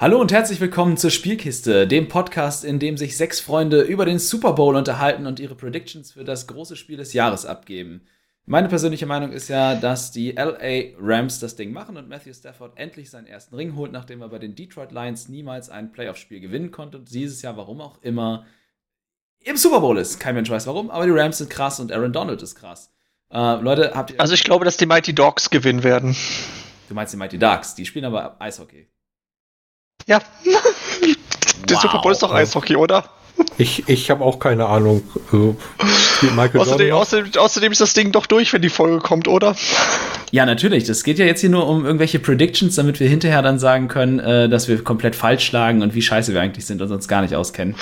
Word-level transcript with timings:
Hallo 0.00 0.18
und 0.18 0.32
herzlich 0.32 0.62
willkommen 0.62 0.96
zur 0.96 1.10
Spielkiste, 1.10 1.86
dem 1.86 2.08
Podcast, 2.08 2.64
in 2.64 2.78
dem 2.78 2.96
sich 2.96 3.18
sechs 3.18 3.38
Freunde 3.38 3.82
über 3.82 4.06
den 4.06 4.18
Super 4.18 4.54
Bowl 4.54 4.74
unterhalten 4.74 5.26
und 5.26 5.38
ihre 5.38 5.54
Predictions 5.54 6.12
für 6.12 6.24
das 6.24 6.46
große 6.46 6.74
Spiel 6.76 6.96
des 6.96 7.12
Jahres 7.12 7.44
abgeben. 7.44 8.06
Meine 8.46 8.68
persönliche 8.68 9.04
Meinung 9.04 9.30
ist 9.30 9.48
ja, 9.48 9.74
dass 9.74 10.10
die 10.10 10.30
LA 10.30 10.96
Rams 10.98 11.38
das 11.38 11.54
Ding 11.54 11.74
machen 11.74 11.98
und 11.98 12.08
Matthew 12.08 12.32
Stafford 12.32 12.78
endlich 12.78 13.10
seinen 13.10 13.26
ersten 13.26 13.54
Ring 13.54 13.76
holt, 13.76 13.92
nachdem 13.92 14.22
er 14.22 14.30
bei 14.30 14.38
den 14.38 14.54
Detroit 14.54 14.90
Lions 14.90 15.28
niemals 15.28 15.68
ein 15.68 15.92
Playoff-Spiel 15.92 16.40
gewinnen 16.40 16.70
konnte 16.70 16.96
und 16.96 17.12
dieses 17.12 17.42
Jahr, 17.42 17.58
warum 17.58 17.82
auch 17.82 18.00
immer, 18.00 18.46
im 19.40 19.58
Super 19.58 19.80
Bowl 19.80 19.98
ist. 19.98 20.18
Kein 20.18 20.34
Mensch 20.34 20.48
weiß 20.48 20.66
warum, 20.66 20.90
aber 20.90 21.04
die 21.04 21.12
Rams 21.12 21.36
sind 21.36 21.50
krass 21.50 21.78
und 21.78 21.92
Aaron 21.92 22.14
Donald 22.14 22.40
ist 22.40 22.54
krass. 22.54 22.90
Äh, 23.30 23.60
Leute, 23.60 23.92
habt 23.94 24.12
ihr. 24.12 24.20
Also 24.22 24.32
ich 24.32 24.44
glaube, 24.44 24.64
dass 24.64 24.78
die 24.78 24.86
Mighty 24.86 25.14
Dogs 25.14 25.50
gewinnen 25.50 25.82
werden. 25.82 26.16
Du 26.88 26.94
meinst 26.94 27.12
die 27.12 27.18
Mighty 27.18 27.38
Ducks, 27.38 27.74
die 27.74 27.84
spielen 27.84 28.06
aber 28.06 28.40
Eishockey. 28.40 28.88
Ja. 30.06 30.20
Der 31.68 31.76
Wow. 31.76 31.82
Super 31.82 31.98
Bowl 32.02 32.12
ist 32.12 32.22
doch 32.22 32.32
Eishockey, 32.32 32.76
oder? 32.76 33.04
Ich, 33.58 33.88
ich 33.88 34.10
habe 34.10 34.24
auch 34.24 34.38
keine 34.38 34.66
Ahnung. 34.66 35.02
Also, 35.32 35.56
Außerdem, 36.58 36.92
außerdem, 36.92 37.30
außerdem 37.38 37.72
ist 37.72 37.80
das 37.80 37.94
Ding 37.94 38.12
doch 38.12 38.26
durch, 38.26 38.52
wenn 38.52 38.60
die 38.62 38.68
Folge 38.68 38.98
kommt, 38.98 39.28
oder? 39.28 39.54
Ja, 40.30 40.44
natürlich. 40.46 40.84
Das 40.84 41.04
geht 41.04 41.18
ja 41.18 41.24
jetzt 41.24 41.40
hier 41.40 41.48
nur 41.50 41.66
um 41.68 41.84
irgendwelche 41.86 42.18
Predictions, 42.18 42.74
damit 42.74 43.00
wir 43.00 43.08
hinterher 43.08 43.40
dann 43.42 43.58
sagen 43.58 43.88
können, 43.88 44.18
äh, 44.18 44.48
dass 44.48 44.68
wir 44.68 44.82
komplett 44.84 45.14
falsch 45.16 45.46
schlagen 45.46 45.82
und 45.82 45.94
wie 45.94 46.02
scheiße 46.02 46.34
wir 46.34 46.40
eigentlich 46.40 46.66
sind 46.66 46.82
und 46.82 46.90
uns 46.90 47.08
gar 47.08 47.22
nicht 47.22 47.34
auskennen. 47.34 47.74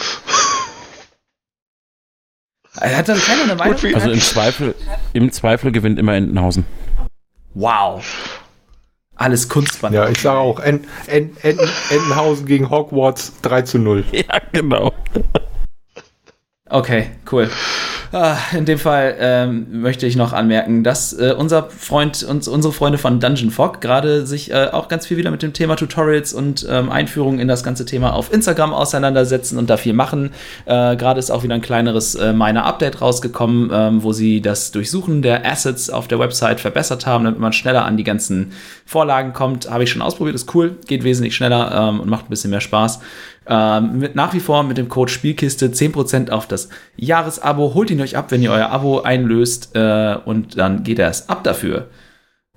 Äh, 2.80 2.94
Hat 2.94 3.08
dann 3.08 3.20
keiner 3.20 3.42
eine 3.44 3.54
Meinung? 3.56 3.94
Also 3.94 4.10
im 4.10 4.20
Zweifel, 4.20 4.74
im 5.12 5.32
Zweifel 5.32 5.72
gewinnt 5.72 5.98
immer 5.98 6.14
Entenhausen. 6.14 6.66
wow. 7.54 8.04
Alles 9.18 9.48
Kunstband. 9.48 9.94
Ja, 9.94 10.08
ich 10.08 10.20
sage 10.20 10.38
auch, 10.38 10.60
En, 10.60 10.84
en, 11.08 11.36
en, 11.42 11.58
Entenhausen 11.90 12.46
gegen 12.46 12.70
Hogwarts 12.70 13.32
3 13.42 13.62
zu 13.62 13.78
0. 13.78 14.04
Ja, 14.12 14.40
genau. 14.52 14.92
Okay, 16.70 17.06
cool. 17.32 17.48
Ah, 18.12 18.36
In 18.56 18.64
dem 18.64 18.78
Fall 18.78 19.16
ähm, 19.20 19.66
möchte 19.82 20.06
ich 20.06 20.16
noch 20.16 20.32
anmerken, 20.32 20.82
dass 20.82 21.12
äh, 21.12 21.34
unser 21.36 21.64
Freund, 21.64 22.22
uns, 22.22 22.48
unsere 22.48 22.72
Freunde 22.72 22.96
von 22.98 23.20
Dungeon 23.20 23.50
Fog 23.50 23.80
gerade 23.82 24.26
sich 24.26 24.50
äh, 24.50 24.68
auch 24.72 24.88
ganz 24.88 25.06
viel 25.06 25.18
wieder 25.18 25.30
mit 25.30 25.42
dem 25.42 25.52
Thema 25.52 25.76
Tutorials 25.76 26.32
und 26.32 26.66
ähm, 26.70 26.90
Einführungen 26.90 27.38
in 27.38 27.48
das 27.48 27.62
ganze 27.62 27.84
Thema 27.84 28.14
auf 28.14 28.32
Instagram 28.32 28.72
auseinandersetzen 28.72 29.58
und 29.58 29.68
da 29.68 29.76
viel 29.76 29.92
machen. 29.92 30.30
Äh, 30.64 30.96
gerade 30.96 31.18
ist 31.18 31.30
auch 31.30 31.42
wieder 31.42 31.54
ein 31.54 31.60
kleineres 31.60 32.14
äh, 32.14 32.32
Miner-Update 32.32 33.00
rausgekommen, 33.02 33.70
ähm, 33.72 34.02
wo 34.02 34.12
sie 34.12 34.40
das 34.40 34.70
Durchsuchen 34.70 35.20
der 35.20 35.44
Assets 35.44 35.90
auf 35.90 36.08
der 36.08 36.18
Website 36.18 36.60
verbessert 36.60 37.06
haben, 37.06 37.24
damit 37.24 37.40
man 37.40 37.52
schneller 37.52 37.84
an 37.84 37.98
die 37.98 38.04
ganzen 38.04 38.52
Vorlagen 38.86 39.34
kommt. 39.34 39.70
Habe 39.70 39.84
ich 39.84 39.90
schon 39.90 40.02
ausprobiert, 40.02 40.34
ist 40.34 40.54
cool, 40.54 40.76
geht 40.86 41.04
wesentlich 41.04 41.36
schneller 41.36 41.72
ähm, 41.74 42.00
und 42.00 42.08
macht 42.08 42.26
ein 42.26 42.30
bisschen 42.30 42.50
mehr 42.50 42.60
Spaß. 42.62 43.00
Ähm, 43.50 44.00
mit, 44.00 44.14
nach 44.14 44.34
wie 44.34 44.40
vor 44.40 44.62
mit 44.62 44.76
dem 44.76 44.90
Code 44.90 45.10
Spielkiste 45.10 45.68
10% 45.68 46.30
auf 46.30 46.46
das 46.46 46.68
Jahresabo. 46.96 47.72
Holt 47.72 47.90
ihn 47.90 48.00
euch 48.00 48.16
ab, 48.16 48.30
wenn 48.30 48.42
ihr 48.42 48.52
euer 48.52 48.70
Abo 48.70 49.00
einlöst 49.00 49.74
äh, 49.74 50.16
und 50.24 50.58
dann 50.58 50.82
geht 50.82 50.98
er 50.98 51.08
es 51.08 51.30
ab 51.30 51.44
dafür. 51.44 51.88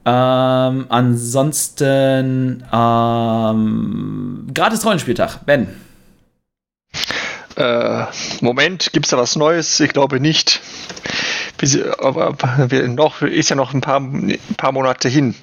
Ähm, 0.03 0.88
ansonsten 0.89 2.66
ähm, 2.73 4.48
gratis 4.53 4.86
Rollenspieltag. 4.86 5.45
Ben. 5.45 5.70
Äh, 7.55 8.05
Moment, 8.42 8.92
gibt's 8.92 9.09
da 9.09 9.17
was 9.17 9.38
Neues? 9.38 9.80
Ich 9.80 9.94
glaube 9.94 10.20
nicht. 10.20 10.59
Aber 12.00 12.36
noch, 12.88 13.22
ist 13.22 13.50
ja 13.50 13.55
noch 13.55 13.73
ein 13.73 13.81
paar, 13.81 14.00
ein 14.00 14.39
paar 14.58 14.72
Monate 14.72 15.08
hin. 15.08 15.36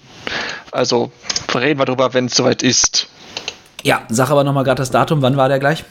Also 0.72 1.12
reden 1.54 1.78
wir 1.78 1.86
drüber, 1.86 2.12
wenn 2.12 2.26
es 2.26 2.34
soweit 2.34 2.62
ist. 2.62 3.08
Ja, 3.82 4.02
sag 4.08 4.30
aber 4.30 4.44
nochmal 4.44 4.64
gerade 4.64 4.80
das 4.80 4.90
Datum. 4.90 5.22
Wann 5.22 5.36
war 5.36 5.48
der 5.48 5.58
gleich? 5.58 5.84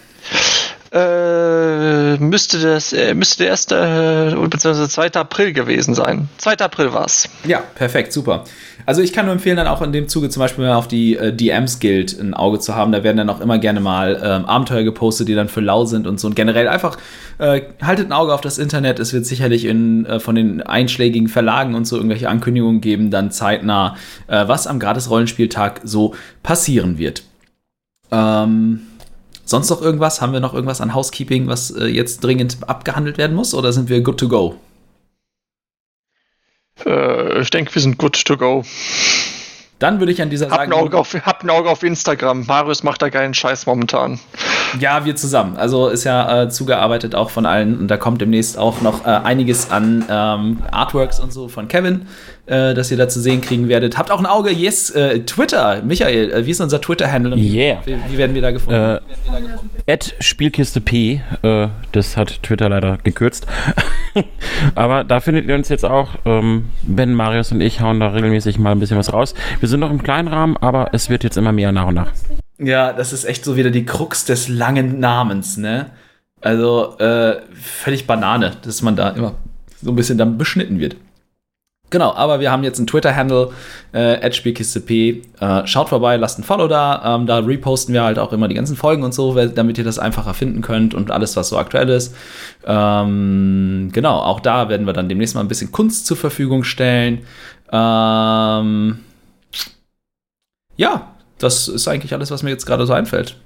Äh, 0.92 2.18
müsste 2.18 2.60
das, 2.60 2.94
äh, 2.94 3.14
müsste 3.14 3.40
der 3.40 3.48
erste, 3.48 3.76
äh, 3.76 4.48
beziehungsweise 4.48 4.88
2. 4.88 5.14
April 5.16 5.52
gewesen 5.52 5.94
sein. 5.94 6.30
2. 6.38 6.60
April 6.60 6.94
war's. 6.94 7.28
Ja, 7.46 7.62
perfekt, 7.76 8.14
super. 8.14 8.46
Also 8.86 9.02
ich 9.02 9.12
kann 9.12 9.26
nur 9.26 9.34
empfehlen, 9.34 9.58
dann 9.58 9.68
auch 9.68 9.82
in 9.82 9.92
dem 9.92 10.08
Zuge 10.08 10.30
zum 10.30 10.40
Beispiel 10.40 10.66
mal 10.66 10.76
auf 10.76 10.88
die 10.88 11.18
äh, 11.18 11.34
DMs 11.34 11.82
Guild 11.82 12.18
ein 12.18 12.34
Auge 12.34 12.60
zu 12.60 12.74
haben. 12.74 12.94
Da 12.94 13.04
werden 13.04 13.18
dann 13.18 13.30
auch 13.30 13.42
immer 13.42 13.60
gerne 13.60 13.82
mal 13.82 14.18
ähm, 14.24 14.46
Abenteuer 14.46 14.84
gepostet, 14.84 15.28
die 15.28 15.36
dann 15.36 15.50
für 15.50 15.60
lau 15.60 15.84
sind 15.84 16.08
und 16.08 16.22
so. 16.22 16.28
Und 16.28 16.36
generell 16.38 16.70
einfach 16.70 16.98
äh, 17.38 17.64
haltet 17.82 18.08
ein 18.08 18.14
Auge 18.14 18.34
auf 18.34 18.40
das 18.40 18.58
Internet. 18.58 19.00
Es 19.00 19.12
wird 19.12 19.26
sicherlich 19.26 19.66
in, 19.66 20.06
äh, 20.06 20.22
von 20.22 20.36
den 20.36 20.62
einschlägigen 20.62 21.28
Verlagen 21.28 21.76
und 21.76 21.86
so 21.86 21.98
irgendwelche 21.98 22.30
Ankündigungen 22.30 22.80
geben, 22.80 23.12
dann 23.12 23.30
zeitnah, 23.30 23.98
äh, 24.28 24.48
was 24.48 24.68
am 24.68 24.80
Gratis-Rollenspieltag 24.80 25.82
so 25.84 26.16
passieren 26.42 26.98
wird. 26.98 27.24
Ähm, 28.12 28.88
sonst 29.46 29.70
noch 29.70 29.82
irgendwas? 29.82 30.22
Haben 30.22 30.34
wir 30.34 30.40
noch 30.40 30.54
irgendwas 30.54 30.82
an 30.82 30.94
Housekeeping, 30.94 31.48
was 31.48 31.72
äh, 31.72 31.86
jetzt 31.86 32.24
dringend 32.24 32.58
abgehandelt 32.68 33.18
werden 33.18 33.36
muss? 33.36 33.54
Oder 33.54 33.74
sind 33.74 33.90
wir 33.90 34.02
good 34.02 34.20
to 34.20 34.28
go? 34.28 34.56
Äh, 36.86 37.42
ich 37.42 37.50
denke, 37.50 37.74
wir 37.74 37.82
sind 37.82 37.98
good 37.98 38.24
to 38.26 38.38
go. 38.38 38.64
Dann 39.80 40.00
würde 40.00 40.12
ich 40.12 40.22
an 40.22 40.30
dieser 40.30 40.50
Hab 40.50 40.60
ein, 40.60 40.70
sagen. 40.70 40.82
Auge 40.82 40.98
auf, 40.98 41.14
hab 41.14 41.44
ein 41.44 41.50
Auge 41.50 41.70
auf 41.70 41.84
Instagram. 41.84 42.46
Marius 42.48 42.84
macht 42.84 43.02
da 43.02 43.10
geilen 43.10 43.34
Scheiß 43.34 43.66
momentan. 43.66 44.20
Ja, 44.80 45.06
wir 45.06 45.16
zusammen. 45.16 45.58
Also 45.58 45.88
ist 45.88 46.04
ja 46.04 46.44
äh, 46.44 46.50
zugearbeitet 46.50 47.16
auch 47.16 47.30
von 47.30 47.46
allen 47.46 47.78
und 47.80 47.88
da 47.88 47.98
kommt 47.98 48.22
demnächst 48.22 48.58
auch 48.58 48.82
noch 48.82 49.06
äh, 49.06 49.10
einiges 49.10 49.72
an 49.72 50.06
ähm, 50.10 50.58
Artworks 50.72 51.20
und 51.20 51.32
so 51.32 51.48
von 51.48 51.68
Kevin, 51.68 52.08
äh, 52.46 52.74
das 52.74 52.92
ihr 52.92 52.98
da 52.98 53.08
zu 53.08 53.20
sehen 53.20 53.42
kriegen 53.42 53.70
werdet. 53.70 53.98
Habt 53.98 54.12
auch 54.12 54.20
ein 54.20 54.26
Auge, 54.26 54.52
yes, 54.52 54.90
äh, 54.90 55.20
Twitter. 55.22 55.82
Michael, 55.84 56.32
äh, 56.32 56.46
wie 56.46 56.52
ist 56.52 56.62
unser 56.62 56.82
Twitter-Handle? 56.82 57.36
Yeah. 57.36 57.82
Wie, 57.86 57.98
wie 58.10 58.18
werden 58.18 58.36
wir 58.36 58.42
da 58.42 58.52
gefunden? 58.52 59.00
Äh, 59.88 59.92
At 59.92 60.16
Spielkiste 60.20 60.82
P, 60.82 61.22
äh, 61.44 61.68
das 61.92 62.18
hat 62.18 62.44
Twitter 62.44 62.70
leider 62.70 62.98
gekürzt. 63.04 63.48
Aber 64.76 65.04
da 65.04 65.20
findet 65.20 65.48
ihr 65.48 65.56
uns 65.56 65.70
jetzt 65.70 65.86
auch. 65.86 66.10
Ähm, 66.26 66.70
ben, 66.84 67.14
Marius 67.14 67.52
und 67.52 67.62
ich 67.62 67.82
hauen 67.82 68.00
da 68.00 68.10
regelmäßig 68.10 68.60
mal 68.60 68.72
ein 68.72 68.80
bisschen 68.80 68.98
was 68.98 69.14
raus. 69.14 69.34
Wir 69.60 69.70
sind 69.70 69.80
noch 69.80 69.92
im 69.92 70.04
kleinen 70.04 70.28
Rahmen, 70.28 70.58
aber 70.58 70.90
es 70.94 71.10
wird 71.10 71.24
jetzt 71.24 71.38
immer 71.38 71.52
mehr 71.52 71.72
nach 71.72 71.88
und 71.88 71.96
nach. 71.96 72.12
Ja, 72.60 72.94
das 72.94 73.14
ist 73.14 73.26
echt 73.26 73.46
so 73.46 73.56
wieder 73.56 73.70
die 73.70 73.86
Krux 73.86 74.26
des 74.26 74.48
langen 74.48 75.00
Namens, 75.00 75.58
ne? 75.58 75.92
Also 76.42 76.98
äh, 77.00 77.42
völlig 77.54 78.08
Banane, 78.08 78.54
dass 78.64 78.82
man 78.82 78.96
da 78.96 79.10
immer 79.10 79.36
so 79.82 79.92
ein 79.92 79.96
bisschen 79.96 80.18
dann 80.18 80.38
beschnitten 80.38 80.80
wird. 80.80 80.96
Genau, 81.90 82.14
aber 82.14 82.42
wir 82.42 82.52
haben 82.52 82.64
jetzt 82.64 82.80
einen 82.80 82.88
Twitter-Handle, 82.88 83.52
äh, 83.94 84.32
@spielkistep. 84.32 84.90
Äh, 85.40 85.68
schaut 85.68 85.88
vorbei, 85.88 86.18
lasst 86.18 86.38
ein 86.38 86.44
Follow 86.44 86.68
da. 86.68 87.16
Ähm, 87.16 87.28
da 87.28 87.40
reposten 87.40 87.94
wir 87.94 88.04
halt 88.04 88.20
auch 88.20 88.34
immer 88.34 88.50
die 88.50 88.56
ganzen 88.56 88.76
Folgen 88.76 89.04
und 89.04 89.14
so, 89.14 89.34
damit 89.48 89.78
ihr 89.78 89.86
das 89.86 89.98
einfacher 89.98 90.34
finden 90.34 90.62
könnt 90.62 90.94
und 90.94 91.12
alles, 91.12 91.38
was 91.38 91.48
so 91.48 91.58
aktuell 91.58 91.88
ist. 91.90 92.14
Ähm, 92.66 93.90
genau, 93.94 94.20
auch 94.20 94.42
da 94.42 94.68
werden 94.68 94.86
wir 94.86 94.94
dann 94.94 95.08
demnächst 95.08 95.36
mal 95.36 95.42
ein 95.42 95.48
bisschen 95.48 95.72
Kunst 95.72 96.08
zur 96.08 96.18
Verfügung 96.18 96.66
stellen. 96.66 97.20
Ähm, 97.72 99.00
ja, 100.76 101.08
das 101.40 101.68
ist 101.68 101.88
eigentlich 101.88 102.14
alles, 102.14 102.32
was 102.32 102.44
mir 102.44 102.50
jetzt 102.50 102.66
gerade 102.66 102.86
so 102.86 102.94
einfällt. 102.94 103.38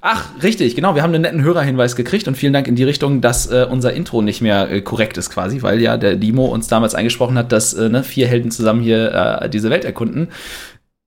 Ach, 0.00 0.28
richtig, 0.42 0.76
genau. 0.76 0.94
Wir 0.94 1.02
haben 1.02 1.12
einen 1.12 1.22
netten 1.22 1.42
Hörerhinweis 1.42 1.96
gekriegt 1.96 2.28
und 2.28 2.36
vielen 2.36 2.52
Dank 2.52 2.68
in 2.68 2.76
die 2.76 2.84
Richtung, 2.84 3.20
dass 3.20 3.50
äh, 3.50 3.66
unser 3.68 3.92
Intro 3.92 4.22
nicht 4.22 4.40
mehr 4.40 4.70
äh, 4.70 4.80
korrekt 4.80 5.18
ist 5.18 5.30
quasi, 5.30 5.62
weil 5.62 5.80
ja 5.80 5.96
der 5.96 6.14
Limo 6.14 6.46
uns 6.46 6.68
damals 6.68 6.94
eingesprochen 6.94 7.36
hat, 7.36 7.50
dass 7.50 7.74
äh, 7.74 7.88
ne, 7.88 8.04
vier 8.04 8.28
Helden 8.28 8.52
zusammen 8.52 8.80
hier 8.80 9.40
äh, 9.42 9.50
diese 9.50 9.70
Welt 9.70 9.84
erkunden. 9.84 10.28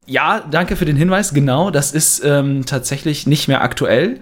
Ja, 0.07 0.43
danke 0.49 0.75
für 0.75 0.85
den 0.85 0.97
Hinweis. 0.97 1.33
Genau, 1.33 1.71
das 1.71 1.93
ist 1.93 2.21
ähm, 2.25 2.65
tatsächlich 2.65 3.27
nicht 3.27 3.47
mehr 3.47 3.61
aktuell. 3.61 4.19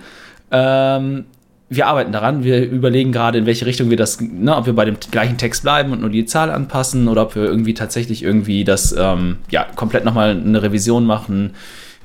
Ähm, 0.52 1.26
wir 1.70 1.88
arbeiten 1.88 2.12
daran. 2.12 2.44
Wir 2.44 2.64
überlegen 2.70 3.12
gerade, 3.12 3.40
in 3.40 3.46
welche 3.48 3.66
Richtung 3.66 3.90
wir 3.90 3.98
das, 3.98 4.20
ne, 4.22 4.56
ob 4.56 4.68
wir 4.68 4.74
bei 4.74 4.86
dem 4.86 4.98
gleichen 5.12 5.38
Text 5.38 5.64
bleiben 5.64 5.92
und 5.92 6.02
nur 6.02 6.10
die 6.12 6.26
Zahl 6.26 6.52
anpassen 6.52 7.08
oder 7.08 7.24
ob 7.24 7.36
wir 7.36 7.44
irgendwie 7.44 7.74
tatsächlich 7.74 8.24
irgendwie 8.24 8.64
das, 8.64 8.94
ähm, 8.98 9.38
ja, 9.50 9.66
komplett 9.76 10.06
nochmal 10.06 10.32
eine 10.32 10.62
Revision 10.62 11.06
machen. 11.06 11.56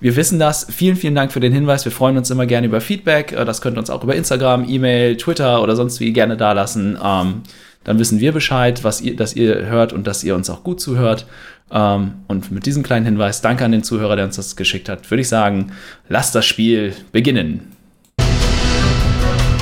Wir 0.04 0.16
wissen 0.16 0.38
das. 0.38 0.66
Vielen, 0.68 0.96
vielen 0.96 1.14
Dank 1.14 1.32
für 1.32 1.40
den 1.40 1.54
Hinweis. 1.54 1.86
Wir 1.86 1.90
freuen 1.90 2.18
uns 2.18 2.28
immer 2.28 2.44
gerne 2.44 2.66
über 2.66 2.82
Feedback. 2.82 3.32
Äh, 3.32 3.46
Das 3.46 3.62
könnt 3.62 3.78
ihr 3.78 3.80
uns 3.80 3.88
auch 3.88 4.04
über 4.04 4.14
Instagram, 4.14 4.68
E-Mail, 4.68 5.16
Twitter 5.16 5.62
oder 5.62 5.76
sonst 5.76 5.98
wie 5.98 6.12
gerne 6.12 6.36
da 6.36 6.52
lassen. 6.52 6.98
Ähm, 7.02 7.40
dann 7.84 7.98
wissen 7.98 8.20
wir 8.20 8.32
Bescheid, 8.32 8.84
was 8.84 9.00
ihr, 9.00 9.16
dass 9.16 9.34
ihr 9.34 9.64
hört 9.64 9.94
und 9.94 10.06
dass 10.06 10.22
ihr 10.22 10.34
uns 10.34 10.50
auch 10.50 10.62
gut 10.62 10.78
zuhört. 10.78 11.26
Ähm, 11.72 12.16
und 12.28 12.52
mit 12.52 12.66
diesem 12.66 12.82
kleinen 12.82 13.06
Hinweis, 13.06 13.40
danke 13.40 13.64
an 13.64 13.72
den 13.72 13.82
Zuhörer, 13.82 14.14
der 14.14 14.26
uns 14.26 14.36
das 14.36 14.56
geschickt 14.56 14.90
hat, 14.90 15.10
würde 15.10 15.22
ich 15.22 15.28
sagen, 15.30 15.72
lasst 16.10 16.34
das 16.34 16.44
Spiel 16.44 16.92
beginnen. 17.10 17.72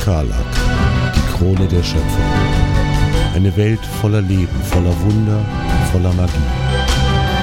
Karlak, 0.05 0.34
die 1.14 1.37
Krone 1.38 1.69
der 1.69 1.84
Schöpfung. 1.84 2.25
Eine 3.37 3.56
Welt 3.56 3.78
voller 4.00 4.22
Leben, 4.22 4.49
voller 4.64 5.00
Wunder, 5.02 5.38
voller 5.93 6.12
Magie. 6.14 6.62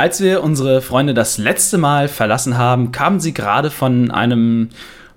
Als 0.00 0.22
wir 0.22 0.42
unsere 0.42 0.80
Freunde 0.80 1.12
das 1.12 1.36
letzte 1.36 1.76
Mal 1.76 2.08
verlassen 2.08 2.56
haben, 2.56 2.90
kamen 2.90 3.20
sie 3.20 3.34
gerade 3.34 3.70
von 3.70 4.10
einem 4.10 4.70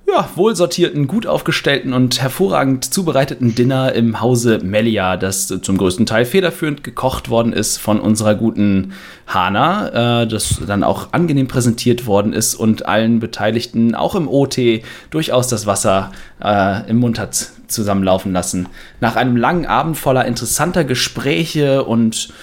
ja, 0.06 0.27
wohlsortierten, 0.35 1.07
gut 1.07 1.25
aufgestellten 1.25 1.94
und 1.94 2.21
hervorragend 2.21 2.94
zubereiteten 2.94 3.56
Dinner 3.56 3.94
im 3.94 4.19
Hause 4.19 4.59
Melia, 4.62 5.15
das 5.15 5.47
zum 5.47 5.77
größten 5.77 6.06
Teil 6.06 6.25
federführend 6.25 6.83
gekocht 6.83 7.30
worden 7.30 7.53
ist 7.53 7.77
von 7.77 8.01
unserer 8.01 8.35
guten 8.35 8.91
Hana, 9.25 10.24
äh, 10.24 10.27
das 10.27 10.59
dann 10.68 10.83
auch 10.83 11.13
angenehm 11.13 11.47
präsentiert 11.47 12.06
worden 12.06 12.33
ist 12.33 12.53
und 12.53 12.86
allen 12.86 13.21
Beteiligten, 13.21 13.95
auch 13.95 14.15
im 14.15 14.27
OT, 14.27 14.81
durchaus 15.12 15.47
das 15.47 15.65
Wasser 15.65 16.12
äh, 16.44 16.89
im 16.89 16.97
Mund 16.97 17.19
hat 17.19 17.51
zusammenlaufen 17.68 18.33
lassen. 18.33 18.68
Nach 19.00 19.15
einem 19.15 19.38
langen 19.38 19.65
Abend 19.65 19.97
voller 19.97 20.25
interessanter 20.25 20.83
Gespräche 20.83 21.86
und 21.86 22.33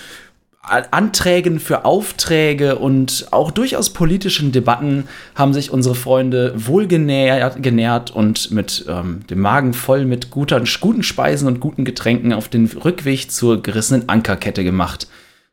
Anträgen 0.62 1.58
für 1.58 1.84
Aufträge 1.86 2.76
und 2.76 3.28
auch 3.30 3.50
durchaus 3.50 3.90
politischen 3.90 4.52
Debatten 4.52 5.08
haben 5.34 5.54
sich 5.54 5.70
unsere 5.70 5.94
Freunde 5.94 6.52
wohl 6.54 6.86
genährt, 6.86 7.62
genährt 7.62 8.10
und 8.10 8.50
mit 8.50 8.84
ähm, 8.86 9.26
dem 9.30 9.40
Magen 9.40 9.72
voll 9.72 10.04
mit 10.04 10.30
guter, 10.30 10.62
guten 10.80 11.02
Speisen 11.02 11.48
und 11.48 11.60
guten 11.60 11.84
Getränken 11.86 12.34
auf 12.34 12.48
den 12.48 12.66
Rückweg 12.66 13.30
zur 13.30 13.62
gerissenen 13.62 14.08
Ankerkette 14.10 14.62
gemacht. 14.62 15.08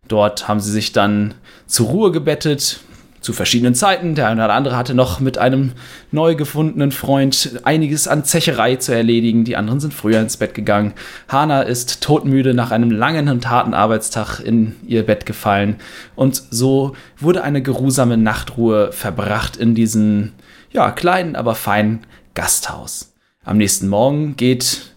Dort 0.09 0.48
haben 0.48 0.59
sie 0.59 0.71
sich 0.71 0.92
dann 0.92 1.33
zur 1.68 1.88
Ruhe 1.88 2.12
gebettet, 2.12 2.81
zu 3.28 3.34
verschiedenen 3.34 3.76
Zeiten. 3.76 4.16
Der 4.16 4.30
eine 4.30 4.46
oder 4.46 4.54
andere 4.54 4.78
hatte 4.78 4.94
noch 4.94 5.20
mit 5.20 5.38
einem 5.38 5.74
neu 6.12 6.36
gefundenen 6.36 6.94
Freund 6.94 7.60
einiges 7.64 8.08
an 8.08 8.24
Zecherei 8.24 8.78
zu 8.78 8.96
erledigen. 8.96 9.44
Die 9.44 9.58
anderen 9.58 9.82
sind 9.82 9.94
früher 9.94 10.22
ins 10.22 10.38
Bett 10.38 10.54
gegangen. 10.54 10.94
Hana 11.28 11.64
ist 11.64 12.02
todmüde 12.02 12.54
nach 12.54 12.72
einem 12.72 12.90
langen 12.90 13.28
und 13.28 13.50
harten 13.50 13.74
Arbeitstag 13.74 14.40
in 14.40 14.78
ihr 14.88 15.06
Bett 15.06 15.26
gefallen. 15.26 15.76
Und 16.16 16.42
so 16.52 16.96
wurde 17.20 17.44
eine 17.44 17.62
geruhsame 17.62 18.16
Nachtruhe 18.16 18.94
verbracht 18.94 19.58
in 19.58 19.76
diesem, 19.76 20.32
ja, 20.72 20.92
kleinen, 20.92 21.36
aber 21.36 21.54
feinen 21.54 22.08
Gasthaus. 22.34 23.14
Am 23.44 23.58
nächsten 23.58 23.90
Morgen 23.90 24.38
geht 24.38 24.94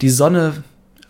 die 0.00 0.10
Sonne 0.10 0.64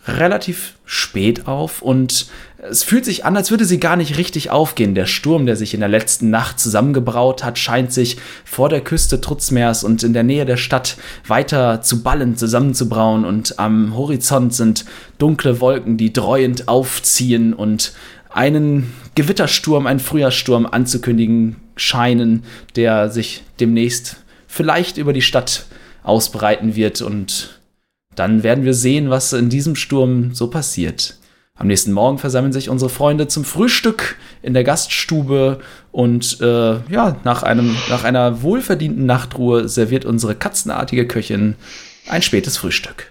relativ 0.05 0.75
spät 0.85 1.47
auf 1.47 1.81
und 1.81 2.27
es 2.61 2.83
fühlt 2.83 3.05
sich 3.05 3.23
an, 3.23 3.37
als 3.37 3.51
würde 3.51 3.63
sie 3.63 3.79
gar 3.79 3.95
nicht 3.95 4.17
richtig 4.17 4.49
aufgehen. 4.49 4.93
Der 4.93 5.05
Sturm, 5.05 5.45
der 5.45 5.55
sich 5.55 5.73
in 5.73 5.79
der 5.79 5.89
letzten 5.89 6.29
Nacht 6.29 6.59
zusammengebraut 6.59 7.43
hat, 7.43 7.57
scheint 7.57 7.93
sich 7.93 8.17
vor 8.43 8.67
der 8.67 8.81
Küste 8.81 9.21
Trutzmeers 9.21 9.83
und 9.83 10.03
in 10.03 10.13
der 10.13 10.23
Nähe 10.23 10.45
der 10.45 10.57
Stadt 10.57 10.97
weiter 11.25 11.81
zu 11.81 12.03
ballen, 12.03 12.35
zusammenzubrauen 12.35 13.23
und 13.23 13.59
am 13.59 13.95
Horizont 13.95 14.53
sind 14.53 14.85
dunkle 15.17 15.61
Wolken, 15.61 15.97
die 15.97 16.11
dreuend 16.11 16.67
aufziehen 16.67 17.53
und 17.53 17.93
einen 18.29 18.93
Gewittersturm, 19.15 19.87
einen 19.87 19.99
Frühjahrssturm 19.99 20.65
anzukündigen 20.65 21.55
scheinen, 21.77 22.43
der 22.75 23.09
sich 23.09 23.43
demnächst 23.59 24.17
vielleicht 24.47 24.97
über 24.97 25.13
die 25.13 25.21
Stadt 25.21 25.65
ausbreiten 26.03 26.75
wird 26.75 27.01
und 27.01 27.59
dann 28.15 28.43
werden 28.43 28.65
wir 28.65 28.73
sehen, 28.73 29.09
was 29.09 29.31
in 29.31 29.49
diesem 29.49 29.75
Sturm 29.75 30.33
so 30.33 30.49
passiert. 30.49 31.18
Am 31.59 31.67
nächsten 31.67 31.91
Morgen 31.91 32.17
versammeln 32.17 32.53
sich 32.53 32.69
unsere 32.69 32.89
Freunde 32.89 33.27
zum 33.27 33.43
Frühstück 33.43 34.15
in 34.41 34.53
der 34.53 34.63
Gaststube 34.63 35.59
und 35.91 36.39
äh, 36.39 36.79
ja, 36.89 37.17
nach, 37.25 37.43
einem, 37.43 37.75
nach 37.89 38.05
einer 38.05 38.41
wohlverdienten 38.41 39.05
Nachtruhe 39.05 39.67
serviert 39.67 40.05
unsere 40.05 40.35
katzenartige 40.35 41.05
Köchin 41.05 41.55
ein 42.07 42.21
spätes 42.21 42.55
Frühstück. 42.55 43.07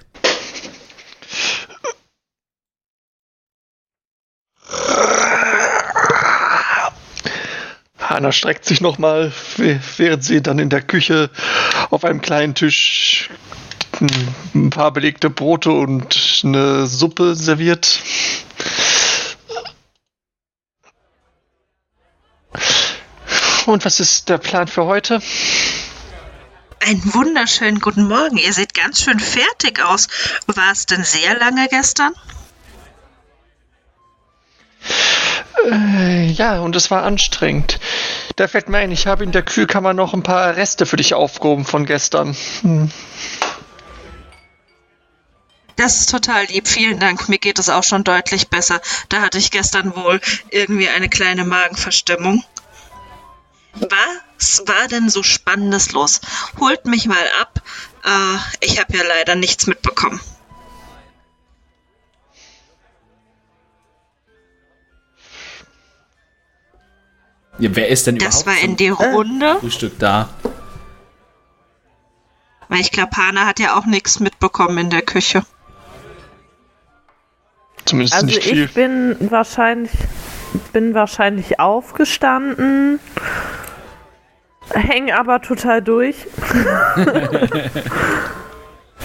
Hanna 7.99 8.33
streckt 8.33 8.65
sich 8.65 8.81
nochmal, 8.81 9.31
während 9.99 10.25
sie 10.25 10.41
dann 10.41 10.59
in 10.59 10.71
der 10.71 10.81
Küche 10.81 11.29
auf 11.91 12.03
einem 12.03 12.23
kleinen 12.23 12.55
Tisch 12.55 13.29
ein 14.01 14.71
paar 14.71 14.93
belegte 14.93 15.31
Brote 15.31 15.71
und 15.71 16.43
eine 16.45 16.87
Suppe 16.87 17.35
serviert. 17.35 18.01
Und 23.67 23.85
was 23.85 24.01
ist 24.01 24.29
der 24.29 24.39
Plan 24.39 24.67
für 24.67 24.87
heute? 24.87 25.21
Einen 26.81 27.15
wunderschönen 27.15 27.81
guten 27.81 28.09
Morgen. 28.09 28.39
Ihr 28.39 28.53
seht 28.53 28.73
ganz 28.73 29.03
schön 29.03 29.21
fertig 29.21 29.85
aus. 29.85 30.09
War 30.47 30.73
es 30.73 30.87
denn 30.87 31.05
sehr 31.05 31.39
lange 31.39 31.67
gestern? 31.69 32.13
Äh, 35.71 36.27
ja, 36.27 36.61
und 36.61 36.77
es 36.77 36.91
war 36.91 37.03
anstrengend. 37.03 37.79
Da 38.37 38.49
fällt 38.49 38.69
mir 38.69 38.79
ein, 38.79 38.93
ich 38.93 39.07
habe 39.07 39.25
in 39.25 39.33
der 39.33 39.43
Kühlkammer 39.43 39.93
noch 39.93 40.15
ein 40.15 40.23
paar 40.23 40.57
Reste 40.57 40.87
für 40.87 40.97
dich 40.97 41.15
aufgehoben 41.15 41.65
von 41.65 41.85
gestern. 41.85 42.37
Hm. 42.63 42.91
Das 45.79 46.01
ist 46.01 46.11
total 46.11 46.45
lieb. 46.47 46.67
Vielen 46.67 46.99
Dank. 46.99 47.29
Mir 47.29 47.39
geht 47.39 47.61
es 47.61 47.69
auch 47.69 47.85
schon 47.85 48.03
deutlich 48.03 48.49
besser. 48.49 48.81
Da 49.11 49.21
hatte 49.21 49.39
ich 49.39 49.53
gestern 49.53 49.95
wohl 49.95 50.21
irgendwie 50.51 50.89
eine 50.89 51.09
kleine 51.09 51.45
Magenverstimmung. 51.45 52.43
Was 53.75 54.65
war 54.67 54.89
denn 54.89 55.09
so 55.09 55.23
Spannendes 55.23 55.93
los? 55.93 56.21
Holt 56.59 56.85
mich 56.87 57.07
mal 57.07 57.25
ab. 57.41 57.63
Äh, 58.05 58.67
ich 58.67 58.81
habe 58.81 58.97
ja 58.97 59.05
leider 59.05 59.37
nichts 59.37 59.69
mitbekommen. 59.69 60.21
Ja, 67.61 67.71
wer 67.77 67.87
ist 67.89 68.09
denn 68.09 68.19
Das 68.19 68.43
überhaupt 68.43 68.59
war 68.59 68.65
in 68.69 68.77
die 68.77 68.89
Runde. 68.89 69.59
Frühstück 69.61 69.97
da? 70.01 70.29
Weil 72.69 72.81
ich 72.81 72.91
glaube, 72.91 73.17
Hana 73.17 73.47
hat 73.47 73.61
ja 73.61 73.79
auch 73.79 73.87
nichts 73.87 74.19
mitbekommen 74.19 74.79
in 74.79 74.91
der 74.91 75.03
Küche. 75.03 75.45
Zumindest 77.89 78.15
Also 78.15 78.27
nicht 78.27 78.43
viel. 78.45 78.65
ich 78.65 78.75
bin 78.75 79.17
wahrscheinlich 79.31 79.91
bin 80.73 80.95
wahrscheinlich 80.95 81.61
aufgestanden, 81.61 82.99
häng 84.73 85.13
aber 85.13 85.41
total 85.43 85.83
durch 85.83 86.27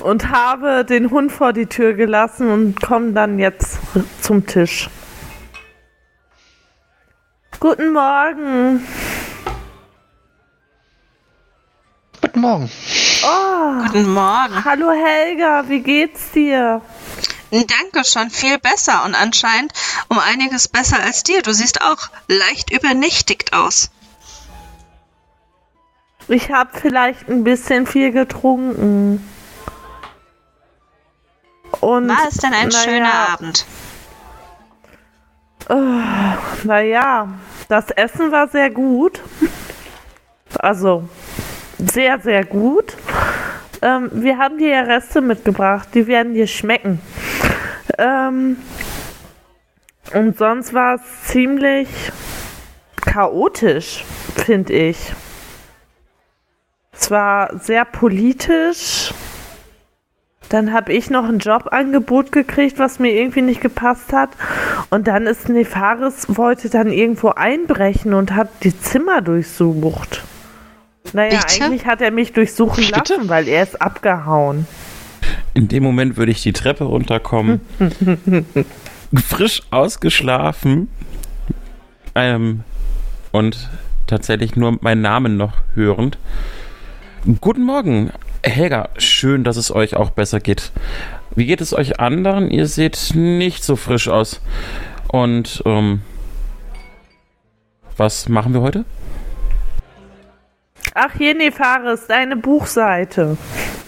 und 0.04 0.30
habe 0.30 0.86
den 0.86 1.12
Hund 1.12 1.32
vor 1.32 1.54
die 1.54 1.66
Tür 1.68 1.94
gelassen 1.94 2.50
und 2.50 2.82
komme 2.82 3.12
dann 3.12 3.38
jetzt 3.40 3.78
zum 4.22 4.46
Tisch. 4.48 4.90
Guten 7.60 7.92
Morgen. 7.94 8.84
Guten 12.22 12.40
Morgen. 12.40 12.70
Oh, 13.24 13.86
Guten 13.88 14.14
Morgen. 14.14 14.66
hallo 14.66 14.92
Helga, 14.92 15.64
wie 15.68 15.82
geht's 15.82 16.32
dir? 16.32 16.82
Danke, 17.54 18.04
schon 18.04 18.32
viel 18.32 18.58
besser 18.58 19.06
und 19.06 19.14
anscheinend 19.14 19.74
um 20.10 20.18
einiges 20.18 20.68
besser 20.68 21.00
als 21.04 21.22
dir. 21.22 21.44
Du 21.44 21.54
siehst 21.54 21.84
auch 21.84 22.10
leicht 22.28 22.72
übernächtigt 22.72 23.54
aus. 23.54 23.92
Ich 26.28 26.50
habe 26.52 26.72
vielleicht 26.80 27.30
ein 27.30 27.44
bisschen 27.44 27.86
viel 27.86 28.12
getrunken. 28.12 29.30
Und 31.80 32.10
War 32.10 32.28
es 32.28 32.38
denn 32.38 32.54
ein 32.54 32.70
naja, 32.70 32.84
schöner 32.84 33.14
Abend? 33.14 33.66
Naja, 36.64 37.28
das 37.70 37.92
Essen 37.92 38.32
war 38.32 38.48
sehr 38.48 38.72
gut. 38.72 39.22
Also, 40.58 41.08
sehr, 41.78 42.20
sehr 42.20 42.46
gut. 42.46 42.96
Ähm, 43.84 44.10
wir 44.14 44.38
haben 44.38 44.58
dir 44.58 44.70
ja 44.70 44.82
Reste 44.82 45.22
mitgebracht, 45.22 45.90
die 45.94 46.08
werden 46.08 46.34
dir 46.34 46.48
schmecken. 46.48 47.02
Ähm, 47.98 48.58
und 50.14 50.38
sonst 50.38 50.74
war 50.74 50.96
es 50.96 51.02
ziemlich 51.28 51.88
chaotisch, 52.98 54.04
finde 54.36 54.74
ich. 54.74 55.14
Es 56.92 57.10
war 57.12 57.58
sehr 57.60 57.86
politisch. 57.86 59.14
Dann 60.50 60.72
habe 60.72 60.94
ich 60.94 61.10
noch 61.10 61.26
ein 61.28 61.40
Jobangebot 61.40 62.32
gekriegt, 62.32 62.78
was 62.78 63.00
mir 63.00 63.12
irgendwie 63.12 63.42
nicht 63.42 63.62
gepasst 63.62 64.14
hat. 64.14 64.30
Und 64.92 65.08
dann 65.08 65.26
ist 65.26 65.50
Nefaris, 65.50 66.28
wollte 66.28 66.70
dann 66.70 66.92
irgendwo 66.92 67.30
einbrechen 67.30 68.14
und 68.14 68.36
hat 68.36 68.50
die 68.62 68.78
Zimmer 68.80 69.22
durchsucht. 69.22 70.24
Naja, 71.12 71.40
Bitte? 71.40 71.64
eigentlich 71.64 71.86
hat 71.86 72.02
er 72.02 72.12
mich 72.12 72.34
durchsuchen 72.34 72.86
Bitte? 72.86 73.16
lassen, 73.16 73.30
weil 73.30 73.48
er 73.48 73.64
ist 73.64 73.82
abgehauen. 73.82 74.68
In 75.54 75.68
dem 75.68 75.84
Moment 75.84 76.18
würde 76.18 76.32
ich 76.32 76.42
die 76.42 76.54
Treppe 76.54 76.86
runterkommen, 76.86 77.62
frisch 79.16 79.62
ausgeschlafen 79.72 80.88
ähm, 82.16 82.64
und 83.32 83.70
tatsächlich 84.08 84.56
nur 84.56 84.78
meinen 84.82 85.02
Namen 85.02 85.38
noch 85.38 85.54
hörend. 85.76 86.18
Guten 87.40 87.64
Morgen, 87.64 88.12
Helga, 88.44 88.90
schön, 88.98 89.44
dass 89.44 89.58
es 89.58 89.74
euch 89.74 89.96
auch 89.96 90.10
besser 90.10 90.40
geht. 90.40 90.72
Wie 91.36 91.46
geht 91.46 91.62
es 91.62 91.74
euch 91.74 92.00
anderen? 92.00 92.52
Ihr 92.52 92.68
seht 92.68 93.14
nicht 93.16 93.64
so 93.64 93.76
frisch 93.76 94.08
aus. 94.08 94.42
Und 95.08 95.64
ähm, 95.66 96.02
was 97.96 98.28
machen 98.28 98.54
wir 98.54 98.62
heute? 98.62 98.86
Ach, 100.96 101.12
hier, 101.18 101.34
Nefaris, 101.34 102.08
deine 102.08 102.36
Buchseite. 102.36 103.38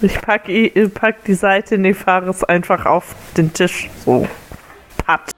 Ich 0.01 0.19
pack, 0.21 0.49
i- 0.49 0.67
äh, 0.73 0.89
pack 0.89 1.23
die 1.25 1.35
Seite 1.35 1.77
Nefaris 1.77 2.43
einfach 2.43 2.85
auf 2.85 3.15
den 3.37 3.53
Tisch. 3.53 3.89
So. 4.05 4.27
Pat. 4.97 5.31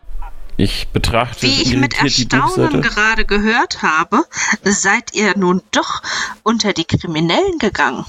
Ich 0.55 0.88
betrachte 0.88 1.43
Wie 1.43 1.62
ich 1.62 1.77
mit 1.77 2.01
Erstaunen 2.01 2.81
gerade 2.81 3.25
gehört 3.25 3.83
habe, 3.83 4.24
seid 4.63 5.13
ihr 5.13 5.38
nun 5.38 5.62
doch 5.71 6.01
unter 6.43 6.74
die 6.74 6.86
Kriminellen 6.86 7.59
gegangen. 7.59 8.05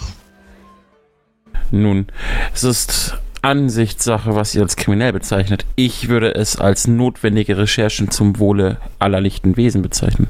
Nun, 1.71 2.07
es 2.55 2.65
ist 2.65 3.19
Ansichtssache, 3.43 4.35
was 4.35 4.55
ihr 4.55 4.63
als 4.63 4.77
kriminell 4.77 5.13
bezeichnet. 5.13 5.67
Ich 5.77 6.09
würde 6.09 6.35
es 6.35 6.57
als 6.57 6.87
notwendige 6.87 7.59
Recherchen 7.59 8.11
zum 8.11 8.39
Wohle 8.39 8.79
aller 8.99 9.21
lichten 9.21 9.57
Wesen 9.59 9.83
bezeichnen. 9.83 10.29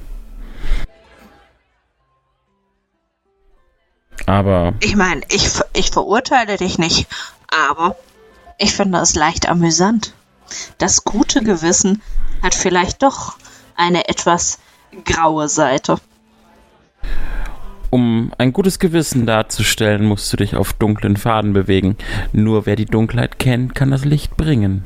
Aber 4.28 4.74
Ich 4.80 4.94
meine, 4.94 5.22
ich, 5.30 5.48
ich 5.72 5.90
verurteile 5.90 6.58
dich 6.58 6.78
nicht, 6.78 7.06
aber 7.48 7.96
ich 8.58 8.74
finde 8.74 8.98
es 8.98 9.14
leicht 9.14 9.48
amüsant. 9.48 10.12
Das 10.76 11.04
gute 11.04 11.42
Gewissen 11.42 12.02
hat 12.42 12.54
vielleicht 12.54 13.02
doch 13.02 13.38
eine 13.74 14.06
etwas 14.06 14.58
graue 15.06 15.48
Seite. 15.48 15.96
um 17.88 18.30
ein 18.36 18.52
gutes 18.52 18.78
Gewissen 18.78 19.24
darzustellen, 19.24 20.04
musst 20.04 20.30
du 20.30 20.36
dich 20.36 20.54
auf 20.54 20.74
dunklen 20.74 21.16
Faden 21.16 21.54
bewegen. 21.54 21.96
Nur 22.32 22.66
wer 22.66 22.76
die 22.76 22.84
Dunkelheit 22.84 23.38
kennt, 23.38 23.74
kann 23.74 23.90
das 23.90 24.04
Licht 24.04 24.36
bringen. 24.36 24.84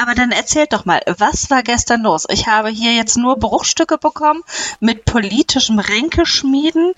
Aber 0.00 0.14
dann 0.14 0.30
erzählt 0.30 0.72
doch 0.72 0.84
mal, 0.84 1.00
was 1.18 1.50
war 1.50 1.62
gestern 1.62 2.02
los? 2.02 2.26
Ich 2.30 2.46
habe 2.46 2.68
hier 2.68 2.94
jetzt 2.94 3.16
nur 3.16 3.38
Bruchstücke 3.38 3.98
bekommen 3.98 4.42
mit 4.80 5.04
politischem 5.04 5.78
Ränkeschmieden. 5.78 6.92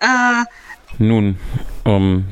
Äh, 0.00 0.44
Nun, 0.98 1.38
um 1.84 2.28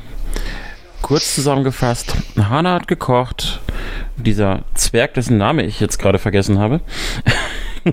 kurz 1.03 1.35
zusammengefasst, 1.35 2.17
Hannah 2.37 2.75
hat 2.75 2.89
gekocht. 2.89 3.61
Dieser 4.17 4.61
Zwerg, 4.75 5.15
dessen 5.15 5.37
Name 5.37 5.63
ich 5.65 5.79
jetzt 5.81 5.99
gerade 5.99 6.19
vergessen 6.19 6.59
habe, 6.59 6.81
du 7.85 7.93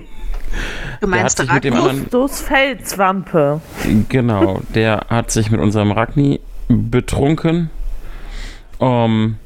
hat 1.02 1.08
meinst 1.08 1.38
sich 1.38 1.52
mit 1.52 1.64
dem 1.64 1.74
anderen 1.74 2.28
Felswampe. 2.28 3.60
Genau, 4.08 4.62
der 4.74 5.06
hat 5.10 5.30
sich 5.30 5.50
mit 5.50 5.60
unserem 5.60 5.92
Ragni 5.92 6.40
betrunken. 6.68 7.70
Ähm, 8.80 9.36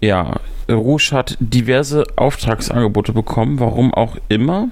ja, 0.00 0.38
Rouge 0.70 1.10
hat 1.12 1.36
diverse 1.40 2.04
Auftragsangebote 2.16 3.12
bekommen, 3.12 3.58
warum 3.60 3.92
auch 3.94 4.16
immer. 4.28 4.68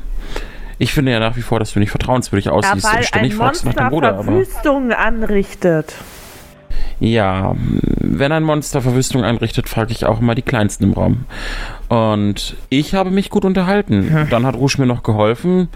Ich 0.79 0.93
finde 0.93 1.13
ja 1.13 1.21
nach 1.21 1.37
wie 1.37 1.43
vor, 1.43 1.59
dass 1.59 1.73
du 1.73 1.79
nicht 1.79 1.91
vertrauenswürdig 1.91 2.47
Ja, 2.47 2.53
aussiehst 2.53 2.85
weil 2.85 2.99
und 2.99 3.05
ständig 3.05 3.33
ein 3.33 3.39
fragst 3.39 3.65
nach 3.65 3.75
deinem 3.75 3.91
Bruder. 3.91 4.11
Aber 4.11 4.25
Verwüstungen 4.25 4.93
anrichtet. 4.93 5.95
ja, 7.01 7.55
wenn 7.59 8.33
ein 8.33 8.43
Monster 8.43 8.83
Verwüstung 8.83 9.25
einrichtet, 9.25 9.69
frage 9.69 9.93
ich 9.93 10.05
auch 10.05 10.21
immer 10.21 10.35
die 10.35 10.43
Kleinsten 10.43 10.85
im 10.85 10.93
Raum. 10.93 11.25
Und 11.89 12.57
ich 12.69 12.95
habe 12.95 13.11
mich 13.11 13.31
gut 13.31 13.45
unterhalten. 13.45 14.27
Dann 14.31 14.45
hat 14.45 14.57
Rouge 14.57 14.77
mir 14.79 14.87
noch 14.87 15.03
geholfen 15.03 15.69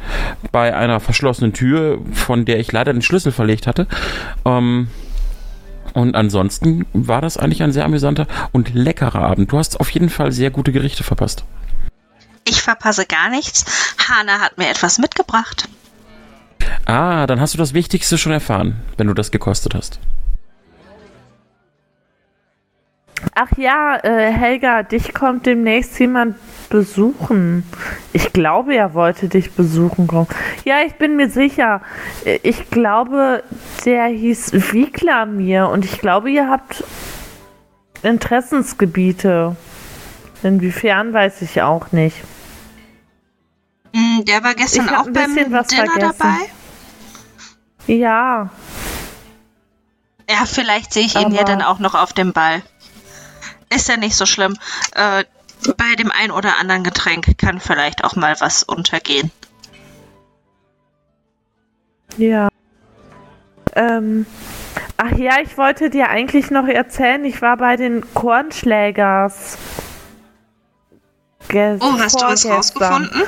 bei 0.53 0.75
einer 0.77 1.00
verschlossenen 1.00 1.53
Tür, 1.53 1.99
von 2.12 2.45
der 2.45 2.59
ich 2.59 2.71
leider 2.73 2.93
den 2.93 3.03
Schlüssel 3.03 3.33
verlegt 3.33 3.67
hatte. 3.67 3.87
Ähm, 4.45 4.89
und 5.94 6.14
ansonsten 6.14 6.87
war 6.92 7.20
das 7.20 7.37
eigentlich 7.37 7.62
ein 7.62 7.73
sehr 7.73 7.85
amüsanter 7.85 8.26
und 8.52 8.75
leckerer 8.75 9.23
Abend. 9.23 9.52
Du 9.52 9.59
hast 9.59 9.80
auf 9.80 9.90
jeden 9.90 10.11
Fall 10.11 10.32
sehr 10.32 10.50
gute 10.50 10.73
Gerichte 10.73 11.04
verpasst. 11.04 11.44
Ich 12.44 12.62
verpasse 12.62 13.06
gar 13.06 13.30
nichts. 13.30 13.64
Hana 14.09 14.40
hat 14.40 14.59
mir 14.59 14.68
etwas 14.68 14.99
mitgebracht. 14.99 15.68
Ah, 16.85 17.26
dann 17.26 17.40
hast 17.40 17.54
du 17.54 17.59
das 17.59 17.75
Wichtigste 17.75 18.18
schon 18.18 18.32
erfahren, 18.32 18.80
wenn 18.97 19.06
du 19.06 19.14
das 19.14 19.30
gekostet 19.30 19.75
hast. 19.75 20.00
Ach 23.35 23.50
ja, 23.57 23.97
äh, 24.03 24.33
Helga, 24.33 24.83
dich 24.83 25.12
kommt 25.15 25.47
demnächst 25.47 25.99
jemand 25.99 26.37
besuchen. 26.69 27.65
Ich 28.12 28.33
glaube, 28.33 28.75
er 28.75 28.95
wollte 28.95 29.29
dich 29.29 29.53
besuchen 29.53 30.07
kommen. 30.07 30.29
Ja, 30.65 30.83
ich 30.87 30.95
bin 30.95 31.17
mir 31.17 31.29
sicher. 31.31 31.83
Äh, 32.25 32.39
Ich 32.43 32.71
glaube, 32.71 33.43
der 33.85 34.07
hieß 34.07 34.53
Wiklamir 34.73 35.69
und 35.69 35.85
ich 35.85 35.99
glaube, 36.00 36.31
ihr 36.31 36.49
habt 36.49 36.85
Interessensgebiete. 38.03 39.57
Inwiefern 40.43 41.12
weiß 41.12 41.43
ich 41.43 41.61
auch 41.62 41.93
nicht. 41.93 42.17
Hm, 43.95 44.25
Der 44.25 44.43
war 44.43 44.55
gestern 44.55 44.89
auch 44.91 45.07
ein 45.07 45.12
beim 45.12 45.35
Dinner 45.35 45.65
vergessen. 45.65 45.99
dabei. 46.00 46.35
Ja, 47.87 48.50
Ja, 50.29 50.47
vielleicht 50.47 50.93
sehe 50.93 51.05
ich 51.05 51.17
ihn 51.17 51.33
ja 51.33 51.43
dann 51.43 51.61
auch 51.61 51.81
noch 51.81 51.95
auf 51.95 52.12
dem 52.12 52.33
Ball. 52.33 52.62
Ist 53.75 53.89
ja 53.89 53.97
nicht 53.97 54.17
so 54.17 54.27
schlimm. 54.27 54.57
Äh, 54.95 55.25
bei 55.77 55.95
dem 55.99 56.11
ein 56.11 56.31
oder 56.31 56.59
anderen 56.59 56.85
Getränk 56.85 57.39
kann 57.39 57.61
vielleicht 57.61 58.03
auch 58.05 58.17
mal 58.17 58.35
was 58.41 58.62
untergehen. 58.62 59.31
ja. 62.17 62.49
Ähm, 63.77 64.27
ach 64.97 65.12
ja, 65.12 65.41
ich 65.43 65.57
wollte 65.57 65.91
dir 65.91 66.09
eigentlich 66.09 66.50
noch 66.50 66.67
erzählen, 66.67 67.25
ich 67.25 67.41
war 67.41 67.57
bei 67.57 67.77
den 67.77 68.03
Kornschlägers. 68.15 69.57
Ges- 71.49 71.79
Oh, 71.81 71.97
hast 72.00 72.21
du 72.21 72.27
was 72.27 72.45
rausgefunden? 72.47 73.23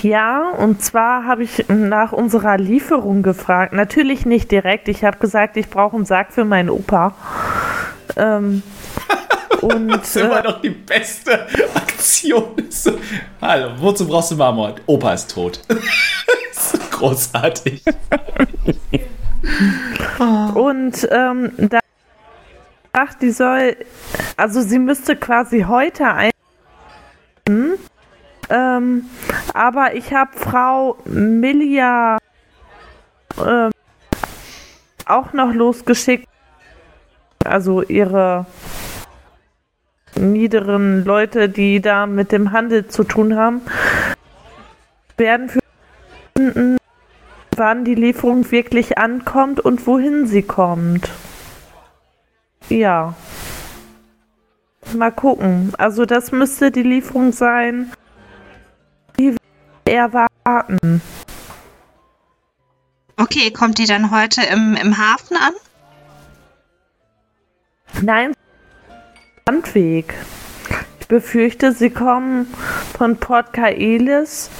Ja, 0.00 0.50
und 0.50 0.80
zwar 0.82 1.24
habe 1.24 1.42
ich 1.42 1.64
nach 1.68 2.12
unserer 2.12 2.56
Lieferung 2.56 3.24
gefragt. 3.24 3.72
Natürlich 3.72 4.24
nicht 4.26 4.52
direkt. 4.52 4.86
Ich 4.86 5.02
habe 5.02 5.18
gesagt, 5.18 5.56
ich 5.56 5.68
brauche 5.68 5.96
einen 5.96 6.04
Sack 6.04 6.32
für 6.32 6.44
meinen 6.44 6.70
Opa. 6.70 7.14
Ähm, 8.16 8.62
und 9.60 9.88
Das 9.88 10.08
ist 10.08 10.16
immer 10.16 10.40
äh, 10.40 10.42
noch 10.42 10.60
die 10.60 10.70
beste 10.70 11.46
Aktion. 11.74 12.54
Hallo, 13.40 13.70
wozu 13.78 14.06
brauchst 14.06 14.30
du 14.30 14.36
Marmor? 14.36 14.74
Opa 14.86 15.14
ist 15.14 15.30
tot. 15.30 15.60
das 15.68 16.74
ist 16.74 16.90
großartig. 16.90 17.82
und 20.54 21.08
ähm, 21.10 21.52
da 21.56 21.80
ach, 22.92 23.14
die 23.14 23.30
soll, 23.30 23.76
also 24.36 24.60
sie 24.60 24.78
müsste 24.78 25.16
quasi 25.16 25.62
heute 25.62 26.06
ein. 26.06 26.30
Ähm, 28.50 29.04
aber 29.54 29.94
ich 29.94 30.12
habe 30.12 30.30
Frau 30.36 30.96
Milia 31.04 32.18
ähm, 33.44 33.70
auch 35.06 35.32
noch 35.32 35.52
losgeschickt. 35.52 36.26
Also 37.48 37.82
ihre 37.82 38.46
niederen 40.14 41.04
Leute, 41.04 41.48
die 41.48 41.80
da 41.80 42.06
mit 42.06 42.32
dem 42.32 42.52
Handel 42.52 42.88
zu 42.88 43.04
tun 43.04 43.36
haben, 43.36 43.62
werden 45.16 45.48
für 45.48 45.60
wann 47.56 47.84
die 47.84 47.94
Lieferung 47.94 48.50
wirklich 48.50 48.98
ankommt 48.98 49.60
und 49.60 49.86
wohin 49.86 50.26
sie 50.26 50.42
kommt. 50.42 51.10
Ja. 52.68 53.14
Mal 54.94 55.10
gucken. 55.10 55.72
Also 55.76 56.06
das 56.06 56.32
müsste 56.32 56.70
die 56.70 56.82
Lieferung 56.82 57.32
sein, 57.32 57.92
die 59.18 59.32
wir 59.84 59.94
erwarten. 59.94 61.02
Okay, 63.16 63.50
kommt 63.50 63.78
die 63.78 63.86
dann 63.86 64.10
heute 64.10 64.42
im, 64.42 64.76
im 64.76 64.96
Hafen 64.96 65.36
an? 65.36 65.52
Nein, 68.02 68.32
Landweg. 69.46 70.14
Ich 71.00 71.08
befürchte, 71.08 71.72
sie 71.72 71.90
kommen 71.90 72.46
von 72.96 73.16
Port 73.16 73.52
Kaelis 73.52 74.50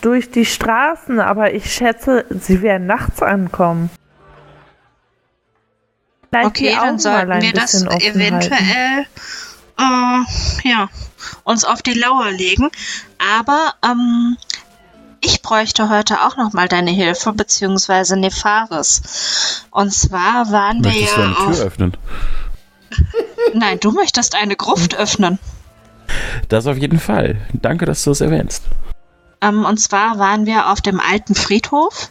durch 0.00 0.30
die 0.30 0.44
Straßen, 0.44 1.20
aber 1.20 1.54
ich 1.54 1.72
schätze, 1.72 2.26
sie 2.28 2.60
werden 2.60 2.86
nachts 2.86 3.22
ankommen. 3.22 3.90
Vielleicht 6.28 6.46
Okay, 6.46 6.76
dann 6.78 6.98
sollten 6.98 7.40
wir 7.40 7.52
das 7.52 7.82
eventuell 7.82 9.06
äh, 9.78 10.68
ja, 10.68 10.88
uns 11.44 11.64
auf 11.64 11.82
die 11.82 11.94
Lauer 11.94 12.30
legen. 12.30 12.70
Aber 13.38 13.74
ähm, 13.84 14.36
ich 15.24 15.42
bräuchte 15.42 15.88
heute 15.88 16.20
auch 16.22 16.36
noch 16.36 16.52
mal 16.52 16.68
deine 16.68 16.90
Hilfe, 16.90 17.32
beziehungsweise 17.32 18.16
Nefaris. 18.16 19.64
Und 19.70 19.92
zwar 19.92 20.50
waren 20.52 20.84
wir 20.84 20.90
Möchtest 20.90 21.16
du 21.16 21.20
ja 21.20 21.26
eine 21.26 21.38
auf... 21.38 21.56
Tür 21.56 21.66
öffnen? 21.66 21.96
Nein, 23.54 23.80
du 23.80 23.92
möchtest 23.92 24.34
eine 24.34 24.56
Gruft 24.56 24.94
öffnen. 24.94 25.38
Das 26.48 26.66
auf 26.66 26.76
jeden 26.76 27.00
Fall. 27.00 27.38
Danke, 27.52 27.86
dass 27.86 28.04
du 28.04 28.10
es 28.10 28.20
erwähnst. 28.20 28.64
Ähm, 29.40 29.64
und 29.64 29.78
zwar 29.78 30.18
waren 30.18 30.44
wir 30.46 30.70
auf 30.70 30.82
dem 30.82 31.00
alten 31.00 31.34
Friedhof, 31.34 32.10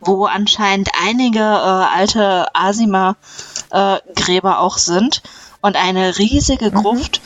wo 0.00 0.26
anscheinend 0.26 0.90
einige 1.02 1.40
äh, 1.40 1.42
alte 1.42 2.46
Asima-Gräber 2.54 4.60
auch 4.60 4.78
sind 4.78 5.22
und 5.60 5.74
eine 5.76 6.18
riesige 6.18 6.70
Gruft. 6.70 7.20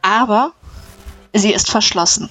Aber 0.00 0.52
sie 1.34 1.52
ist 1.52 1.70
verschlossen. 1.70 2.30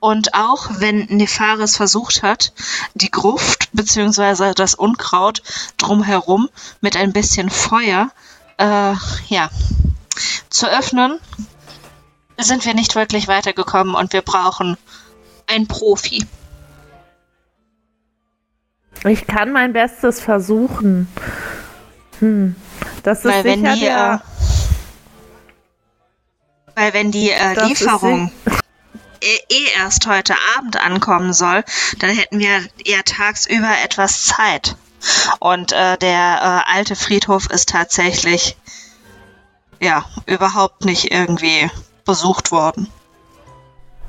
Und 0.00 0.34
auch 0.34 0.70
wenn 0.78 1.04
Nefaris 1.10 1.76
versucht 1.76 2.22
hat, 2.22 2.54
die 2.94 3.10
Gruft 3.10 3.68
bzw. 3.72 4.54
das 4.54 4.74
Unkraut 4.74 5.42
drumherum 5.76 6.48
mit 6.80 6.96
ein 6.96 7.12
bisschen 7.12 7.50
Feuer 7.50 8.10
äh, 8.56 8.94
ja, 9.28 9.50
zu 10.48 10.66
öffnen, 10.66 11.18
sind 12.38 12.64
wir 12.64 12.72
nicht 12.72 12.94
wirklich 12.94 13.28
weitergekommen 13.28 13.94
und 13.94 14.14
wir 14.14 14.22
brauchen 14.22 14.78
einen 15.46 15.68
Profi. 15.68 16.24
Ich 19.04 19.26
kann 19.26 19.52
mein 19.52 19.74
Bestes 19.74 20.20
versuchen. 20.20 21.08
Hm. 22.20 22.56
Das 23.02 23.18
ist 23.18 23.24
Weil 23.26 23.44
wenn 23.44 23.60
sicher 23.60 23.74
die, 23.74 23.80
der. 23.80 24.22
Weil 26.74 26.94
wenn 26.94 27.10
die 27.10 27.30
äh, 27.30 27.54
Das 27.54 27.70
ist 27.70 27.80
Lieferung 27.80 28.32
eh 29.20 29.38
eh 29.48 29.68
erst 29.76 30.06
heute 30.06 30.34
Abend 30.56 30.76
ankommen 30.76 31.32
soll, 31.32 31.64
dann 31.98 32.10
hätten 32.10 32.38
wir 32.38 32.64
eher 32.84 33.04
tagsüber 33.04 33.70
etwas 33.84 34.26
Zeit. 34.26 34.76
Und 35.38 35.72
äh, 35.72 35.96
der 35.98 36.64
äh, 36.66 36.76
alte 36.76 36.96
Friedhof 36.96 37.50
ist 37.50 37.70
tatsächlich 37.70 38.56
ja 39.80 40.04
überhaupt 40.26 40.84
nicht 40.84 41.10
irgendwie 41.10 41.70
besucht 42.04 42.52
worden. 42.52 42.88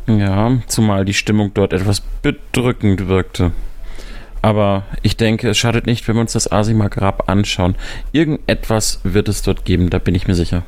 Ja, 0.08 0.58
zumal 0.68 1.06
die 1.06 1.14
Stimmung 1.14 1.54
dort 1.54 1.74
etwas 1.74 2.02
bedrückend 2.22 3.08
wirkte. 3.08 3.52
Aber 4.42 4.84
ich 5.04 5.18
denke, 5.18 5.50
es 5.50 5.58
schadet 5.58 5.86
nicht, 5.86 6.08
wenn 6.08 6.16
wir 6.16 6.22
uns 6.22 6.34
das 6.34 6.52
Asima-Grab 6.52 7.30
anschauen. 7.30 7.76
Irgendetwas 8.12 9.00
wird 9.04 9.30
es 9.30 9.44
dort 9.44 9.66
geben, 9.66 9.90
da 9.90 10.00
bin 10.00 10.16
ich 10.16 10.28
mir 10.28 10.34
sicher. 10.34 10.64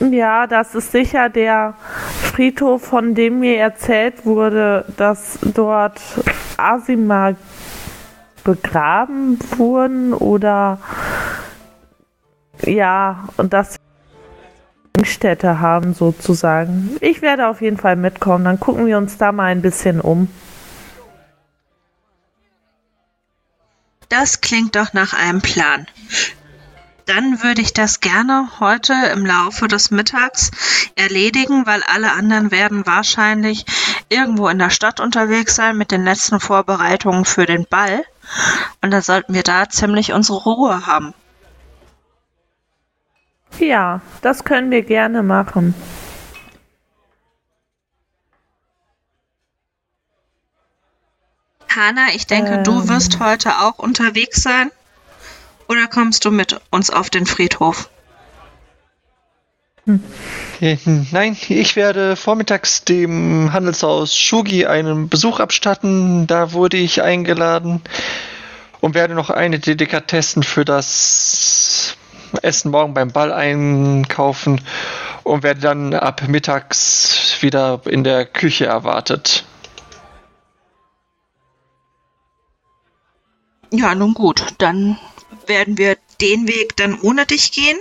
Ja, 0.00 0.46
das 0.46 0.74
ist 0.74 0.92
sicher 0.92 1.28
der 1.28 1.74
Friedhof, 2.32 2.82
von 2.84 3.14
dem 3.14 3.40
mir 3.40 3.58
erzählt 3.58 4.24
wurde, 4.26 4.84
dass 4.96 5.38
dort 5.42 6.00
Asima 6.56 7.34
begraben 8.42 9.38
wurden 9.56 10.12
oder 10.12 10.78
ja, 12.64 13.28
und 13.36 13.52
dass 13.52 13.76
Städte 15.04 15.60
haben 15.60 15.94
sozusagen. 15.94 16.96
Ich 17.00 17.22
werde 17.22 17.48
auf 17.48 17.60
jeden 17.60 17.76
Fall 17.76 17.96
mitkommen, 17.96 18.44
dann 18.44 18.60
gucken 18.60 18.86
wir 18.86 18.98
uns 18.98 19.18
da 19.18 19.32
mal 19.32 19.46
ein 19.46 19.62
bisschen 19.62 20.00
um. 20.00 20.28
Das 24.08 24.40
klingt 24.40 24.76
doch 24.76 24.92
nach 24.92 25.14
einem 25.14 25.40
Plan. 25.40 25.86
Dann 27.06 27.42
würde 27.42 27.60
ich 27.60 27.72
das 27.72 28.00
gerne 28.00 28.48
heute 28.60 28.94
im 29.12 29.26
Laufe 29.26 29.66
des 29.68 29.90
Mittags 29.90 30.50
erledigen, 30.94 31.66
weil 31.66 31.82
alle 31.82 32.12
anderen 32.12 32.50
werden 32.50 32.86
wahrscheinlich 32.86 33.64
irgendwo 34.08 34.48
in 34.48 34.58
der 34.58 34.70
Stadt 34.70 35.00
unterwegs 35.00 35.56
sein 35.56 35.76
mit 35.76 35.90
den 35.90 36.04
letzten 36.04 36.38
Vorbereitungen 36.38 37.24
für 37.24 37.44
den 37.46 37.66
Ball. 37.68 38.04
Und 38.82 38.92
dann 38.92 39.02
sollten 39.02 39.34
wir 39.34 39.42
da 39.42 39.68
ziemlich 39.68 40.12
unsere 40.12 40.38
Ruhe 40.38 40.86
haben. 40.86 41.12
Ja, 43.58 44.00
das 44.22 44.44
können 44.44 44.70
wir 44.70 44.82
gerne 44.82 45.22
machen. 45.22 45.74
Hanna, 51.74 52.08
ich 52.14 52.26
denke, 52.26 52.62
du 52.62 52.80
Ähm. 52.80 52.88
wirst 52.88 53.18
heute 53.20 53.60
auch 53.60 53.78
unterwegs 53.78 54.42
sein. 54.42 54.70
Oder 55.72 55.88
kommst 55.88 56.26
du 56.26 56.30
mit 56.30 56.60
uns 56.70 56.90
auf 56.90 57.08
den 57.08 57.24
Friedhof? 57.24 57.88
Äh, 60.60 60.76
Nein, 60.84 61.34
ich 61.48 61.76
werde 61.76 62.14
vormittags 62.14 62.84
dem 62.84 63.54
Handelshaus 63.54 64.14
Shugi 64.14 64.66
einen 64.66 65.08
Besuch 65.08 65.40
abstatten. 65.40 66.26
Da 66.26 66.52
wurde 66.52 66.76
ich 66.76 67.00
eingeladen 67.00 67.80
und 68.82 68.94
werde 68.94 69.14
noch 69.14 69.30
eine 69.30 69.60
Delikatessen 69.60 70.42
für 70.42 70.66
das 70.66 71.96
Essen 72.42 72.70
morgen 72.70 72.92
beim 72.92 73.10
Ball 73.10 73.32
einkaufen 73.32 74.60
und 75.22 75.42
werde 75.42 75.60
dann 75.60 75.94
ab 75.94 76.28
mittags 76.28 77.38
wieder 77.40 77.80
in 77.86 78.04
der 78.04 78.26
Küche 78.26 78.66
erwartet. 78.66 79.46
Ja, 83.70 83.94
nun 83.94 84.12
gut, 84.12 84.44
dann 84.58 84.98
werden 85.46 85.78
wir 85.78 85.96
den 86.20 86.46
Weg 86.46 86.76
dann 86.76 87.00
ohne 87.00 87.26
dich 87.26 87.52
gehen. 87.52 87.78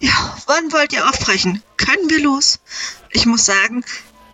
Ja, 0.00 0.36
wann 0.46 0.72
wollt 0.72 0.92
ihr 0.92 1.08
aufbrechen? 1.08 1.62
Können 1.76 2.08
wir 2.08 2.20
los? 2.20 2.60
Ich 3.12 3.26
muss 3.26 3.44
sagen, 3.44 3.84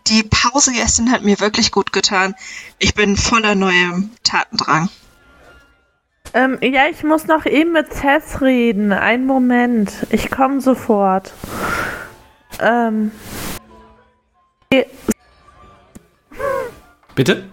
die 0.07 0.23
Pause 0.23 0.73
gestern 0.73 1.11
hat 1.11 1.23
mir 1.23 1.41
wirklich 1.41 1.73
gut 1.73 1.93
getan. 1.93 2.35
Ich 2.79 2.95
bin 2.95 3.17
voller 3.17 3.55
neuem 3.55 4.11
Tatendrang. 4.23 4.89
Ähm, 6.35 6.59
ja, 6.61 6.87
ich 6.89 7.03
muss 7.03 7.27
noch 7.27 7.47
eben 7.47 7.73
mit 7.73 7.93
Cess 7.93 8.41
reden. 8.41 8.93
Einen 8.93 9.27
Moment. 9.27 9.93
Ich 10.11 10.31
komme 10.31 10.61
sofort. 10.61 11.33
Ähm. 12.61 13.11
Bitte? 17.15 17.49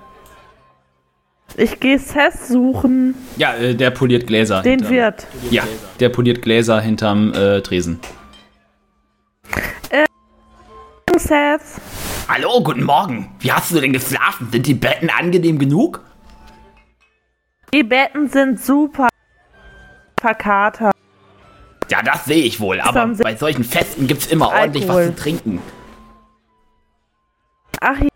Ich 1.56 1.80
gehe 1.80 2.00
Cess 2.00 2.48
suchen. 2.48 3.16
Ja, 3.38 3.54
äh, 3.56 3.76
der 3.76 3.92
poliert 3.92 4.26
Gläser. 4.28 4.62
Den 4.62 4.80
hinterm- 4.80 4.90
Wirt. 4.92 5.28
Ja, 5.52 5.64
der 6.00 6.10
poliert 6.10 6.42
Gläser 6.42 6.82
hinterm 6.82 7.34
äh, 7.34 7.62
Tresen. 7.62 8.00
Cess. 11.16 11.80
Hallo, 12.28 12.62
guten 12.64 12.84
Morgen. 12.84 13.34
Wie 13.40 13.52
hast 13.52 13.72
du 13.72 13.80
denn 13.80 13.94
geschlafen? 13.94 14.50
Sind 14.52 14.66
die 14.66 14.74
Betten 14.74 15.10
angenehm 15.10 15.58
genug? 15.60 16.02
Die 17.74 17.84
Betten 17.84 18.28
sind 18.28 18.60
super 18.60 19.08
verkatert. 20.20 20.94
Ja, 21.90 22.02
das 22.02 22.26
sehe 22.26 22.44
ich 22.44 22.60
wohl. 22.60 22.82
Aber 22.82 23.06
bei 23.22 23.36
solchen 23.36 23.64
Festen 23.64 24.08
gibt's 24.08 24.26
immer 24.28 24.50
ordentlich 24.50 24.88
was 24.88 25.06
zu 25.06 25.16
trinken. 25.16 25.62
Ach, 27.80 28.00
ich 28.02 28.10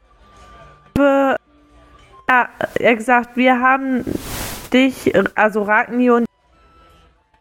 habe 0.97 1.36
ja, 2.29 2.49
er 2.79 2.95
gesagt, 2.95 3.37
wir 3.37 3.59
haben 3.59 4.03
dich, 4.73 5.13
also 5.35 5.63
Ragni 5.63 6.09
und 6.09 6.25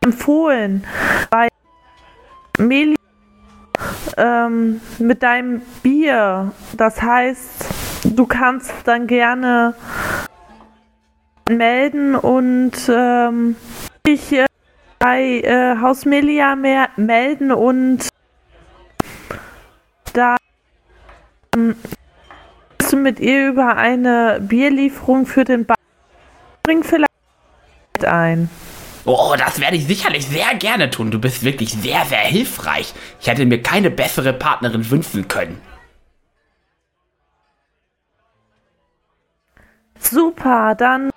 empfohlen, 0.04 0.84
bei 1.30 1.48
Meli 2.58 2.96
ähm, 4.16 4.80
mit 4.98 5.22
deinem 5.22 5.60
Bier. 5.82 6.52
Das 6.76 7.02
heißt, 7.02 7.66
du 8.04 8.26
kannst 8.26 8.72
dann 8.84 9.06
gerne 9.06 9.74
melden 11.48 12.14
und 12.14 12.72
ähm, 12.88 13.56
dich 14.06 14.32
äh, 14.32 14.46
bei 14.98 15.40
äh, 15.42 15.76
Haus 15.80 16.04
Melia 16.04 16.56
melden 16.56 17.52
und 17.52 18.08
Du 22.96 23.02
mit 23.02 23.20
ihr 23.20 23.48
über 23.48 23.76
eine 23.76 24.38
Bierlieferung 24.40 25.26
für 25.26 25.44
den 25.44 25.66
Bar 25.66 25.76
bring 26.62 26.82
vielleicht 26.82 27.10
ein. 28.04 28.48
Oh, 29.04 29.34
das 29.36 29.60
werde 29.60 29.76
ich 29.76 29.86
sicherlich 29.86 30.26
sehr 30.26 30.54
gerne 30.54 30.88
tun. 30.88 31.10
Du 31.10 31.20
bist 31.20 31.44
wirklich 31.44 31.72
sehr, 31.72 32.06
sehr 32.06 32.20
hilfreich. 32.20 32.94
Ich 33.20 33.26
hätte 33.26 33.44
mir 33.44 33.62
keine 33.62 33.90
bessere 33.90 34.32
Partnerin 34.32 34.90
wünschen 34.90 35.28
können. 35.28 35.60
Super, 39.98 40.74
dann 40.74 41.10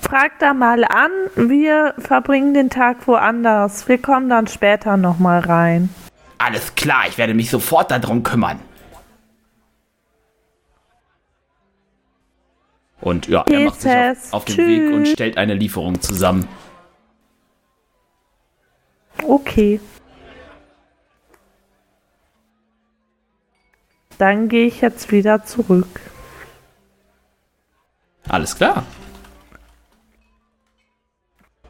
frag 0.00 0.38
da 0.38 0.54
mal 0.54 0.84
an. 0.84 1.10
Wir 1.34 1.94
verbringen 1.98 2.54
den 2.54 2.70
Tag 2.70 3.08
woanders. 3.08 3.88
Wir 3.88 4.00
kommen 4.00 4.28
dann 4.28 4.46
später 4.46 4.96
nochmal 4.96 5.40
rein. 5.40 5.88
Alles 6.38 6.76
klar, 6.76 7.04
ich 7.08 7.18
werde 7.18 7.34
mich 7.34 7.50
sofort 7.50 7.90
darum 7.90 8.22
kümmern. 8.22 8.60
Und 13.06 13.28
ja, 13.28 13.44
er 13.48 13.60
macht 13.60 13.82
sich 13.82 13.92
auf, 13.92 14.32
auf 14.32 14.44
den 14.46 14.56
Weg 14.56 14.92
und 14.92 15.06
stellt 15.06 15.38
eine 15.38 15.54
Lieferung 15.54 16.00
zusammen. 16.00 16.48
Okay. 19.22 19.80
Dann 24.18 24.48
gehe 24.48 24.66
ich 24.66 24.80
jetzt 24.80 25.12
wieder 25.12 25.44
zurück. 25.44 26.00
Alles 28.28 28.56
klar. 28.56 28.84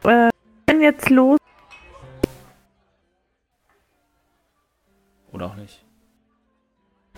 Äh, 0.05 0.29
wenn 0.65 0.81
jetzt 0.81 1.11
los. 1.11 1.37
Oder 5.31 5.45
auch 5.45 5.55
nicht? 5.55 5.85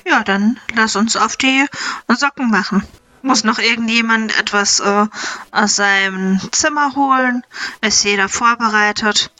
Ja, 0.05 0.25
dann 0.25 0.59
lass 0.75 0.97
uns 0.97 1.15
auf 1.15 1.37
die 1.37 1.65
Socken 2.09 2.51
machen. 2.51 2.83
Muss 3.21 3.43
noch 3.43 3.59
irgendjemand 3.59 4.37
etwas 4.39 4.79
äh, 4.79 5.05
aus 5.51 5.75
seinem 5.75 6.39
Zimmer 6.51 6.95
holen? 6.95 7.43
Ist 7.81 8.03
jeder 8.03 8.29
vorbereitet? 8.29 9.31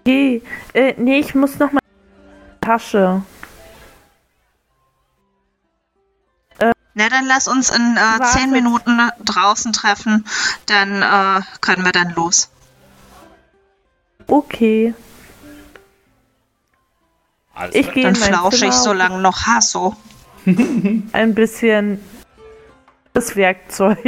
Okay, 0.00 0.42
äh, 0.74 0.94
nee, 0.98 1.18
ich 1.18 1.34
muss 1.34 1.58
noch 1.58 1.72
mal 1.72 1.80
Tasche. 2.60 3.22
Na, 6.98 7.10
dann 7.10 7.26
lass 7.26 7.46
uns 7.46 7.68
in 7.70 7.96
äh, 7.98 8.24
zehn 8.24 8.50
Minuten 8.50 8.98
draußen 9.22 9.72
treffen. 9.74 10.24
Dann 10.64 11.02
äh, 11.02 11.42
können 11.60 11.84
wir 11.84 11.92
dann 11.92 12.14
los. 12.14 12.48
Okay, 14.28 14.94
Alles 17.54 17.74
ich 17.74 17.92
gehe 17.92 18.04
Dann 18.04 18.16
flausche 18.16 18.66
ich 18.66 18.72
so 18.72 18.92
lange 18.92 19.18
noch 19.18 19.46
Hasso. 19.46 19.94
ein 20.46 21.34
bisschen 21.34 22.00
das 23.16 23.34
Werkzeug. 23.34 23.98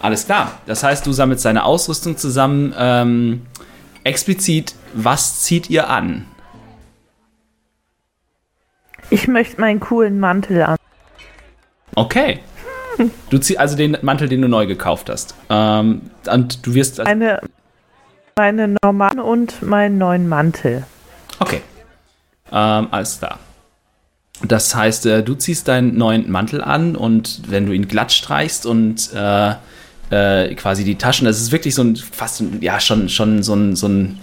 Alles 0.00 0.26
klar. 0.26 0.60
Das 0.66 0.82
heißt, 0.82 1.06
du 1.06 1.12
sammelst 1.12 1.44
deine 1.44 1.64
Ausrüstung 1.64 2.16
zusammen. 2.16 2.74
Ähm, 2.76 3.46
explizit, 4.04 4.74
was 4.94 5.40
zieht 5.42 5.70
ihr 5.70 5.88
an? 5.88 6.26
Ich 9.10 9.26
möchte 9.28 9.60
meinen 9.60 9.80
coolen 9.80 10.20
Mantel 10.20 10.62
an. 10.62 10.76
Okay. 11.94 12.40
Du 13.30 13.38
ziehst 13.38 13.58
also 13.60 13.76
den 13.76 13.96
Mantel, 14.02 14.28
den 14.28 14.42
du 14.42 14.48
neu 14.48 14.66
gekauft 14.66 15.08
hast. 15.08 15.34
Ähm, 15.48 16.10
und 16.30 16.66
du 16.66 16.74
wirst. 16.74 16.98
Also, 16.98 17.08
Meine, 17.08 17.40
meine 18.36 18.74
normalen 18.82 19.20
und 19.20 19.62
meinen 19.62 19.98
neuen 19.98 20.28
Mantel. 20.28 20.84
okay. 21.38 21.60
Ähm, 22.50 22.88
alles 22.90 23.18
klar. 23.18 23.38
Das 24.46 24.74
heißt, 24.74 25.06
äh, 25.06 25.22
du 25.22 25.34
ziehst 25.34 25.68
deinen 25.68 25.96
neuen 25.96 26.30
Mantel 26.30 26.62
an 26.62 26.94
und 26.94 27.42
wenn 27.48 27.66
du 27.66 27.72
ihn 27.72 27.88
glatt 27.88 28.12
streichst 28.12 28.66
und 28.66 29.10
äh, 29.12 29.54
äh, 30.10 30.54
quasi 30.54 30.84
die 30.84 30.96
Taschen, 30.96 31.24
das 31.26 31.40
ist 31.40 31.52
wirklich 31.52 31.74
so 31.74 31.82
ein, 31.82 31.96
fast, 31.96 32.42
ja, 32.60 32.80
schon, 32.80 33.08
schon 33.08 33.42
so 33.42 33.54
ein, 33.54 33.74
so 33.74 33.88
ein 33.88 34.18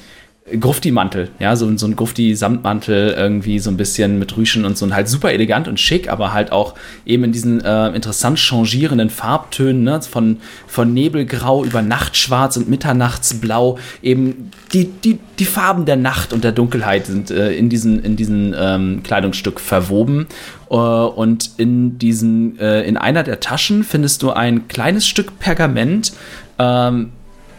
Grufti-Mantel, 0.48 1.30
ja, 1.40 1.56
so, 1.56 1.76
so 1.76 1.88
ein 1.88 1.96
Grufti-Samtmantel, 1.96 3.16
irgendwie 3.18 3.58
so 3.58 3.72
ein 3.72 3.78
bisschen 3.78 4.20
mit 4.20 4.38
Rüschen 4.38 4.64
und 4.64 4.78
so 4.78 4.86
und 4.86 4.94
halt 4.94 5.10
super 5.10 5.32
elegant 5.32 5.68
und 5.68 5.80
schick, 5.80 6.08
aber 6.08 6.34
halt 6.34 6.52
auch 6.52 6.76
eben 7.04 7.24
in 7.24 7.32
diesen 7.32 7.66
äh, 7.66 7.88
interessant 7.90 8.38
changierenden 8.38 9.10
Farbtönen, 9.10 9.84
ne, 9.84 10.00
von, 10.04 10.38
von 10.68 10.94
Nebelgrau 10.94 11.66
über 11.66 11.82
Nachtschwarz 11.82 12.58
und 12.58 12.70
Mitternachtsblau, 12.70 13.80
eben 14.04 14.52
die, 14.72 14.86
die, 14.86 15.18
die 15.40 15.46
Farben 15.46 15.86
der 15.86 15.96
Nacht 15.96 16.32
und 16.32 16.44
der 16.44 16.52
Dunkelheit 16.52 17.08
sind 17.08 17.32
äh, 17.32 17.52
in 17.54 17.70
diesen, 17.70 18.04
in 18.04 18.16
diesen 18.16 18.54
ähm, 18.56 19.02
Kleidungsstück 19.02 19.60
verwoben. 19.60 20.28
Äh, 20.70 20.76
und 20.76 21.52
in 21.58 21.98
diesen, 21.98 22.60
äh, 22.60 22.84
in 22.84 22.98
einer 22.98 23.24
der 23.24 23.40
Taschen 23.40 23.84
findest 23.84 24.22
du 24.22 24.30
ein 24.30 24.68
kleines 24.68 25.08
Stück 25.08 25.40
Pergament, 25.40 26.14
ähm, 26.60 27.12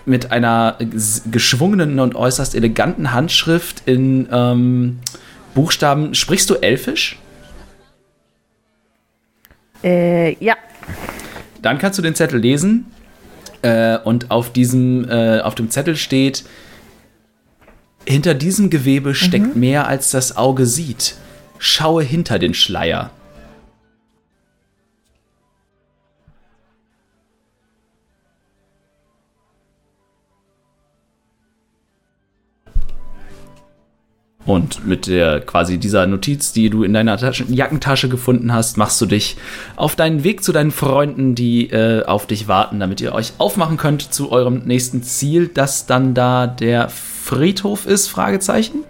mit 0.07 0.33
einer 0.33 0.79
geschwungenen 1.31 1.99
und 1.99 2.15
äußerst 2.15 2.55
eleganten 2.55 3.13
Handschrift 3.13 3.83
in 3.87 4.29
ähm, 4.31 5.01
Buchstaben. 5.55 6.15
Sprichst 6.15 6.49
du 6.49 6.55
Elfisch? 6.55 7.19
Äh, 9.83 10.37
ja. 10.43 10.55
Dann 11.63 11.79
kannst 11.79 11.99
du 11.99 12.03
den 12.03 12.15
Zettel 12.15 12.41
lesen. 12.41 12.87
Äh, 13.63 13.99
und 13.99 14.31
auf 14.31 14.53
diesem, 14.53 15.09
äh, 15.09 15.41
auf 15.41 15.55
dem 15.55 15.71
Zettel 15.71 15.97
steht: 15.97 16.45
Hinter 18.07 18.35
diesem 18.35 18.71
Gewebe 18.71 19.15
steckt 19.15 19.57
mehr 19.57 19.89
als 19.89 20.11
das 20.11 20.37
Auge 20.37 20.67
sieht. 20.67 21.17
Schaue 21.59 22.03
hinter 22.03 22.39
den 22.39 22.55
Schleier. 22.55 23.11
Und 34.47 34.87
mit 34.87 35.09
der 35.09 35.41
quasi 35.41 35.77
dieser 35.77 36.07
Notiz, 36.07 36.53
die 36.53 36.71
du 36.71 36.85
in 36.85 36.95
deiner 36.95 37.19
Taschen, 37.19 37.53
Jackentasche 37.53 38.09
gefunden 38.09 38.53
hast, 38.53 38.77
machst 38.77 39.01
du 39.01 39.07
dich 39.07 39.37
auf 39.75 39.97
deinen 39.97 40.23
Weg 40.23 40.45
zu 40.45 40.53
deinen 40.53 40.71
Freunden, 40.71 41.35
die 41.35 41.69
äh, 41.69 42.05
auf 42.05 42.29
dich 42.29 42.47
warten, 42.47 42.79
damit 42.79 43.01
ihr 43.01 43.13
euch 43.13 43.33
aufmachen 43.39 43.77
könnt 43.77 44.15
zu 44.15 44.31
eurem 44.31 44.63
nächsten 44.65 45.03
Ziel, 45.03 45.49
das 45.49 45.87
dann 45.87 46.15
da 46.15 46.47
der 46.47 46.89
Friedhof 46.89 47.87
ist? 47.87 48.07
Fragezeichen. 48.07 48.85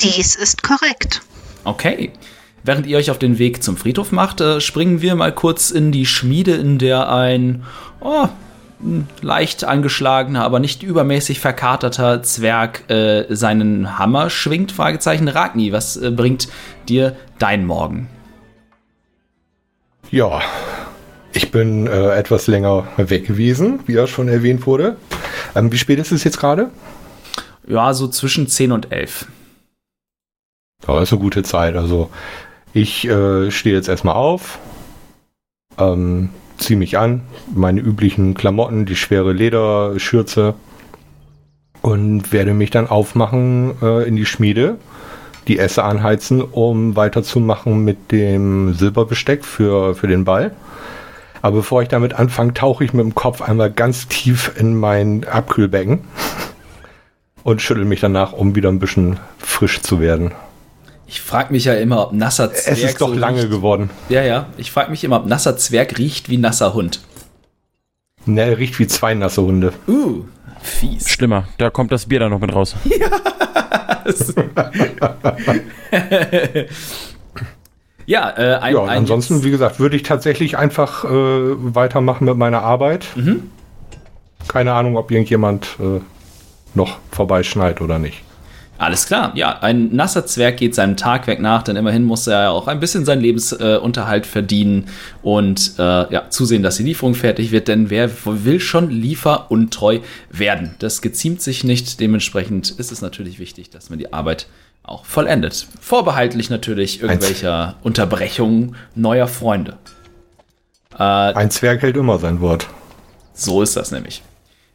Dies 0.00 0.34
ist 0.34 0.62
korrekt. 0.62 1.22
Okay. 1.62 2.10
Während 2.64 2.86
ihr 2.86 2.96
euch 2.96 3.10
auf 3.10 3.18
den 3.18 3.38
Weg 3.38 3.62
zum 3.62 3.76
Friedhof 3.76 4.10
macht, 4.10 4.40
äh, 4.40 4.60
springen 4.60 5.02
wir 5.02 5.14
mal 5.14 5.32
kurz 5.32 5.70
in 5.70 5.92
die 5.92 6.06
Schmiede, 6.06 6.54
in 6.54 6.78
der 6.78 7.12
ein 7.12 7.62
oh, 8.00 8.24
ein 8.24 8.30
leicht 9.20 9.64
angeschlagener, 9.64 10.44
aber 10.44 10.60
nicht 10.60 10.82
übermäßig 10.82 11.40
verkaterter 11.40 12.22
Zwerg 12.22 12.88
äh, 12.90 13.26
seinen 13.34 13.98
Hammer 13.98 14.30
schwingt. 14.30 14.72
Fragezeichen 14.72 15.28
Ragni, 15.28 15.72
was 15.72 15.96
äh, 15.96 16.10
bringt 16.10 16.48
dir 16.88 17.16
dein 17.38 17.66
Morgen? 17.66 18.08
Ja, 20.10 20.42
ich 21.32 21.50
bin 21.50 21.86
äh, 21.86 22.16
etwas 22.16 22.46
länger 22.46 22.86
weg 22.96 23.26
gewesen, 23.26 23.80
wie 23.86 23.94
ja 23.94 24.06
schon 24.06 24.28
erwähnt 24.28 24.66
wurde. 24.66 24.96
Ähm, 25.56 25.72
wie 25.72 25.78
spät 25.78 25.98
ist 25.98 26.12
es 26.12 26.24
jetzt 26.24 26.38
gerade? 26.38 26.70
Ja, 27.66 27.94
so 27.94 28.08
zwischen 28.08 28.46
10 28.46 28.72
und 28.72 28.92
11. 28.92 29.26
Ja, 30.86 31.00
ist 31.00 31.12
eine 31.12 31.20
gute 31.20 31.42
Zeit. 31.42 31.76
Also 31.76 32.10
ich 32.72 33.06
äh, 33.06 33.50
stehe 33.50 33.74
jetzt 33.74 33.88
erstmal 33.88 34.14
auf, 34.14 34.58
ähm, 35.78 36.30
ziehe 36.58 36.78
mich 36.78 36.98
an, 36.98 37.22
meine 37.54 37.80
üblichen 37.80 38.34
Klamotten, 38.34 38.86
die 38.86 38.96
schwere 38.96 39.32
Lederschürze 39.32 40.54
und 41.82 42.32
werde 42.32 42.54
mich 42.54 42.70
dann 42.70 42.88
aufmachen 42.88 43.74
äh, 43.82 44.08
in 44.08 44.16
die 44.16 44.26
Schmiede, 44.26 44.78
die 45.48 45.58
Esse 45.58 45.84
anheizen, 45.84 46.40
um 46.40 46.96
weiterzumachen 46.96 47.84
mit 47.84 48.12
dem 48.12 48.74
Silberbesteck 48.74 49.44
für, 49.44 49.94
für 49.94 50.06
den 50.06 50.24
Ball. 50.24 50.52
Aber 51.42 51.56
bevor 51.56 51.82
ich 51.82 51.88
damit 51.88 52.14
anfange, 52.14 52.54
tauche 52.54 52.84
ich 52.84 52.94
mit 52.94 53.04
dem 53.04 53.14
Kopf 53.14 53.42
einmal 53.42 53.70
ganz 53.70 54.08
tief 54.08 54.52
in 54.58 54.74
mein 54.78 55.24
Abkühlbecken 55.24 56.00
und 57.42 57.60
schüttel 57.60 57.84
mich 57.84 58.00
danach, 58.00 58.32
um 58.32 58.54
wieder 58.54 58.70
ein 58.70 58.78
bisschen 58.78 59.20
frisch 59.38 59.82
zu 59.82 60.00
werden. 60.00 60.32
Ich 61.14 61.20
frage 61.20 61.52
mich 61.52 61.64
ja 61.64 61.74
immer, 61.74 62.08
ob 62.08 62.12
nasser 62.12 62.52
Zwerg 62.52 62.76
Es 62.76 62.82
ist 62.82 63.00
doch 63.00 63.10
so 63.10 63.14
lange 63.14 63.42
riecht. 63.42 63.50
geworden. 63.50 63.88
Ja, 64.08 64.24
ja. 64.24 64.48
Ich 64.56 64.72
frage 64.72 64.90
mich 64.90 65.04
immer, 65.04 65.18
ob 65.18 65.26
nasser 65.26 65.56
Zwerg 65.56 65.96
riecht 65.96 66.28
wie 66.28 66.38
nasser 66.38 66.74
Hund. 66.74 67.02
Ne, 68.26 68.40
er 68.42 68.58
riecht 68.58 68.80
wie 68.80 68.88
zwei 68.88 69.14
nasse 69.14 69.42
Hunde. 69.42 69.72
Uh, 69.86 70.24
fies. 70.60 71.08
Schlimmer, 71.08 71.46
da 71.58 71.70
kommt 71.70 71.92
das 71.92 72.06
Bier 72.06 72.18
dann 72.18 72.32
noch 72.32 72.40
mit 72.40 72.52
raus. 72.52 72.74
ja, 78.06 78.30
äh, 78.36 78.56
ein, 78.56 78.74
Ja, 78.74 78.82
ein 78.82 78.98
ansonsten, 78.98 79.44
wie 79.44 79.52
gesagt, 79.52 79.78
würde 79.78 79.94
ich 79.94 80.02
tatsächlich 80.02 80.58
einfach 80.58 81.04
äh, 81.04 81.08
weitermachen 81.12 82.24
mit 82.24 82.36
meiner 82.36 82.62
Arbeit. 82.62 83.06
Mhm. 83.14 83.50
Keine 84.48 84.72
Ahnung, 84.72 84.96
ob 84.96 85.12
irgendjemand 85.12 85.76
äh, 85.78 86.00
noch 86.74 86.98
vorbeischneit 87.12 87.80
oder 87.80 88.00
nicht. 88.00 88.23
Alles 88.76 89.06
klar, 89.06 89.30
ja, 89.36 89.60
ein 89.60 89.94
nasser 89.94 90.26
Zwerg 90.26 90.56
geht 90.56 90.74
seinem 90.74 90.96
Tagwerk 90.96 91.40
nach, 91.40 91.62
denn 91.62 91.76
immerhin 91.76 92.02
muss 92.02 92.26
er 92.26 92.42
ja 92.42 92.50
auch 92.50 92.66
ein 92.66 92.80
bisschen 92.80 93.04
seinen 93.04 93.20
Lebensunterhalt 93.22 94.24
äh, 94.24 94.28
verdienen 94.28 94.88
und 95.22 95.74
äh, 95.78 95.82
ja, 95.82 96.28
zusehen, 96.28 96.64
dass 96.64 96.76
die 96.78 96.82
Lieferung 96.82 97.14
fertig 97.14 97.52
wird, 97.52 97.68
denn 97.68 97.88
wer 97.88 98.10
will 98.24 98.58
schon 98.58 98.90
lieferuntreu 98.90 100.00
werden? 100.28 100.74
Das 100.80 101.02
geziemt 101.02 101.40
sich 101.40 101.62
nicht, 101.62 102.00
dementsprechend 102.00 102.70
ist 102.70 102.90
es 102.90 103.00
natürlich 103.00 103.38
wichtig, 103.38 103.70
dass 103.70 103.90
man 103.90 104.00
die 104.00 104.12
Arbeit 104.12 104.48
auch 104.82 105.04
vollendet. 105.04 105.68
Vorbehaltlich 105.80 106.50
natürlich 106.50 107.00
irgendwelcher 107.00 107.76
Unterbrechungen 107.84 108.74
neuer 108.96 109.28
Freunde. 109.28 109.78
Äh, 110.98 111.02
Ein 111.02 111.50
Zwerg 111.52 111.80
hält 111.82 111.96
immer 111.96 112.18
sein 112.18 112.40
Wort. 112.40 112.66
so 113.34 113.62
ist 113.62 113.76
das 113.76 113.92
nämlich. 113.92 114.22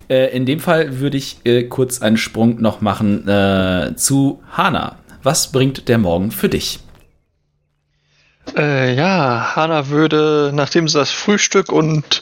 Äh, 0.10 0.36
in 0.36 0.46
dem 0.46 0.60
Fall 0.60 1.00
würde 1.00 1.18
ich 1.18 1.38
äh, 1.46 1.64
kurz 1.64 2.02
einen 2.02 2.18
Sprung 2.18 2.62
noch 2.62 2.82
machen 2.82 3.28
äh, 3.28 3.94
zu 3.96 4.42
Hana. 4.52 4.98
Was 5.24 5.52
bringt 5.52 5.88
der 5.88 5.98
Morgen 5.98 6.32
für 6.32 6.50
dich? 6.50 6.80
Äh, 8.58 8.96
ja, 8.96 9.56
Hanna 9.56 9.90
würde, 9.90 10.52
nachdem 10.54 10.88
sie 10.88 10.98
das 10.98 11.12
Frühstück 11.12 11.72
und 11.72 12.22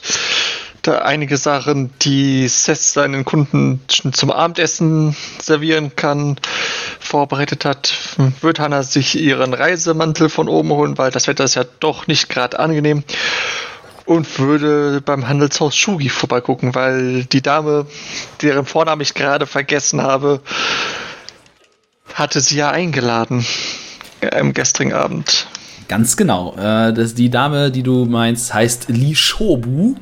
da 0.82 0.98
einige 0.98 1.36
Sachen, 1.36 1.90
die 2.02 2.48
Seth 2.48 2.80
seinen 2.80 3.24
Kunden 3.24 3.80
zum 3.88 4.30
Abendessen 4.30 5.16
servieren 5.40 5.96
kann, 5.96 6.36
vorbereitet 7.00 7.64
hat, 7.64 7.94
wird 8.40 8.60
Hanna 8.60 8.82
sich 8.82 9.18
ihren 9.18 9.54
Reisemantel 9.54 10.28
von 10.28 10.48
oben 10.48 10.70
holen, 10.70 10.98
weil 10.98 11.10
das 11.10 11.26
Wetter 11.26 11.44
ist 11.44 11.56
ja 11.56 11.64
doch 11.80 12.06
nicht 12.06 12.28
gerade 12.28 12.58
angenehm. 12.58 13.02
Und 14.08 14.38
würde 14.38 15.02
beim 15.02 15.28
Handelshaus 15.28 15.76
Shugi 15.76 16.08
vorbeigucken, 16.08 16.74
weil 16.74 17.24
die 17.24 17.42
Dame, 17.42 17.86
deren 18.40 18.64
Vornamen 18.64 19.02
ich 19.02 19.12
gerade 19.12 19.46
vergessen 19.46 20.00
habe, 20.00 20.40
hatte 22.14 22.40
sie 22.40 22.56
ja 22.56 22.70
eingeladen 22.70 23.44
am 24.32 24.54
gestrigen 24.54 24.94
Abend. 24.94 25.46
Ganz 25.88 26.16
genau. 26.16 26.54
Äh, 26.56 26.94
das, 26.94 27.14
die 27.14 27.28
Dame, 27.28 27.70
die 27.70 27.82
du 27.82 28.06
meinst, 28.06 28.54
heißt 28.54 28.88
Li 28.88 29.14
Shobu. 29.14 29.96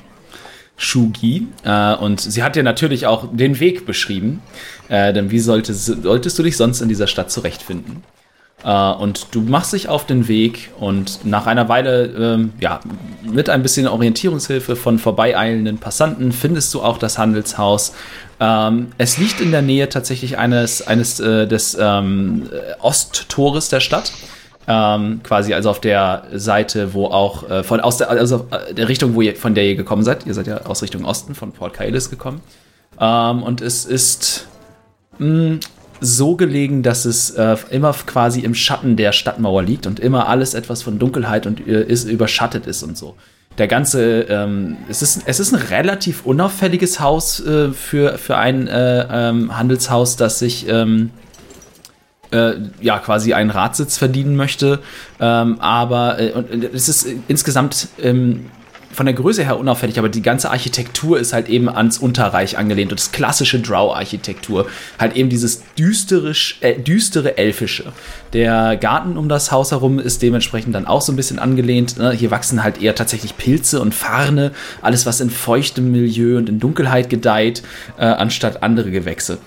Shugi. 0.77 1.49
Äh, 1.65 1.95
und 1.95 2.21
sie 2.21 2.45
hat 2.45 2.55
dir 2.55 2.63
natürlich 2.63 3.07
auch 3.07 3.29
den 3.33 3.59
Weg 3.59 3.87
beschrieben. 3.87 4.41
Äh, 4.89 5.15
denn 5.15 5.33
wie 5.33 5.41
sollte, 5.41 5.75
solltest 5.75 6.39
du 6.39 6.45
dich 6.45 6.57
sonst 6.57 6.81
in 6.81 6.89
dieser 6.89 7.09
Stadt 7.09 7.33
zurechtfinden? 7.33 8.05
Äh, 8.65 8.93
und 8.93 9.29
du 9.33 9.43
machst 9.43 9.73
dich 9.73 9.89
auf 9.89 10.07
den 10.07 10.29
Weg 10.29 10.71
und 10.79 11.25
nach 11.25 11.47
einer 11.47 11.69
Weile, 11.69 12.07
ähm, 12.07 12.53
ja, 12.61 12.81
mit 13.23 13.51
ein 13.51 13.63
bisschen 13.63 13.87
Orientierungshilfe 13.87 14.77
von 14.77 14.99
vorbeieilenden 14.99 15.79
Passanten 15.79 16.33
findest 16.33 16.73
du 16.75 16.83
auch 16.83 16.99
das 16.99 17.19
Handelshaus. 17.19 17.93
Ähm, 18.41 18.89
es 18.99 19.19
liegt 19.19 19.41
in 19.41 19.51
der 19.51 19.63
Nähe 19.63 19.89
tatsächlich 19.89 20.39
eines, 20.39 20.87
eines 20.87 21.21
äh, 21.21 21.47
des 21.47 21.77
ähm, 21.81 22.49
Osttores 22.81 23.69
der 23.69 23.81
Stadt. 23.81 24.13
Ähm, 24.69 25.21
quasi 25.23 25.55
also 25.55 25.71
auf 25.71 25.81
der 25.81 26.25
Seite, 26.35 26.93
wo 26.93 27.07
auch 27.07 27.49
äh, 27.49 27.63
von 27.63 27.79
aus 27.79 27.99
der, 27.99 28.11
also 28.11 28.49
äh, 28.51 28.75
der 28.75 28.89
Richtung, 28.89 29.15
wo 29.15 29.23
ihr, 29.23 29.37
von 29.37 29.55
der 29.55 29.65
ihr 29.65 29.77
gekommen 29.77 30.03
seid. 30.03 30.27
Ihr 30.27 30.35
seid 30.35 30.49
ja 30.49 30.63
aus 30.63 30.83
Richtung 30.83 31.05
Osten 31.05 31.37
von 31.37 31.53
Port 31.53 31.75
Kaelis 31.75 32.11
gekommen. 32.11 32.41
Ähm, 32.99 33.45
und 33.45 33.61
es 33.61 33.85
ist 33.85 34.49
mh, 35.19 35.61
so 36.01 36.37
gelegen, 36.37 36.83
dass 36.83 37.05
es 37.05 37.31
äh, 37.31 37.57
immer 37.71 37.93
quasi 37.93 38.41
im 38.41 38.55
Schatten 38.55 38.97
der 38.97 39.13
Stadtmauer 39.13 39.63
liegt 39.63 39.87
und 39.87 40.01
immer 40.01 40.29
alles 40.29 40.55
etwas 40.55 40.83
von 40.83 40.99
Dunkelheit 40.99 41.47
und 41.47 41.67
äh, 41.67 41.83
ist 41.83 42.09
überschattet 42.09 42.67
ist 42.67 42.83
und 42.83 42.97
so. 42.97 43.17
Der 43.59 43.69
ganze, 43.69 44.23
ähm, 44.23 44.77
es, 44.89 45.01
ist, 45.01 45.23
es 45.25 45.41
ist 45.41 45.55
ein 45.55 45.61
relativ 45.61 46.27
unauffälliges 46.27 47.01
Haus 47.01 47.41
äh, 47.41 47.71
für, 47.71 48.19
für 48.19 48.37
ein 48.37 48.69
äh, 48.69 49.07
ähm, 49.11 49.57
Handelshaus, 49.57 50.17
das 50.17 50.39
sich 50.39 50.69
ähm, 50.69 51.11
äh, 52.33 52.55
ja 52.81 52.99
quasi 52.99 53.33
einen 53.33 53.51
Ratsitz 53.51 53.97
verdienen 53.97 54.37
möchte. 54.37 54.81
Ähm, 55.21 55.59
aber 55.61 56.19
äh, 56.19 56.33
und 56.33 56.65
es 56.75 56.89
ist 56.89 57.07
insgesamt 57.29 57.89
ähm, 58.03 58.51
von 58.93 59.07
der 59.07 59.15
Größe 59.15 59.45
her 59.45 59.59
unauffällig, 59.59 59.99
aber 59.99 60.09
die 60.09 60.23
ganze 60.23 60.51
Architektur 60.51 61.19
ist 61.19 61.33
halt 61.33 61.49
eben 61.49 61.69
ans 61.69 61.99
Unterreich 61.99 62.57
angelehnt 62.57 62.93
und 62.93 63.01
das 63.01 63.13
klassische 63.13 63.61
Drow-Architektur. 63.61 64.67
Halt 64.99 65.17
eben 65.17 65.29
dieses 65.29 65.63
düstere, 65.79 66.33
äh, 66.61 66.79
düstere 66.79 67.37
Elfische. 67.39 67.93
Der 68.33 68.77
Garten 68.77 69.17
um 69.17 69.29
das 69.29 69.53
Haus 69.53 69.71
herum 69.71 69.99
ist 69.99 70.23
dementsprechend 70.23 70.75
dann 70.75 70.87
auch 70.87 71.03
so 71.03 71.13
ein 71.13 71.17
bisschen 71.17 71.39
angelehnt. 71.39 71.99
Ne? 71.99 72.13
Hier 72.13 72.31
wachsen 72.31 72.63
halt 72.63 72.81
eher 72.81 72.95
tatsächlich 72.95 73.37
Pilze 73.37 73.81
und 73.81 73.95
Farne, 73.95 74.53
alles 74.83 75.07
was 75.07 75.21
in 75.21 75.31
feuchtem 75.31 75.93
Milieu 75.93 76.37
und 76.39 76.49
in 76.49 76.59
Dunkelheit 76.61 77.11
gedeiht, 77.11 77.63
äh, 77.99 78.05
anstatt 78.05 78.63
andere 78.63 78.91
Gewächse. 78.91 79.39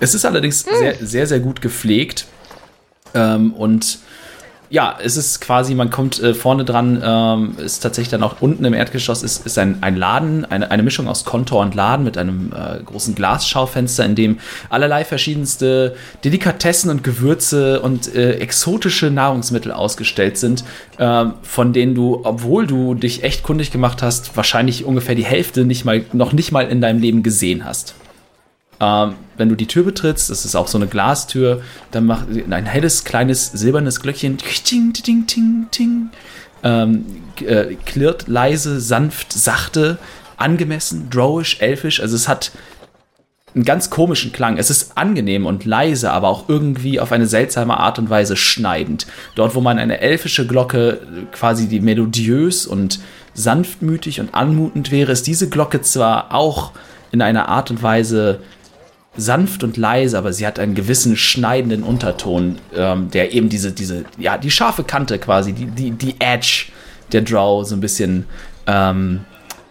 Es 0.00 0.14
ist 0.14 0.24
allerdings 0.24 0.66
Hm. 0.66 0.72
sehr, 0.78 0.94
sehr, 1.00 1.26
sehr 1.26 1.40
gut 1.40 1.60
gepflegt. 1.60 2.26
Ähm, 3.14 3.52
und 3.52 3.98
ja, 4.72 4.96
es 5.04 5.18
ist 5.18 5.42
quasi, 5.42 5.74
man 5.74 5.90
kommt 5.90 6.18
äh, 6.22 6.32
vorne 6.32 6.64
dran, 6.64 7.02
ähm, 7.04 7.56
ist 7.58 7.80
tatsächlich 7.80 8.08
dann 8.08 8.22
auch 8.22 8.40
unten 8.40 8.64
im 8.64 8.72
Erdgeschoss, 8.72 9.22
ist, 9.22 9.44
ist 9.44 9.58
ein, 9.58 9.82
ein 9.82 9.96
Laden, 9.96 10.46
eine, 10.46 10.70
eine 10.70 10.82
Mischung 10.82 11.08
aus 11.08 11.26
Kontor 11.26 11.60
und 11.60 11.74
Laden 11.74 12.06
mit 12.06 12.16
einem 12.16 12.54
äh, 12.54 12.82
großen 12.82 13.14
Glasschaufenster, 13.14 14.02
in 14.06 14.14
dem 14.14 14.38
allerlei 14.70 15.04
verschiedenste 15.04 15.94
Delikatessen 16.24 16.90
und 16.90 17.04
Gewürze 17.04 17.82
und 17.82 18.14
äh, 18.14 18.36
exotische 18.36 19.10
Nahrungsmittel 19.10 19.72
ausgestellt 19.72 20.38
sind, 20.38 20.64
ähm, 20.98 21.34
von 21.42 21.74
denen 21.74 21.94
du, 21.94 22.22
obwohl 22.24 22.66
du 22.66 22.94
dich 22.94 23.24
echt 23.24 23.42
kundig 23.42 23.72
gemacht 23.72 24.00
hast, 24.00 24.38
wahrscheinlich 24.38 24.86
ungefähr 24.86 25.14
die 25.14 25.26
Hälfte 25.26 25.66
nicht 25.66 25.84
mal, 25.84 26.02
noch 26.14 26.32
nicht 26.32 26.50
mal 26.50 26.66
in 26.66 26.80
deinem 26.80 27.02
Leben 27.02 27.22
gesehen 27.22 27.66
hast. 27.66 27.94
Ähm, 28.82 29.14
wenn 29.36 29.48
du 29.48 29.54
die 29.54 29.68
Tür 29.68 29.84
betrittst, 29.84 30.28
das 30.28 30.44
ist 30.44 30.56
auch 30.56 30.66
so 30.66 30.76
eine 30.76 30.88
Glastür, 30.88 31.62
dann 31.92 32.04
macht 32.04 32.26
ein 32.28 32.66
helles, 32.66 33.04
kleines, 33.04 33.46
silbernes 33.46 34.00
Glöckchen, 34.00 34.38
ting, 34.38 34.92
ting, 34.92 35.26
ting, 35.26 35.68
ting, 35.70 36.10
ähm, 36.64 37.06
äh, 37.46 37.76
klirrt 37.86 38.26
leise, 38.26 38.80
sanft, 38.80 39.32
sachte, 39.32 39.98
angemessen, 40.36 41.10
drowisch, 41.10 41.60
elfisch. 41.60 42.00
Also 42.00 42.16
es 42.16 42.26
hat 42.26 42.50
einen 43.54 43.64
ganz 43.64 43.88
komischen 43.88 44.32
Klang. 44.32 44.58
Es 44.58 44.68
ist 44.68 44.98
angenehm 44.98 45.46
und 45.46 45.64
leise, 45.64 46.10
aber 46.10 46.28
auch 46.28 46.48
irgendwie 46.48 46.98
auf 46.98 47.12
eine 47.12 47.26
seltsame 47.26 47.76
Art 47.76 48.00
und 48.00 48.10
Weise 48.10 48.36
schneidend. 48.36 49.06
Dort, 49.36 49.54
wo 49.54 49.60
man 49.60 49.78
eine 49.78 50.00
elfische 50.00 50.44
Glocke 50.44 50.88
äh, 50.90 50.96
quasi 51.30 51.68
die 51.68 51.80
melodiös 51.80 52.66
und 52.66 52.98
sanftmütig 53.34 54.18
und 54.18 54.34
anmutend 54.34 54.90
wäre, 54.90 55.12
ist 55.12 55.28
diese 55.28 55.48
Glocke 55.48 55.82
zwar 55.82 56.34
auch 56.34 56.72
in 57.12 57.22
einer 57.22 57.48
Art 57.48 57.70
und 57.70 57.82
Weise 57.82 58.40
sanft 59.16 59.62
und 59.62 59.76
leise, 59.76 60.16
aber 60.16 60.32
sie 60.32 60.46
hat 60.46 60.58
einen 60.58 60.74
gewissen 60.74 61.16
schneidenden 61.16 61.82
Unterton, 61.82 62.58
ähm, 62.74 63.10
der 63.10 63.32
eben 63.32 63.48
diese, 63.48 63.72
diese, 63.72 64.04
ja, 64.18 64.38
die 64.38 64.50
scharfe 64.50 64.84
Kante 64.84 65.18
quasi, 65.18 65.52
die, 65.52 65.66
die, 65.66 65.90
die 65.90 66.16
Edge 66.18 66.66
der 67.12 67.22
Draw 67.22 67.64
so 67.64 67.74
ein 67.74 67.80
bisschen 67.80 68.26
ähm, 68.66 69.20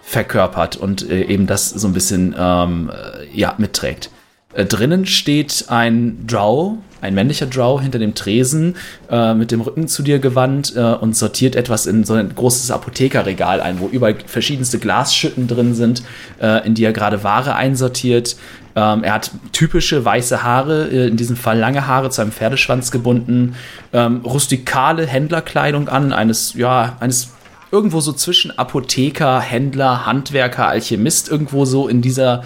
verkörpert 0.04 0.76
und 0.78 1.10
äh, 1.10 1.24
eben 1.24 1.48
das 1.48 1.70
so 1.70 1.88
ein 1.88 1.94
bisschen 1.94 2.36
ähm, 2.38 2.92
äh, 2.92 3.26
ja, 3.38 3.56
mitträgt. 3.58 4.10
Äh, 4.54 4.66
drinnen 4.66 5.06
steht 5.06 5.66
ein 5.70 6.28
Drow, 6.28 6.78
ein 7.00 7.14
männlicher 7.14 7.46
Drow 7.46 7.82
hinter 7.82 8.00
dem 8.00 8.14
Tresen, 8.14 8.76
äh, 9.10 9.34
mit 9.34 9.52
dem 9.52 9.62
Rücken 9.62 9.88
zu 9.88 10.04
dir 10.04 10.20
gewandt 10.20 10.76
äh, 10.76 10.80
und 10.80 11.16
sortiert 11.16 11.56
etwas 11.56 11.86
in 11.86 12.04
so 12.04 12.14
ein 12.14 12.36
großes 12.36 12.70
Apothekerregal 12.72 13.62
ein, 13.62 13.80
wo 13.80 13.88
überall 13.88 14.18
verschiedenste 14.26 14.80
Glasschütten 14.80 15.48
drin 15.48 15.74
sind, 15.74 16.04
äh, 16.42 16.66
in 16.66 16.76
die 16.76 16.84
er 16.84 16.94
gerade 16.94 17.24
Ware 17.24 17.56
einsortiert. 17.56 18.36
Ähm, 18.76 19.04
er 19.04 19.14
hat 19.14 19.32
typische 19.52 20.04
weiße 20.06 20.44
Haare, 20.44 20.88
äh, 20.90 21.08
in 21.08 21.18
diesem 21.18 21.36
Fall 21.36 21.58
lange 21.58 21.88
Haare 21.88 22.10
zu 22.10 22.22
einem 22.22 22.32
Pferdeschwanz 22.32 22.92
gebunden, 22.92 23.56
ähm, 23.94 24.22
rustikale 24.24 25.06
Händlerkleidung 25.06 25.90
an, 25.90 26.14
eines, 26.14 26.54
ja, 26.54 26.96
eines 27.00 27.34
irgendwo 27.72 28.02
so 28.02 28.14
zwischen 28.14 28.58
Apotheker, 28.58 29.40
Händler, 29.40 30.06
Handwerker, 30.06 30.68
Alchemist, 30.68 31.30
irgendwo 31.30 31.66
so 31.66 31.88
in 31.88 32.02
dieser 32.02 32.44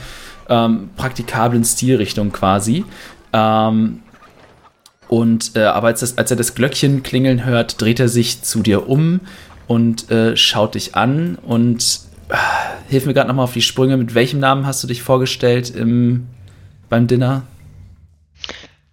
ähm, 0.50 0.90
praktikablen 0.96 1.64
Stilrichtung 1.64 2.32
quasi. 2.32 2.86
Ähm, 3.34 4.02
und 5.08 5.56
äh, 5.56 5.64
aber 5.64 5.88
als, 5.88 6.00
das, 6.00 6.18
als 6.18 6.32
er 6.32 6.38
das 6.38 6.56
Glöckchen 6.56 7.04
klingeln 7.04 7.46
hört, 7.46 7.80
dreht 7.82 8.00
er 8.00 8.10
sich 8.10 8.42
zu 8.42 8.62
dir 8.62 8.88
um 8.90 9.22
und 9.68 10.10
äh, 10.12 10.36
schaut 10.36 10.76
dich 10.76 10.96
an 10.96 11.38
und 11.44 12.00
hilf 12.90 13.06
mir 13.06 13.14
gerade 13.14 13.28
nochmal 13.28 13.46
auf 13.46 13.54
die 13.54 13.62
Sprünge. 13.62 13.98
Mit 13.98 14.16
welchem 14.16 14.40
Namen 14.40 14.66
hast 14.66 14.84
du 14.84 14.88
dich 14.88 15.02
vorgestellt 15.02 15.70
im, 15.70 16.28
beim 16.90 17.08
Dinner? 17.08 17.44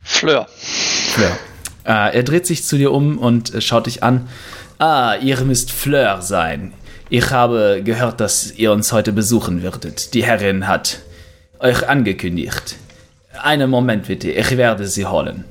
Fleur. 0.02 0.46
Fleur. 0.48 1.38
Äh, 1.84 2.16
er 2.16 2.22
dreht 2.22 2.46
sich 2.46 2.64
zu 2.64 2.76
dir 2.76 2.92
um 2.92 3.18
und 3.18 3.54
äh, 3.54 3.60
schaut 3.60 3.86
dich 3.86 4.02
an. 4.02 4.28
Ah, 4.78 5.14
ihr 5.20 5.40
müsst 5.42 5.70
Fleur 5.70 6.22
sein. 6.22 6.72
Ich 7.08 7.30
habe 7.30 7.82
gehört, 7.84 8.20
dass 8.20 8.52
ihr 8.52 8.72
uns 8.72 8.92
heute 8.92 9.12
besuchen 9.12 9.62
würdet. 9.62 10.14
Die 10.14 10.24
Herrin 10.24 10.66
hat 10.66 11.00
euch 11.58 11.88
angekündigt. 11.88 12.76
Einen 13.42 13.70
Moment 13.70 14.06
bitte, 14.06 14.30
ich 14.30 14.56
werde 14.56 14.86
sie 14.86 15.06
holen. 15.06 15.44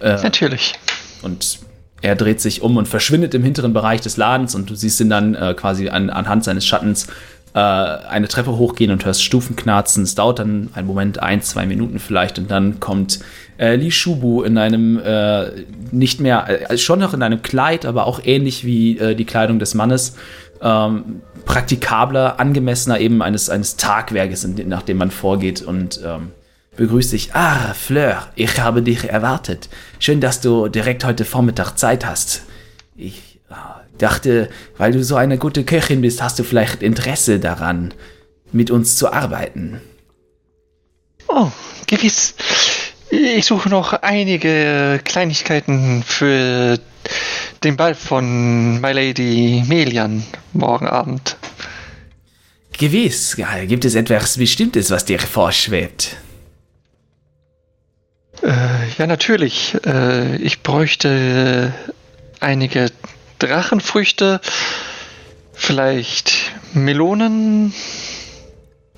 Äh, 0.00 0.20
Natürlich. 0.22 0.74
und 1.22 1.58
er 2.02 2.16
dreht 2.16 2.40
sich 2.40 2.62
um 2.62 2.76
und 2.76 2.88
verschwindet 2.88 3.34
im 3.34 3.44
hinteren 3.44 3.72
Bereich 3.72 4.00
des 4.00 4.16
Ladens 4.16 4.54
und 4.54 4.68
du 4.68 4.74
siehst 4.74 5.00
ihn 5.00 5.08
dann 5.08 5.34
äh, 5.34 5.54
quasi 5.54 5.88
an, 5.88 6.10
anhand 6.10 6.44
seines 6.44 6.66
Schattens 6.66 7.06
äh, 7.54 7.58
eine 7.58 8.28
Treppe 8.28 8.56
hochgehen 8.56 8.90
und 8.90 9.04
hörst 9.04 9.22
Stufen 9.22 9.56
knarzen. 9.56 10.02
Es 10.02 10.14
dauert 10.14 10.40
dann 10.40 10.70
einen 10.74 10.86
Moment, 10.86 11.22
ein, 11.22 11.42
zwei 11.42 11.64
Minuten 11.64 12.00
vielleicht 12.00 12.38
und 12.38 12.50
dann 12.50 12.80
kommt 12.80 13.20
äh, 13.58 13.76
Li 13.76 13.90
Shubu 13.90 14.42
in 14.42 14.58
einem 14.58 14.98
äh, 14.98 15.50
nicht 15.92 16.20
mehr, 16.20 16.70
äh, 16.70 16.76
schon 16.76 16.98
noch 16.98 17.14
in 17.14 17.22
einem 17.22 17.42
Kleid, 17.42 17.86
aber 17.86 18.06
auch 18.06 18.20
ähnlich 18.24 18.64
wie 18.64 18.98
äh, 18.98 19.14
die 19.14 19.24
Kleidung 19.24 19.58
des 19.58 19.74
Mannes. 19.74 20.16
Ähm, 20.60 21.22
praktikabler, 21.44 22.38
angemessener 22.38 23.00
eben 23.00 23.20
eines, 23.20 23.50
eines 23.50 23.76
Tagwerkes, 23.76 24.46
nach 24.66 24.82
dem 24.82 24.96
man 24.96 25.10
vorgeht 25.10 25.60
und 25.62 26.00
ähm, 26.04 26.28
begrüßt 26.76 27.12
dich. 27.12 27.34
Ah, 27.34 27.74
Fleur, 27.74 28.28
ich 28.34 28.58
habe 28.58 28.82
dich 28.82 29.08
erwartet. 29.08 29.68
Schön, 29.98 30.20
dass 30.20 30.40
du 30.40 30.68
direkt 30.68 31.04
heute 31.04 31.24
Vormittag 31.24 31.76
Zeit 31.76 32.04
hast. 32.04 32.42
Ich 32.96 33.40
ah, 33.50 33.80
dachte, 33.98 34.48
weil 34.78 34.92
du 34.92 35.02
so 35.04 35.16
eine 35.16 35.38
gute 35.38 35.64
Köchin 35.64 36.00
bist, 36.00 36.22
hast 36.22 36.38
du 36.38 36.44
vielleicht 36.44 36.82
Interesse 36.82 37.38
daran, 37.38 37.94
mit 38.52 38.70
uns 38.70 38.96
zu 38.96 39.12
arbeiten. 39.12 39.80
Oh, 41.28 41.50
gewiss. 41.86 42.34
Ich 43.10 43.44
suche 43.44 43.68
noch 43.68 43.92
einige 43.92 45.00
Kleinigkeiten 45.04 46.02
für 46.02 46.78
den 47.62 47.76
Ball 47.76 47.94
von 47.94 48.80
My 48.80 48.92
Lady 48.92 49.62
Melian 49.66 50.24
morgen 50.52 50.86
Abend. 50.86 51.36
Gewiss, 52.78 53.36
gibt 53.68 53.84
es 53.84 53.94
etwas 53.94 54.38
Bestimmtes, 54.38 54.90
was 54.90 55.04
dir 55.04 55.18
vorschwebt? 55.18 56.16
Äh, 58.42 58.88
ja, 58.98 59.06
natürlich. 59.06 59.76
Äh, 59.86 60.36
ich 60.36 60.62
bräuchte 60.62 61.72
einige 62.40 62.90
Drachenfrüchte 63.38 64.40
Vielleicht 65.54 66.32
Melonen, 66.74 67.72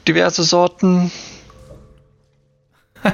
diverse 0.08 0.44
Sorten. 0.44 1.10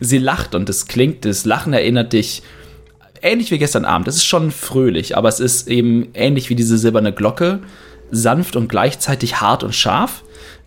Sie 0.00 0.18
lacht 0.18 0.54
und 0.54 0.68
es 0.68 0.88
klingt, 0.88 1.24
das 1.24 1.46
Lachen 1.46 1.72
erinnert 1.72 2.12
dich 2.12 2.42
ähnlich 3.22 3.50
wie 3.50 3.58
gestern 3.58 3.86
Abend. 3.86 4.08
Es 4.08 4.16
ist 4.16 4.26
schon 4.26 4.50
fröhlich, 4.50 5.16
aber 5.16 5.30
es 5.30 5.40
ist 5.40 5.68
eben 5.68 6.10
ähnlich 6.12 6.50
wie 6.50 6.54
diese 6.54 6.76
silberne 6.76 7.14
Glocke, 7.14 7.60
sanft 8.10 8.56
und 8.56 8.68
gleichzeitig 8.68 9.40
hart 9.40 9.62
und 9.62 9.74
scharf. 9.74 10.22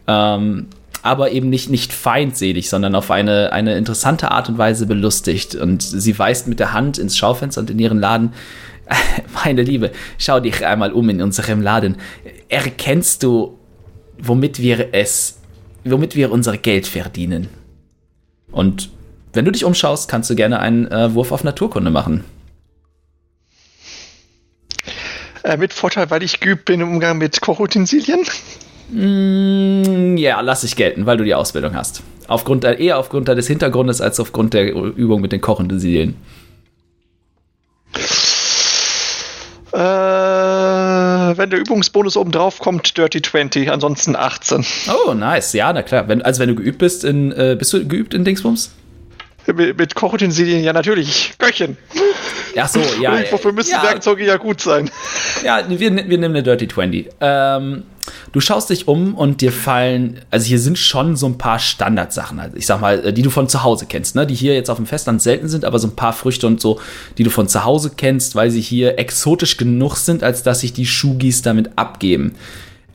Ähm, 0.07 0.67
aber 1.05 1.31
eben 1.31 1.49
nicht, 1.49 1.69
nicht 1.69 1.93
feindselig, 1.93 2.67
sondern 2.67 2.95
auf 2.95 3.11
eine, 3.11 3.53
eine 3.53 3.77
interessante 3.77 4.31
Art 4.31 4.49
und 4.49 4.57
Weise 4.57 4.87
belustigt. 4.87 5.53
Und 5.53 5.83
sie 5.83 6.17
weist 6.17 6.47
mit 6.47 6.59
der 6.59 6.73
Hand 6.73 6.97
ins 6.97 7.15
Schaufenster 7.15 7.61
und 7.61 7.69
in 7.69 7.77
ihren 7.77 7.99
Laden. 7.99 8.33
Meine 9.45 9.61
Liebe, 9.61 9.91
schau 10.17 10.39
dich 10.39 10.65
einmal 10.65 10.91
um 10.91 11.07
in 11.09 11.21
unserem 11.21 11.61
Laden. 11.61 11.97
Erkennst 12.49 13.21
du, 13.21 13.59
womit 14.17 14.59
wir 14.59 14.89
es, 14.93 15.39
womit 15.83 16.15
wir 16.15 16.31
unser 16.31 16.57
Geld 16.57 16.87
verdienen? 16.87 17.49
Und 18.51 18.89
wenn 19.33 19.45
du 19.45 19.51
dich 19.51 19.63
umschaust, 19.63 20.09
kannst 20.09 20.31
du 20.31 20.35
gerne 20.35 20.57
einen 20.57 20.87
äh, 20.87 21.13
Wurf 21.13 21.31
auf 21.31 21.43
Naturkunde 21.43 21.91
machen. 21.91 22.23
Äh, 25.43 25.57
mit 25.57 25.71
Vorteil, 25.71 26.09
weil 26.09 26.23
ich 26.23 26.39
geübt 26.39 26.65
bin 26.65 26.81
im 26.81 26.93
Umgang 26.93 27.19
mit 27.19 27.41
Kochutensilien. 27.41 28.25
Mm, 28.89 30.17
ja, 30.17 30.41
lass 30.41 30.63
ich 30.63 30.75
gelten, 30.75 31.05
weil 31.05 31.17
du 31.17 31.23
die 31.23 31.35
Ausbildung 31.35 31.75
hast. 31.75 32.03
Aufgrund 32.27 32.63
eher 32.63 32.97
aufgrund 32.97 33.27
des 33.27 33.47
Hintergrundes 33.47 34.01
als 34.01 34.19
aufgrund 34.19 34.53
der 34.53 34.73
Übung 34.73 35.21
mit 35.21 35.31
den 35.31 35.41
Kochutensilien. 35.41 36.15
Äh, 39.73 39.77
wenn 39.77 41.49
der 41.49 41.59
Übungsbonus 41.59 42.15
oben 42.15 42.31
drauf 42.31 42.59
kommt, 42.59 42.97
Dirty 42.97 43.21
20, 43.21 43.69
ansonsten 43.71 44.15
18. 44.15 44.65
Oh, 45.07 45.13
nice. 45.13 45.53
Ja, 45.53 45.73
na 45.73 45.81
klar. 45.81 46.07
Wenn, 46.07 46.21
also 46.21 46.39
wenn 46.41 46.49
du 46.49 46.55
geübt 46.55 46.77
bist 46.77 47.03
in, 47.03 47.31
äh, 47.33 47.55
bist 47.57 47.73
du 47.73 47.85
geübt 47.85 48.13
in 48.13 48.23
Dingsbums? 48.23 48.73
Mit, 49.47 49.77
mit 49.77 49.93
Kochutensilien, 49.93 50.63
ja 50.63 50.73
natürlich. 50.73 51.33
Köchin. 51.37 51.77
Ach 52.57 52.67
so, 52.67 52.79
ja. 53.01 53.19
Wofür 53.31 53.51
müssen 53.51 53.71
ja, 53.71 53.83
Werkzeuge 53.83 54.25
ja 54.25 54.37
gut 54.37 54.61
sein. 54.61 54.89
Ja, 55.43 55.61
wir, 55.67 55.79
wir 55.79 55.89
nehmen 55.89 56.23
eine 56.23 56.41
Dirty 56.41 56.67
20. 56.67 57.09
Ähm, 57.19 57.83
du 58.35 58.41
schaust 58.41 58.69
dich 58.69 58.89
um 58.89 59.15
und 59.15 59.39
dir 59.39 59.53
fallen, 59.53 60.19
also 60.29 60.45
hier 60.45 60.59
sind 60.59 60.77
schon 60.77 61.15
so 61.15 61.25
ein 61.25 61.37
paar 61.37 61.57
Standardsachen, 61.57 62.37
also 62.37 62.57
ich 62.57 62.65
sag 62.65 62.81
mal, 62.81 63.13
die 63.13 63.21
du 63.21 63.29
von 63.29 63.47
zu 63.47 63.63
Hause 63.63 63.85
kennst, 63.87 64.13
ne? 64.13 64.27
die 64.27 64.35
hier 64.35 64.53
jetzt 64.53 64.69
auf 64.69 64.75
dem 64.75 64.85
Festland 64.85 65.21
selten 65.21 65.47
sind, 65.47 65.63
aber 65.63 65.79
so 65.79 65.87
ein 65.87 65.95
paar 65.95 66.11
Früchte 66.11 66.45
und 66.45 66.59
so, 66.59 66.81
die 67.17 67.23
du 67.23 67.29
von 67.29 67.47
zu 67.47 67.63
Hause 67.63 67.93
kennst, 67.95 68.35
weil 68.35 68.51
sie 68.51 68.59
hier 68.59 68.99
exotisch 68.99 69.55
genug 69.55 69.95
sind, 69.95 70.21
als 70.21 70.43
dass 70.43 70.59
sich 70.59 70.73
die 70.73 70.85
Shugis 70.85 71.43
damit 71.43 71.77
abgeben. 71.77 72.35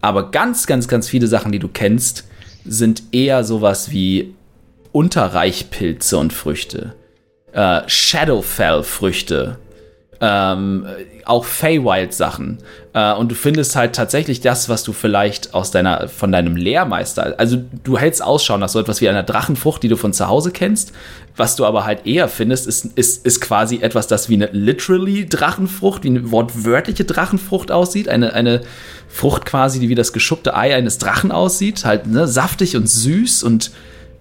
Aber 0.03 0.31
ganz, 0.31 0.67
ganz, 0.67 0.89
ganz 0.89 1.09
viele 1.09 1.27
Sachen, 1.27 1.53
die 1.53 1.59
du 1.59 1.69
kennst, 1.69 2.25
sind 2.67 3.03
eher 3.11 3.43
sowas 3.43 3.91
wie 3.91 4.35
Unterreichpilze 4.93 6.19
und 6.19 6.35
Früchte, 6.35 6.95
äh, 7.55 7.81
Shadowfell-Früchte, 7.87 9.57
ähm, 10.21 10.87
auch 11.25 11.45
Feywild-Sachen. 11.45 12.59
Äh, 12.93 13.15
und 13.15 13.31
du 13.31 13.35
findest 13.35 13.75
halt 13.77 13.95
tatsächlich 13.95 14.41
das, 14.41 14.69
was 14.69 14.83
du 14.83 14.93
vielleicht 14.93 15.55
aus 15.55 15.71
deiner, 15.71 16.09
von 16.09 16.31
deinem 16.31 16.57
Lehrmeister, 16.57 17.35
also 17.39 17.59
du 17.85 17.99
hältst 17.99 18.23
Ausschau 18.23 18.59
nach 18.59 18.69
so 18.69 18.79
etwas 18.79 19.01
wie 19.01 19.09
einer 19.09 19.23
Drachenfrucht, 19.23 19.83
die 19.83 19.89
du 19.89 19.97
von 19.97 20.13
zu 20.13 20.29
Hause 20.29 20.51
kennst. 20.51 20.93
Was 21.37 21.57
du 21.57 21.65
aber 21.65 21.85
halt 21.87 22.07
eher 22.07 22.29
findest, 22.29 22.67
ist, 22.67 22.85
ist, 22.97 23.25
ist 23.25 23.41
quasi 23.41 23.79
etwas, 23.81 24.09
das 24.09 24.29
wie 24.29 24.35
eine 24.35 24.51
literally 24.53 25.27
Drachenfrucht, 25.27 26.05
wie 26.05 26.09
eine 26.09 26.31
wortwörtliche 26.31 27.05
Drachenfrucht 27.05 27.71
aussieht. 27.71 28.09
Eine, 28.09 28.35
eine 28.35 28.61
Frucht 29.09 29.47
quasi, 29.47 29.81
die 29.81 29.89
wie 29.89 29.95
das 29.95 30.13
geschuppte 30.13 30.55
Ei 30.55 30.75
eines 30.75 30.99
Drachen 30.99 31.33
aussieht. 31.33 31.87
Halt 31.87 32.07
ne, 32.07 32.29
saftig 32.29 32.77
und 32.77 32.89
süß 32.89 33.43
und 33.45 33.71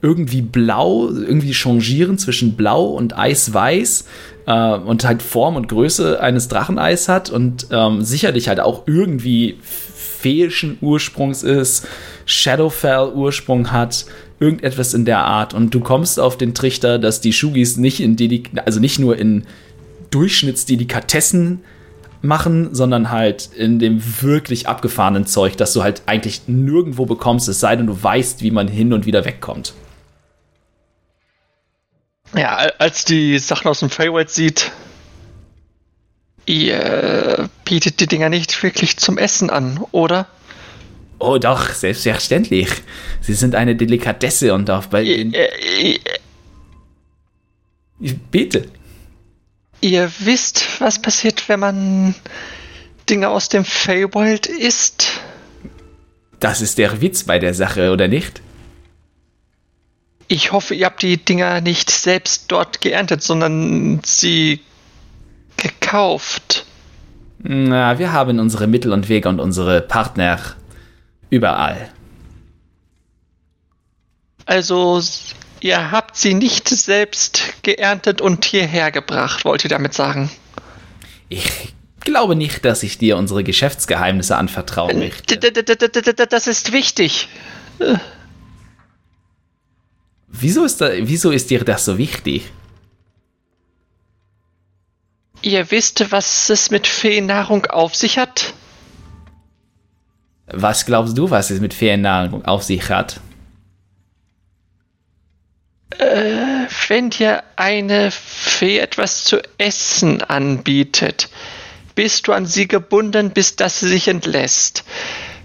irgendwie 0.02 0.42
blau, 0.42 1.10
irgendwie 1.10 1.54
changieren 1.54 2.18
zwischen 2.18 2.56
blau 2.56 2.86
und 2.86 3.18
eisweiß 3.18 4.06
äh, 4.50 4.74
und 4.74 5.06
halt 5.06 5.22
Form 5.22 5.56
und 5.56 5.70
Größe 5.70 6.20
eines 6.20 6.48
Dracheneis 6.48 7.08
hat 7.08 7.30
und 7.30 7.68
ähm, 7.72 8.02
sicherlich 8.02 8.50
halt 8.50 8.60
auch 8.60 8.84
irgendwie 8.88 9.60
feischen 9.64 10.78
Ursprungs 10.82 11.44
ist, 11.44 11.88
Shadowfell 12.26 13.12
Ursprung 13.14 13.72
hat, 13.72 14.06
irgendetwas 14.40 14.94
in 14.94 15.06
der 15.06 15.20
Art 15.20 15.54
und 15.54 15.74
du 15.74 15.80
kommst 15.80 16.20
auf 16.20 16.38
den 16.38 16.54
Trichter, 16.54 16.98
dass 16.98 17.22
die 17.22 17.32
Shugis 17.32 17.78
nicht 17.78 18.02
in 18.02 18.16
Delik 18.16 18.50
also 18.66 18.80
nicht 18.80 19.00
nur 19.00 19.18
in 19.18 19.44
Durchschnittsdelikatessen 20.10 21.62
machen, 22.22 22.74
sondern 22.74 23.12
halt 23.12 23.50
in 23.56 23.80
dem 23.80 24.02
wirklich 24.22 24.68
abgefahrenen 24.68 25.26
Zeug, 25.26 25.58
das 25.58 25.74
du 25.74 25.84
halt 25.84 26.02
eigentlich 26.08 26.42
nirgendwo 26.48 27.06
bekommst, 27.06 27.48
es 27.48 27.60
sei 27.60 27.76
denn, 27.76 27.88
du 27.88 28.04
weißt, 28.04 28.42
wie 28.42 28.52
man 28.52 28.68
hin 28.68 28.92
und 28.92 29.06
wieder 29.06 29.24
wegkommt. 29.24 29.74
Ja, 32.36 32.56
als 32.78 33.06
die 33.06 33.40
Sachen 33.40 33.68
aus 33.68 33.80
dem 33.80 33.90
Feywild 33.90 34.30
sieht, 34.30 34.72
ihr 36.46 37.50
bietet 37.66 38.00
die 38.00 38.08
Dinger 38.08 38.30
nicht 38.30 38.62
wirklich 38.62 38.98
zum 38.98 39.18
Essen 39.18 39.50
an, 39.50 39.84
oder? 39.92 40.28
Oh 41.20 41.38
doch, 41.38 41.70
selbstverständlich. 41.70 42.70
Sie 43.22 43.34
sind 43.34 43.56
eine 43.56 43.76
Delikatesse 43.76 44.54
und 44.54 44.70
auf 44.70 44.90
bei 44.90 45.04
den... 45.04 45.34
Ihr, 48.02 48.16
Bitte. 48.32 48.70
ihr 49.82 50.10
wisst, 50.20 50.80
was 50.80 51.02
passiert, 51.02 51.50
wenn 51.50 51.60
man 51.60 52.16
Dinge 53.10 53.28
aus 53.28 53.50
dem 53.50 53.66
Feywild 53.66 54.46
isst? 54.46 55.20
Das 56.40 56.62
ist 56.62 56.78
der 56.78 57.02
Witz 57.02 57.24
bei 57.26 57.40
der 57.40 57.54
Sache, 57.54 57.92
oder 57.92 58.08
nicht? 58.08 58.42
Ich 60.32 60.52
hoffe, 60.52 60.76
ihr 60.76 60.86
habt 60.86 61.02
die 61.02 61.18
Dinger 61.18 61.60
nicht 61.60 61.90
selbst 61.90 62.46
dort 62.52 62.82
geerntet, 62.82 63.24
sondern 63.24 64.00
sie 64.06 64.62
gekauft. 65.58 66.66
Na, 67.40 67.98
wir 67.98 68.14
haben 68.14 68.40
unsere 68.40 68.68
Mittel 68.68 68.94
und 68.94 69.10
Wege 69.10 69.28
und 69.28 69.40
unsere 69.40 69.82
Partner 69.82 70.40
überall. 71.32 71.90
Also, 74.46 75.02
ihr 75.62 75.92
habt 75.92 76.16
sie 76.16 76.36
nicht 76.36 76.70
selbst 76.70 77.54
geerntet 77.64 78.22
und 78.22 78.46
hierher 78.46 78.92
gebracht, 78.92 79.46
wollt 79.46 79.64
ihr 79.64 79.70
damit 79.70 79.94
sagen? 79.96 80.30
Ich 81.28 81.74
glaube 82.02 82.36
nicht, 82.36 82.66
dass 82.66 82.84
ich 82.84 82.98
dir 82.98 83.18
unsere 83.18 83.44
Geschäftsgeheimnisse 83.44 84.36
anvertrauen 84.36 85.00
möchte. 85.00 85.38
D- 85.38 85.52
d- 85.52 86.26
Das 86.30 86.48
ist 86.48 86.72
wichtig. 86.72 87.30
Wieso 90.32 90.64
ist, 90.64 90.80
da, 90.82 90.92
wieso 90.94 91.32
ist 91.32 91.50
dir 91.50 91.64
das 91.64 91.86
so 91.86 91.98
wichtig? 91.98 92.52
Ihr 95.42 95.72
wisst, 95.72 96.12
was 96.12 96.50
es 96.50 96.70
mit 96.70 96.86
Feennahrung 96.88 97.66
auf 97.66 97.96
sich 97.96 98.18
hat? 98.18 98.54
Was 100.52 100.86
glaubst 100.86 101.18
du, 101.18 101.30
was 101.30 101.52
es 101.52 101.62
mit 101.62 101.74
Feriennahrung 101.74 102.44
auf 102.46 102.64
sich 102.64 102.90
hat? 102.90 103.22
Wenn 106.88 107.10
dir 107.10 107.44
eine 107.56 108.12
Fee 108.12 108.80
etwas 108.80 109.24
zu 109.24 109.42
essen 109.58 110.22
anbietet, 110.22 111.30
bist 111.96 112.28
du 112.28 112.34
an 112.34 112.46
sie 112.46 112.68
gebunden, 112.68 113.32
bis 113.32 113.56
dass 113.56 113.80
sie 113.80 113.88
sich 113.88 114.08
entlässt. 114.08 114.84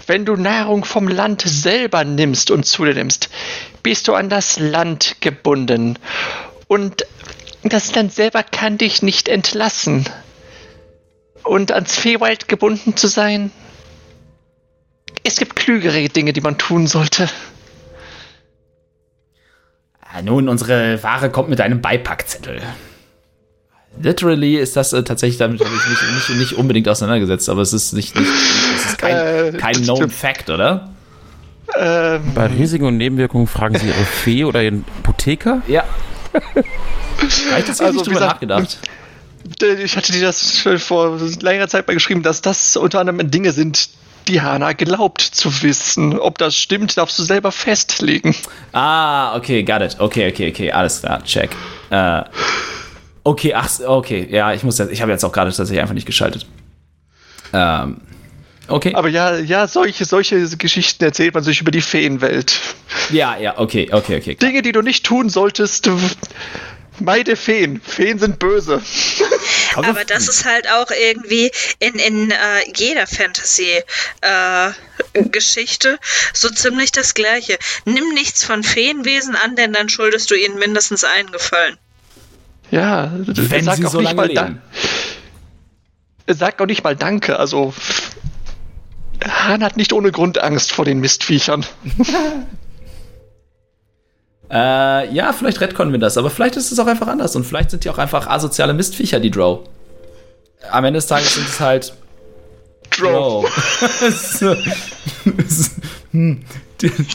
Wenn 0.06 0.24
du 0.24 0.36
Nahrung 0.36 0.84
vom 0.84 1.08
Land 1.08 1.42
selber 1.42 2.04
nimmst 2.04 2.50
und 2.50 2.64
zu 2.64 2.84
dir 2.84 2.94
nimmst, 2.94 3.30
bist 3.84 4.08
du 4.08 4.14
an 4.14 4.28
das 4.28 4.58
Land 4.58 5.18
gebunden. 5.20 5.96
Und 6.66 7.06
das 7.62 7.94
Land 7.94 8.12
selber 8.12 8.42
kann 8.42 8.78
dich 8.78 9.02
nicht 9.02 9.28
entlassen. 9.28 10.08
Und 11.44 11.70
ans 11.70 11.96
Feywild 11.96 12.48
gebunden 12.48 12.96
zu 12.96 13.06
sein, 13.06 13.52
es 15.22 15.36
gibt 15.36 15.54
klügere 15.54 16.08
Dinge, 16.08 16.32
die 16.32 16.40
man 16.40 16.58
tun 16.58 16.86
sollte. 16.88 17.28
Ah, 20.00 20.22
Nun, 20.22 20.48
unsere 20.48 21.02
Ware 21.02 21.30
kommt 21.30 21.48
mit 21.50 21.60
einem 21.60 21.80
Beipackzettel. 21.80 22.62
Literally 24.00 24.56
ist 24.56 24.76
das 24.76 24.92
äh, 24.92 25.04
tatsächlich, 25.04 25.38
damit 25.38 25.60
habe 25.60 25.74
ich 25.74 25.88
mich 25.88 26.14
nicht, 26.14 26.38
nicht 26.40 26.52
unbedingt 26.54 26.88
auseinandergesetzt, 26.88 27.48
aber 27.48 27.62
es 27.62 27.72
ist 27.72 27.92
nicht, 27.92 28.16
nicht 28.18 28.28
es 28.76 28.86
ist 28.86 28.98
kein, 28.98 29.16
Äh, 29.54 29.56
kein 29.56 29.74
known 29.82 30.10
fact, 30.10 30.50
oder? 30.50 30.90
Ähm, 31.76 32.32
Bei 32.34 32.46
Risiken 32.46 32.84
und 32.86 32.96
Nebenwirkungen 32.96 33.46
fragen 33.46 33.78
Sie 33.78 33.86
Ihre 33.86 34.04
Fee 34.04 34.44
oder 34.44 34.62
Ihren 34.62 34.84
Apotheker? 35.02 35.62
Ja. 35.66 35.84
Reicht 37.52 37.68
das 37.68 37.80
Also, 37.80 37.94
nicht 37.94 38.06
drüber 38.06 38.20
gesagt, 38.20 38.32
nachgedacht? 38.34 38.78
Äh, 39.62 39.82
Ich 39.82 39.96
hatte 39.96 40.12
dir 40.12 40.22
das 40.22 40.58
schon 40.58 40.78
vor 40.78 41.18
längerer 41.40 41.68
Zeit 41.68 41.86
mal 41.86 41.94
geschrieben, 41.94 42.22
dass 42.22 42.42
das 42.42 42.76
unter 42.76 43.00
anderem 43.00 43.30
Dinge 43.30 43.52
sind, 43.52 43.88
die 44.28 44.40
Hana 44.40 44.72
glaubt 44.72 45.20
zu 45.20 45.62
wissen. 45.62 46.18
Ob 46.18 46.38
das 46.38 46.56
stimmt, 46.56 46.96
darfst 46.96 47.18
du 47.18 47.22
selber 47.22 47.52
festlegen. 47.52 48.34
Ah, 48.72 49.36
okay, 49.36 49.62
got 49.62 49.82
it. 49.82 49.96
Okay, 49.98 50.30
okay, 50.30 50.50
okay, 50.50 50.72
alles 50.72 51.00
klar, 51.00 51.22
check. 51.24 51.50
Äh, 51.90 52.22
okay, 53.22 53.54
ach, 53.54 53.68
okay, 53.86 54.26
ja, 54.30 54.52
ich 54.54 54.62
muss 54.62 54.78
jetzt, 54.78 54.92
ich 54.92 55.02
habe 55.02 55.12
jetzt 55.12 55.24
auch 55.24 55.32
gerade 55.32 55.50
tatsächlich 55.50 55.80
einfach 55.80 55.94
nicht 55.94 56.06
geschaltet. 56.06 56.46
Ähm, 57.52 58.00
Okay. 58.68 58.94
Aber 58.94 59.08
ja, 59.08 59.36
ja, 59.36 59.68
solche, 59.68 60.04
solche 60.04 60.56
Geschichten 60.56 61.04
erzählt 61.04 61.34
man 61.34 61.42
sich 61.42 61.60
über 61.60 61.70
die 61.70 61.82
Feenwelt. 61.82 62.60
ja, 63.10 63.36
ja, 63.36 63.58
okay, 63.58 63.88
okay, 63.92 64.16
okay. 64.16 64.34
klar. 64.34 64.50
Dinge, 64.50 64.62
die 64.62 64.72
du 64.72 64.80
nicht 64.80 65.04
tun 65.04 65.28
solltest. 65.28 65.90
Meide 67.00 67.34
Feen. 67.36 67.80
Feen 67.80 68.18
sind 68.18 68.38
böse. 68.38 68.80
Aber 69.74 70.04
das 70.04 70.28
ist 70.28 70.44
halt 70.44 70.70
auch 70.70 70.90
irgendwie 70.90 71.50
in, 71.80 71.94
in 71.94 72.30
äh, 72.30 72.36
jeder 72.76 73.08
Fantasy-Geschichte 73.08 75.98
so 76.32 76.48
ziemlich 76.50 76.92
das 76.92 77.14
Gleiche. 77.14 77.58
Nimm 77.84 78.14
nichts 78.14 78.44
von 78.44 78.62
Feenwesen 78.62 79.34
an, 79.34 79.56
denn 79.56 79.72
dann 79.72 79.88
schuldest 79.88 80.30
du 80.30 80.36
ihnen 80.36 80.56
mindestens 80.58 81.02
einen 81.02 81.32
Gefallen. 81.32 81.76
Ja, 82.70 83.12
Wenn 83.14 83.64
sag 83.64 83.76
sie 83.76 83.86
auch 83.86 83.90
so 83.90 83.98
nicht 83.98 84.14
lange 84.14 84.16
mal 84.16 84.28
leben. 84.28 84.62
Sag 86.26 86.58
auch 86.60 86.66
nicht 86.66 86.84
mal 86.84 86.96
Danke. 86.96 87.38
Also, 87.38 87.74
Han 89.26 89.64
hat 89.64 89.76
nicht 89.76 89.92
ohne 89.92 90.12
Grund 90.12 90.38
Angst 90.38 90.72
vor 90.72 90.84
den 90.84 91.00
Mistviechern. 91.00 91.64
Äh, 94.50 95.12
ja, 95.12 95.32
vielleicht 95.32 95.60
retconnen 95.62 95.92
wir 95.92 95.98
das, 95.98 96.18
aber 96.18 96.30
vielleicht 96.30 96.56
ist 96.56 96.70
es 96.70 96.78
auch 96.78 96.86
einfach 96.86 97.08
anders 97.08 97.34
und 97.34 97.44
vielleicht 97.44 97.70
sind 97.70 97.82
die 97.82 97.90
auch 97.90 97.96
einfach 97.96 98.26
asoziale 98.26 98.74
Mistviecher, 98.74 99.18
die 99.18 99.30
Drow. 99.30 99.66
Am 100.70 100.84
Ende 100.84 100.98
des 100.98 101.06
Tages 101.06 101.34
sind 101.34 101.48
es 101.48 101.58
halt 101.58 101.94
Drow. 102.90 103.46
Drow. 103.46 104.54
Hm. 106.12 106.44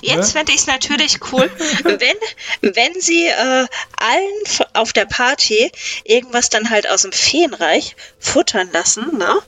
Jetzt 0.02 0.18
ne? 0.18 0.24
fände 0.24 0.52
ich 0.52 0.60
es 0.60 0.68
natürlich 0.68 1.20
cool, 1.32 1.50
wenn, 1.84 2.74
wenn 2.74 3.00
sie 3.00 3.28
äh, 3.28 3.66
allen 3.98 4.68
auf 4.74 4.92
der 4.92 5.06
Party 5.06 5.72
irgendwas 6.04 6.50
dann 6.50 6.70
halt 6.70 6.90
aus 6.90 7.04
dem 7.04 7.14
Feenreich 7.14 7.96
futtern 8.20 8.70
lassen, 8.74 9.18
ne? 9.18 9.40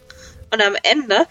Und 0.53 0.62
am 0.62 0.76
Ende 0.84 1.26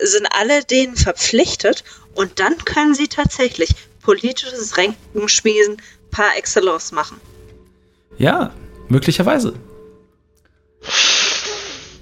sind 0.00 0.26
alle 0.30 0.64
denen 0.64 0.96
verpflichtet 0.96 1.84
und 2.14 2.38
dann 2.38 2.56
können 2.64 2.94
sie 2.94 3.08
tatsächlich 3.08 3.70
politisches 4.02 4.76
Ränkenschmiesen 4.76 5.76
par 6.10 6.36
excellence 6.36 6.92
machen. 6.92 7.20
Ja, 8.18 8.52
möglicherweise. 8.88 9.54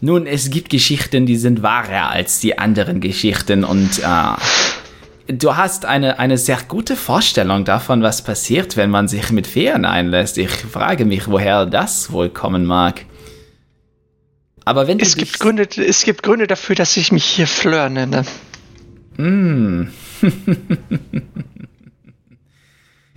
Nun, 0.01 0.27
es 0.27 0.51
gibt 0.51 0.69
Geschichten, 0.69 1.25
die 1.25 1.37
sind 1.37 1.63
wahrer 1.63 2.11
als 2.11 2.39
die 2.41 2.59
anderen 2.59 3.01
Geschichten 3.01 3.65
und 3.65 4.01
äh, 4.01 5.33
du 5.33 5.57
hast 5.57 5.87
eine, 5.87 6.19
eine 6.19 6.37
sehr 6.37 6.59
gute 6.69 6.95
Vorstellung 6.95 7.65
davon, 7.65 8.03
was 8.03 8.23
passiert, 8.23 8.77
wenn 8.77 8.91
man 8.91 9.09
sich 9.09 9.31
mit 9.31 9.47
Feen 9.47 9.87
einlässt. 9.87 10.37
Ich 10.37 10.51
frage 10.51 11.07
mich, 11.07 11.29
woher 11.29 11.65
das 11.65 12.13
wohl 12.13 12.29
kommen 12.29 12.67
mag. 12.67 13.07
Aber 14.65 14.87
wenn 14.87 14.99
du 14.99 15.05
Es 15.05 15.17
gibt, 15.17 15.39
Gründe, 15.39 15.69
es 15.77 16.05
gibt 16.05 16.23
Gründe 16.23 16.47
dafür, 16.47 16.77
dass 16.77 16.97
ich 16.97 17.12
mich 17.12 17.25
hier 17.25 17.47
Fleur 17.47 17.89
nenne. 17.89 18.25
Mm. 19.17 19.89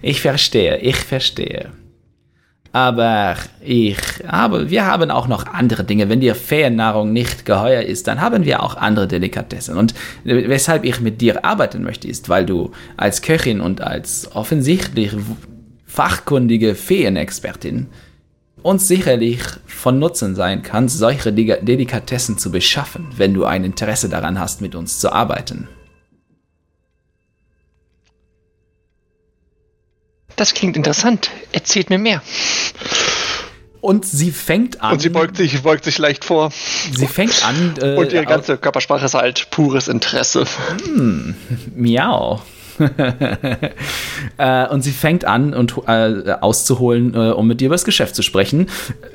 ich 0.02 0.22
verstehe, 0.22 0.78
ich 0.80 0.98
verstehe. 0.98 1.72
Aber 2.74 3.38
ich, 3.62 3.98
aber 4.28 4.70
wir 4.70 4.86
haben 4.86 5.10
auch 5.10 5.28
noch 5.28 5.48
andere 5.48 5.84
Dinge. 5.84 6.10
Wenn 6.10 6.20
dir 6.20 6.36
Feennahrung 6.36 7.14
nicht 7.14 7.46
geheuer 7.46 7.82
ist, 7.82 8.08
dann 8.08 8.22
haben 8.22 8.46
wir 8.46 8.62
auch 8.62 8.76
andere 8.76 9.08
Delikatessen. 9.08 9.78
Und 9.78 9.96
weshalb 10.26 10.84
ich 10.84 11.00
mit 11.00 11.22
dir 11.22 11.44
arbeiten 11.46 11.82
möchte, 11.82 12.08
ist, 12.08 12.30
weil 12.30 12.46
du 12.46 12.72
als 12.98 13.22
Köchin 13.22 13.62
und 13.62 13.82
als 13.82 14.30
offensichtlich 14.36 15.14
fachkundige 15.86 16.76
Feenexpertin 16.76 17.88
uns 18.68 18.86
sicherlich 18.86 19.40
von 19.66 19.98
Nutzen 19.98 20.36
sein 20.36 20.62
kannst, 20.62 20.98
solche 20.98 21.32
Delikatessen 21.32 22.38
zu 22.38 22.52
beschaffen, 22.52 23.08
wenn 23.16 23.34
du 23.34 23.46
ein 23.46 23.64
Interesse 23.64 24.10
daran 24.10 24.38
hast, 24.40 24.60
mit 24.60 24.76
uns 24.76 25.00
zu 25.00 25.12
arbeiten. 25.12 25.70
Das 30.36 30.54
klingt 30.54 30.76
interessant. 30.76 31.32
Erzählt 31.54 31.90
mir 31.90 31.98
mehr. 31.98 32.22
Und 33.80 34.06
sie 34.06 34.32
fängt 34.32 34.82
an. 34.82 34.94
Und 34.94 35.00
sie 35.00 35.10
beugt 35.10 35.38
sich, 35.38 35.64
beugt 35.64 35.86
sich 35.86 35.98
leicht 35.98 36.26
vor. 36.26 36.52
sie 36.52 37.08
fängt 37.08 37.46
an. 37.46 37.76
Äh, 37.82 37.96
Und 37.96 38.12
ihre 38.12 38.26
ganze 38.26 38.58
Körpersprache 38.58 39.06
ist 39.06 39.14
halt 39.14 39.50
pures 39.50 39.88
Interesse. 39.88 40.46
Miau. 41.74 42.42
äh, 44.38 44.68
und 44.68 44.82
sie 44.82 44.92
fängt 44.92 45.26
an 45.26 45.54
und 45.54 45.76
äh, 45.88 46.32
auszuholen, 46.42 47.14
äh, 47.14 47.32
um 47.32 47.48
mit 47.48 47.62
dir 47.62 47.68
über 47.68 47.76
das 47.76 47.86
Geschäft 47.86 48.16
zu 48.16 48.22
sprechen. 48.22 48.68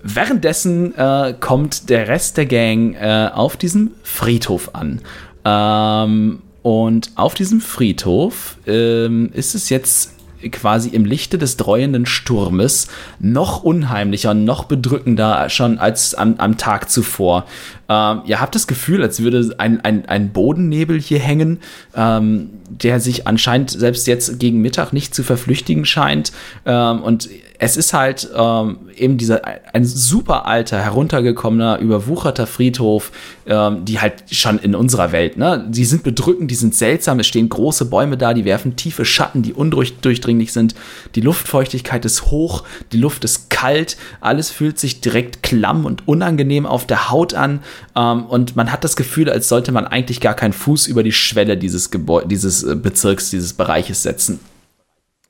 Währenddessen 0.02 0.94
äh, 0.96 1.34
kommt 1.38 1.90
der 1.90 2.08
Rest 2.08 2.36
der 2.36 2.46
Gang 2.46 2.94
äh, 2.94 3.28
auf 3.32 3.56
diesem 3.56 3.92
Friedhof 4.02 4.74
an. 4.74 5.00
Ähm, 5.44 6.42
und 6.62 7.10
auf 7.16 7.34
diesem 7.34 7.60
Friedhof 7.60 8.56
ähm, 8.66 9.30
ist 9.32 9.54
es 9.54 9.68
jetzt 9.68 10.14
quasi 10.50 10.88
im 10.90 11.04
Lichte 11.04 11.38
des 11.38 11.56
dreuenden 11.56 12.06
Sturmes 12.06 12.88
noch 13.20 13.62
unheimlicher, 13.62 14.34
noch 14.34 14.64
bedrückender 14.64 15.48
schon 15.48 15.78
als 15.78 16.14
am, 16.14 16.34
am 16.38 16.56
Tag 16.56 16.90
zuvor. 16.90 17.46
Ähm, 17.88 18.22
ihr 18.26 18.40
habt 18.40 18.54
das 18.54 18.66
Gefühl, 18.66 19.02
als 19.02 19.22
würde 19.22 19.54
ein, 19.58 19.80
ein, 19.80 20.06
ein 20.06 20.32
Bodennebel 20.32 21.00
hier 21.00 21.18
hängen, 21.18 21.60
ähm, 21.94 22.50
der 22.68 23.00
sich 23.00 23.26
anscheinend 23.26 23.70
selbst 23.70 24.06
jetzt 24.06 24.38
gegen 24.38 24.60
Mittag 24.60 24.92
nicht 24.92 25.14
zu 25.14 25.22
verflüchtigen 25.22 25.84
scheint. 25.84 26.32
Ähm, 26.64 27.02
und 27.02 27.28
es 27.64 27.76
ist 27.76 27.92
halt 27.92 28.28
ähm, 28.36 28.90
eben 28.96 29.18
dieser 29.18 29.42
ein 29.72 29.84
super 29.84 30.46
alter, 30.46 30.80
heruntergekommener, 30.80 31.78
überwucherter 31.78 32.48
Friedhof, 32.48 33.12
ähm, 33.46 33.84
die 33.84 34.00
halt 34.00 34.24
schon 34.32 34.58
in 34.58 34.74
unserer 34.74 35.12
Welt, 35.12 35.36
ne? 35.36 35.64
Die 35.68 35.84
sind 35.84 36.02
bedrückend, 36.02 36.50
die 36.50 36.56
sind 36.56 36.74
seltsam, 36.74 37.20
es 37.20 37.28
stehen 37.28 37.48
große 37.48 37.84
Bäume 37.84 38.16
da, 38.16 38.34
die 38.34 38.44
werfen 38.44 38.74
tiefe 38.74 39.04
Schatten, 39.04 39.42
die 39.42 39.52
undurchdringlich 39.52 40.52
sind. 40.52 40.74
Die 41.14 41.20
Luftfeuchtigkeit 41.20 42.04
ist 42.04 42.32
hoch, 42.32 42.64
die 42.90 42.98
Luft 42.98 43.22
ist 43.22 43.48
kalt, 43.48 43.96
alles 44.20 44.50
fühlt 44.50 44.80
sich 44.80 45.00
direkt 45.00 45.44
klamm 45.44 45.84
und 45.86 46.08
unangenehm 46.08 46.66
auf 46.66 46.84
der 46.84 47.10
Haut 47.12 47.32
an. 47.32 47.60
Ähm, 47.94 48.24
und 48.24 48.56
man 48.56 48.72
hat 48.72 48.82
das 48.82 48.96
Gefühl, 48.96 49.30
als 49.30 49.48
sollte 49.48 49.70
man 49.70 49.86
eigentlich 49.86 50.18
gar 50.18 50.34
keinen 50.34 50.52
Fuß 50.52 50.88
über 50.88 51.04
die 51.04 51.12
Schwelle 51.12 51.56
dieses 51.56 51.92
Gebäude, 51.92 52.26
dieses 52.26 52.64
äh, 52.64 52.74
Bezirks, 52.74 53.30
dieses 53.30 53.52
Bereiches 53.52 54.02
setzen. 54.02 54.40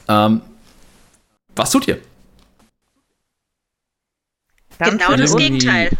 Ähm, 0.08 0.40
was 1.54 1.70
tut 1.70 1.86
ihr? 1.88 1.98
Ganz 4.78 4.90
genau 5.02 5.16
das 5.16 5.36
Gegenteil. 5.36 5.90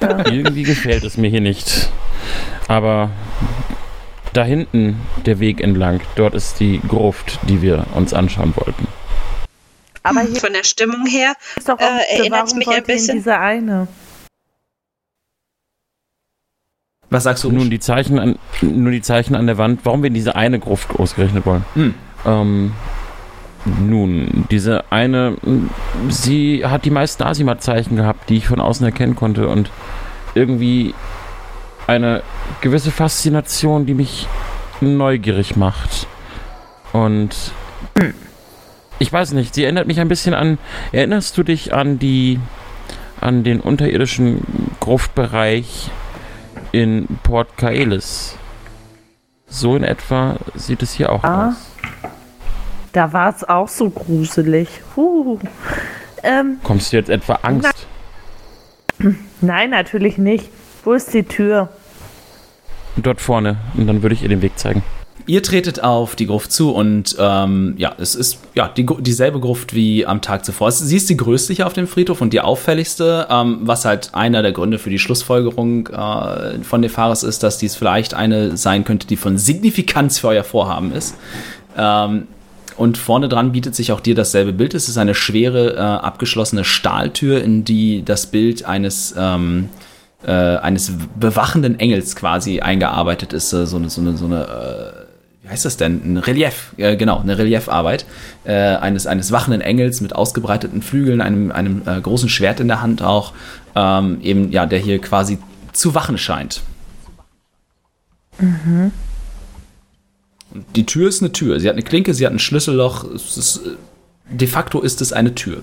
Irgendwie 0.00 0.62
gefällt 0.64 1.04
es 1.04 1.16
mir 1.16 1.30
hier 1.30 1.40
nicht. 1.40 1.90
Aber 2.68 3.10
da 4.32 4.44
hinten 4.44 5.00
der 5.26 5.40
Weg 5.40 5.60
entlang, 5.60 6.00
dort 6.16 6.34
ist 6.34 6.60
die 6.60 6.80
Gruft, 6.86 7.38
die 7.48 7.62
wir 7.62 7.86
uns 7.94 8.14
anschauen 8.14 8.54
wollten. 8.56 8.86
Aber 10.02 10.20
hier 10.22 10.40
Von 10.40 10.52
der 10.52 10.64
Stimmung 10.64 11.06
her 11.06 11.34
äh, 11.66 12.18
erinnert's 12.18 12.52
warum 12.52 12.58
mich 12.58 12.68
ein 12.68 12.84
bisschen- 12.84 13.16
diese 13.16 13.38
eine. 13.38 13.88
Was 17.12 17.24
sagst 17.24 17.42
du? 17.42 17.50
Nun 17.50 17.70
die 17.70 17.80
Zeichen 17.80 18.20
an, 18.20 18.38
nur 18.62 18.92
die 18.92 19.02
Zeichen 19.02 19.34
an 19.34 19.48
der 19.48 19.58
Wand, 19.58 19.80
warum 19.82 20.02
wir 20.02 20.08
in 20.08 20.14
diese 20.14 20.36
eine 20.36 20.60
Gruft 20.60 20.90
ausgerechnet 20.94 21.44
wollen. 21.44 21.64
Hm. 21.74 21.94
Ähm, 22.24 22.72
nun, 23.64 24.46
diese 24.50 24.84
eine, 24.90 25.36
sie 26.08 26.64
hat 26.64 26.84
die 26.84 26.90
meisten 26.90 27.22
Asimat-Zeichen 27.22 27.96
gehabt, 27.96 28.30
die 28.30 28.38
ich 28.38 28.48
von 28.48 28.60
außen 28.60 28.86
erkennen 28.86 29.16
konnte 29.16 29.48
und 29.48 29.70
irgendwie 30.34 30.94
eine 31.86 32.22
gewisse 32.60 32.90
Faszination, 32.90 33.84
die 33.84 33.94
mich 33.94 34.26
neugierig 34.80 35.56
macht. 35.56 36.06
Und 36.92 37.52
ich 38.98 39.12
weiß 39.12 39.32
nicht, 39.32 39.54
sie 39.54 39.64
erinnert 39.64 39.86
mich 39.86 40.00
ein 40.00 40.08
bisschen 40.08 40.34
an, 40.34 40.58
erinnerst 40.92 41.36
du 41.36 41.42
dich 41.42 41.74
an 41.74 41.98
die, 41.98 42.40
an 43.20 43.44
den 43.44 43.60
unterirdischen 43.60 44.42
Gruftbereich 44.80 45.90
in 46.72 47.06
Port 47.22 47.56
Kaelis? 47.58 48.36
So 49.48 49.76
in 49.76 49.82
etwa 49.84 50.36
sieht 50.54 50.82
es 50.82 50.92
hier 50.92 51.10
auch 51.12 51.24
Ah. 51.24 51.48
aus. 51.48 51.69
Da 52.92 53.12
war 53.12 53.34
es 53.34 53.48
auch 53.48 53.68
so 53.68 53.88
gruselig. 53.90 54.68
Huh. 54.96 55.38
Ähm, 56.22 56.58
Kommst 56.62 56.92
du 56.92 56.96
jetzt 56.96 57.08
etwa 57.08 57.34
Angst? 57.42 57.86
nein, 59.40 59.70
natürlich 59.70 60.18
nicht. 60.18 60.50
Wo 60.84 60.92
ist 60.92 61.12
die 61.14 61.22
Tür? 61.22 61.68
Dort 62.96 63.20
vorne. 63.20 63.56
Und 63.76 63.86
dann 63.86 64.02
würde 64.02 64.14
ich 64.14 64.22
ihr 64.22 64.28
den 64.28 64.42
Weg 64.42 64.58
zeigen. 64.58 64.82
Ihr 65.26 65.42
tretet 65.42 65.82
auf 65.84 66.16
die 66.16 66.26
Gruft 66.26 66.50
zu 66.50 66.72
und 66.72 67.14
ähm, 67.18 67.74
ja, 67.76 67.94
es 67.98 68.16
ist 68.16 68.40
ja 68.54 68.68
die, 68.68 68.86
dieselbe 68.98 69.38
Gruft 69.38 69.74
wie 69.74 70.04
am 70.04 70.22
Tag 70.22 70.44
zuvor. 70.44 70.72
Sie 70.72 70.96
ist 70.96 71.08
die 71.08 71.16
größte 71.16 71.52
hier 71.52 71.66
auf 71.66 71.72
dem 71.72 71.86
Friedhof 71.86 72.20
und 72.20 72.32
die 72.32 72.40
auffälligste, 72.40 73.28
ähm, 73.30 73.58
was 73.62 73.84
halt 73.84 74.10
einer 74.14 74.42
der 74.42 74.52
Gründe 74.52 74.78
für 74.78 74.90
die 74.90 74.98
Schlussfolgerung 74.98 75.86
äh, 75.88 76.64
von 76.64 76.80
Nefaris 76.80 77.22
ist, 77.22 77.42
dass 77.42 77.58
dies 77.58 77.76
vielleicht 77.76 78.14
eine 78.14 78.56
sein 78.56 78.84
könnte, 78.84 79.06
die 79.06 79.16
von 79.16 79.38
Signifikanz 79.38 80.18
für 80.18 80.28
euer 80.28 80.42
Vorhaben 80.42 80.90
ist. 80.92 81.14
Ähm, 81.76 82.26
und 82.80 82.96
vorne 82.96 83.28
dran 83.28 83.52
bietet 83.52 83.74
sich 83.74 83.92
auch 83.92 84.00
dir 84.00 84.14
dasselbe 84.14 84.54
Bild. 84.54 84.72
Es 84.72 84.88
ist 84.88 84.96
eine 84.96 85.14
schwere, 85.14 85.74
äh, 85.74 85.78
abgeschlossene 85.78 86.64
Stahltür, 86.64 87.44
in 87.44 87.62
die 87.62 88.02
das 88.02 88.28
Bild 88.28 88.64
eines, 88.64 89.14
ähm, 89.18 89.68
äh, 90.26 90.32
eines 90.32 90.90
bewachenden 91.14 91.78
Engels 91.78 92.16
quasi 92.16 92.60
eingearbeitet 92.60 93.34
ist, 93.34 93.52
äh, 93.52 93.66
so 93.66 93.76
eine, 93.76 93.90
so 93.90 94.00
eine, 94.00 94.16
so 94.16 94.24
eine 94.24 94.44
äh, 94.44 95.06
wie 95.42 95.48
heißt 95.50 95.66
das 95.66 95.76
denn? 95.76 96.00
Ein 96.04 96.16
Relief, 96.16 96.72
äh, 96.78 96.96
genau, 96.96 97.20
eine 97.20 97.36
Reliefarbeit 97.36 98.06
äh, 98.44 98.54
eines, 98.54 99.06
eines 99.06 99.30
wachenden 99.30 99.60
Engels 99.60 100.00
mit 100.00 100.14
ausgebreiteten 100.14 100.80
Flügeln, 100.80 101.20
einem, 101.20 101.52
einem 101.52 101.82
äh, 101.84 102.00
großen 102.00 102.30
Schwert 102.30 102.60
in 102.60 102.68
der 102.68 102.80
Hand 102.80 103.02
auch, 103.02 103.34
ähm, 103.74 104.22
eben, 104.22 104.52
ja, 104.52 104.64
der 104.64 104.78
hier 104.78 105.00
quasi 105.00 105.38
zu 105.72 105.94
wachen 105.94 106.16
scheint. 106.16 106.62
Und 108.40 108.92
die 110.52 110.86
Tür 110.86 111.08
ist 111.08 111.22
eine 111.22 111.32
Tür. 111.32 111.60
Sie 111.60 111.68
hat 111.68 111.74
eine 111.74 111.82
Klinke, 111.82 112.14
sie 112.14 112.26
hat 112.26 112.32
ein 112.32 112.38
Schlüsselloch. 112.38 113.04
Es 113.04 113.36
ist, 113.36 113.66
äh, 113.66 113.76
de 114.30 114.48
facto 114.48 114.80
ist 114.80 115.00
es 115.00 115.12
eine 115.12 115.34
Tür. 115.34 115.62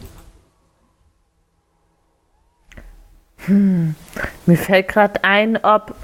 Mir 3.48 4.58
fällt 4.58 4.90
gerade 4.90 5.24
ein, 5.24 5.58
ob 5.58 5.96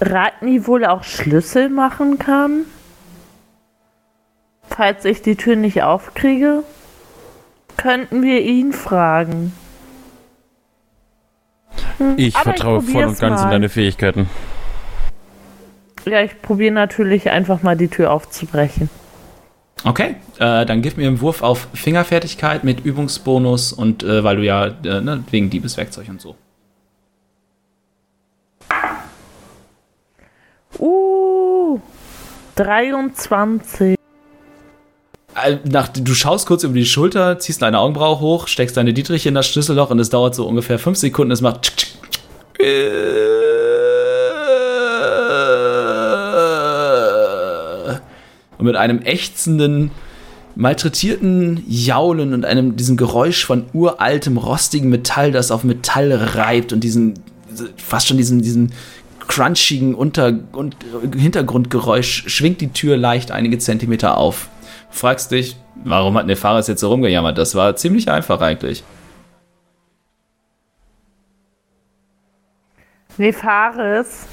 Ratni 0.00 0.66
wohl 0.66 0.84
auch 0.84 1.02
Schlüssel 1.02 1.70
machen 1.70 2.18
kann. 2.18 2.66
Falls 4.68 5.04
ich 5.04 5.22
die 5.22 5.36
Tür 5.36 5.56
nicht 5.56 5.82
aufkriege, 5.82 6.62
könnten 7.76 8.22
wir 8.22 8.42
ihn 8.42 8.72
fragen. 8.72 9.52
Ich 11.98 12.04
Aber 12.04 12.18
ich 12.18 12.36
vertraue 12.38 12.80
voll 12.80 12.92
probier's 12.92 13.10
und 13.12 13.20
ganz 13.20 13.40
in 13.40 13.46
mal. 13.46 13.50
deine 13.52 13.68
Fähigkeiten. 13.68 14.28
Ja, 16.06 16.22
ich 16.22 16.40
probiere 16.42 16.74
natürlich 16.74 17.30
einfach 17.30 17.62
mal 17.62 17.76
die 17.76 17.88
Tür 17.88 18.12
aufzubrechen. 18.12 18.90
Okay, 19.84 20.16
äh, 20.38 20.64
dann 20.64 20.80
gib 20.80 20.96
mir 20.96 21.06
einen 21.06 21.20
Wurf 21.20 21.42
auf 21.42 21.68
Fingerfertigkeit 21.74 22.64
mit 22.64 22.84
Übungsbonus 22.84 23.72
und 23.72 24.02
äh, 24.02 24.24
weil 24.24 24.36
du 24.36 24.42
ja 24.42 24.66
äh, 24.66 25.00
ne, 25.00 25.22
wegen 25.30 25.50
Diebeswerkzeug 25.50 26.08
und 26.08 26.20
so. 26.20 26.36
Uh, 30.78 31.80
23. 32.56 33.96
Äh, 35.34 35.58
Nach, 35.64 35.88
du 35.88 36.14
schaust 36.14 36.46
kurz 36.46 36.64
über 36.64 36.74
die 36.74 36.86
Schulter, 36.86 37.38
ziehst 37.38 37.60
deine 37.60 37.78
Augenbraue 37.78 38.20
hoch, 38.20 38.48
steckst 38.48 38.76
deine 38.76 38.94
Dietrich 38.94 39.26
in 39.26 39.34
das 39.34 39.46
Schlüsselloch 39.46 39.90
und 39.90 39.98
es 39.98 40.08
dauert 40.08 40.34
so 40.34 40.46
ungefähr 40.46 40.78
fünf 40.78 40.96
Sekunden. 40.96 41.32
Es 41.32 41.42
macht. 41.42 41.62
tsch, 41.62 41.76
tsch, 41.76 41.96
tsch. 42.10 43.83
Und 48.64 48.72
mit 48.72 48.76
einem 48.76 49.02
ächzenden, 49.02 49.90
malträtierten 50.54 51.62
Jaulen 51.68 52.32
und 52.32 52.46
einem 52.46 52.76
diesem 52.76 52.96
Geräusch 52.96 53.44
von 53.44 53.66
uraltem, 53.74 54.38
rostigem 54.38 54.88
Metall, 54.88 55.32
das 55.32 55.50
auf 55.50 55.64
Metall 55.64 56.12
reibt 56.12 56.72
und 56.72 56.80
diesen 56.80 57.14
fast 57.76 58.08
schon 58.08 58.16
diesen, 58.16 58.40
diesen 58.40 58.72
crunchigen 59.28 59.94
Unter 59.94 60.32
und 60.52 60.76
Hintergrundgeräusch 61.14 62.24
schwingt 62.28 62.62
die 62.62 62.72
Tür 62.72 62.96
leicht 62.96 63.32
einige 63.32 63.58
Zentimeter 63.58 64.16
auf. 64.16 64.48
Fragst 64.90 65.30
dich, 65.30 65.56
warum 65.84 66.16
hat 66.16 66.26
Nefaris 66.26 66.66
jetzt 66.66 66.80
so 66.80 66.88
rumgejammert? 66.88 67.36
Das 67.36 67.54
war 67.54 67.76
ziemlich 67.76 68.10
einfach 68.10 68.40
eigentlich. 68.40 68.82
Nefaris, 73.18 74.26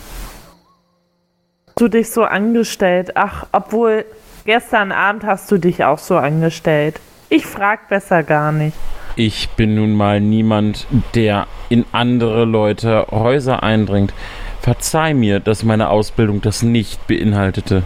du 1.76 1.88
dich 1.88 2.12
so 2.12 2.24
angestellt. 2.24 3.12
Ach, 3.16 3.48
obwohl 3.52 4.06
gestern 4.46 4.92
Abend 4.92 5.24
hast 5.24 5.52
du 5.52 5.58
dich 5.58 5.84
auch 5.84 6.00
so 6.00 6.18
angestellt. 6.18 7.00
Ich 7.30 7.46
frag 7.46 7.88
besser 7.90 8.24
gar 8.24 8.52
nicht. 8.52 8.76
Ich 9.16 9.50
bin 9.52 9.76
nun 9.76 9.94
mal 9.94 10.22
niemand, 10.22 10.88
der 11.16 11.48
in 11.70 11.86
andere 11.92 12.46
Leute 12.46 13.08
Häuser 13.12 13.62
eindringt. 13.64 14.14
Verzeih 14.62 15.14
mir, 15.14 15.40
dass 15.40 15.64
meine 15.64 15.90
Ausbildung 15.90 16.42
das 16.42 16.62
nicht 16.62 17.08
beinhaltete. 17.08 17.84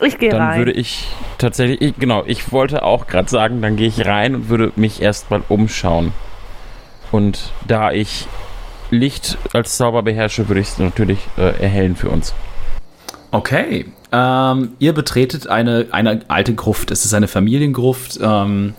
Ich 0.00 0.18
gehe 0.18 0.30
Dann 0.30 0.42
rein. 0.42 0.58
würde 0.58 0.72
ich 0.72 1.08
tatsächlich, 1.38 1.80
ich, 1.80 1.98
genau, 1.98 2.24
ich 2.26 2.52
wollte 2.52 2.82
auch 2.82 3.06
gerade 3.06 3.28
sagen, 3.28 3.62
dann 3.62 3.76
gehe 3.76 3.88
ich 3.88 4.06
rein 4.06 4.34
und 4.34 4.48
würde 4.48 4.72
mich 4.76 5.00
erstmal 5.00 5.42
umschauen. 5.48 6.12
Und 7.12 7.52
da 7.66 7.92
ich 7.92 8.26
Licht 8.90 9.38
als 9.52 9.76
Zauber 9.76 10.02
beherrsche, 10.02 10.48
würde 10.48 10.60
ich 10.60 10.68
es 10.68 10.78
natürlich 10.78 11.18
äh, 11.36 11.60
erhellen 11.62 11.96
für 11.96 12.10
uns. 12.10 12.34
Okay. 13.30 13.86
Ähm, 14.12 14.70
ihr 14.78 14.92
betretet 14.92 15.48
eine, 15.48 15.86
eine 15.90 16.20
alte 16.28 16.54
Gruft. 16.54 16.90
Es 16.90 17.04
ist 17.04 17.12
eine 17.12 17.28
Familiengruft. 17.28 18.18
Ähm, 18.22 18.74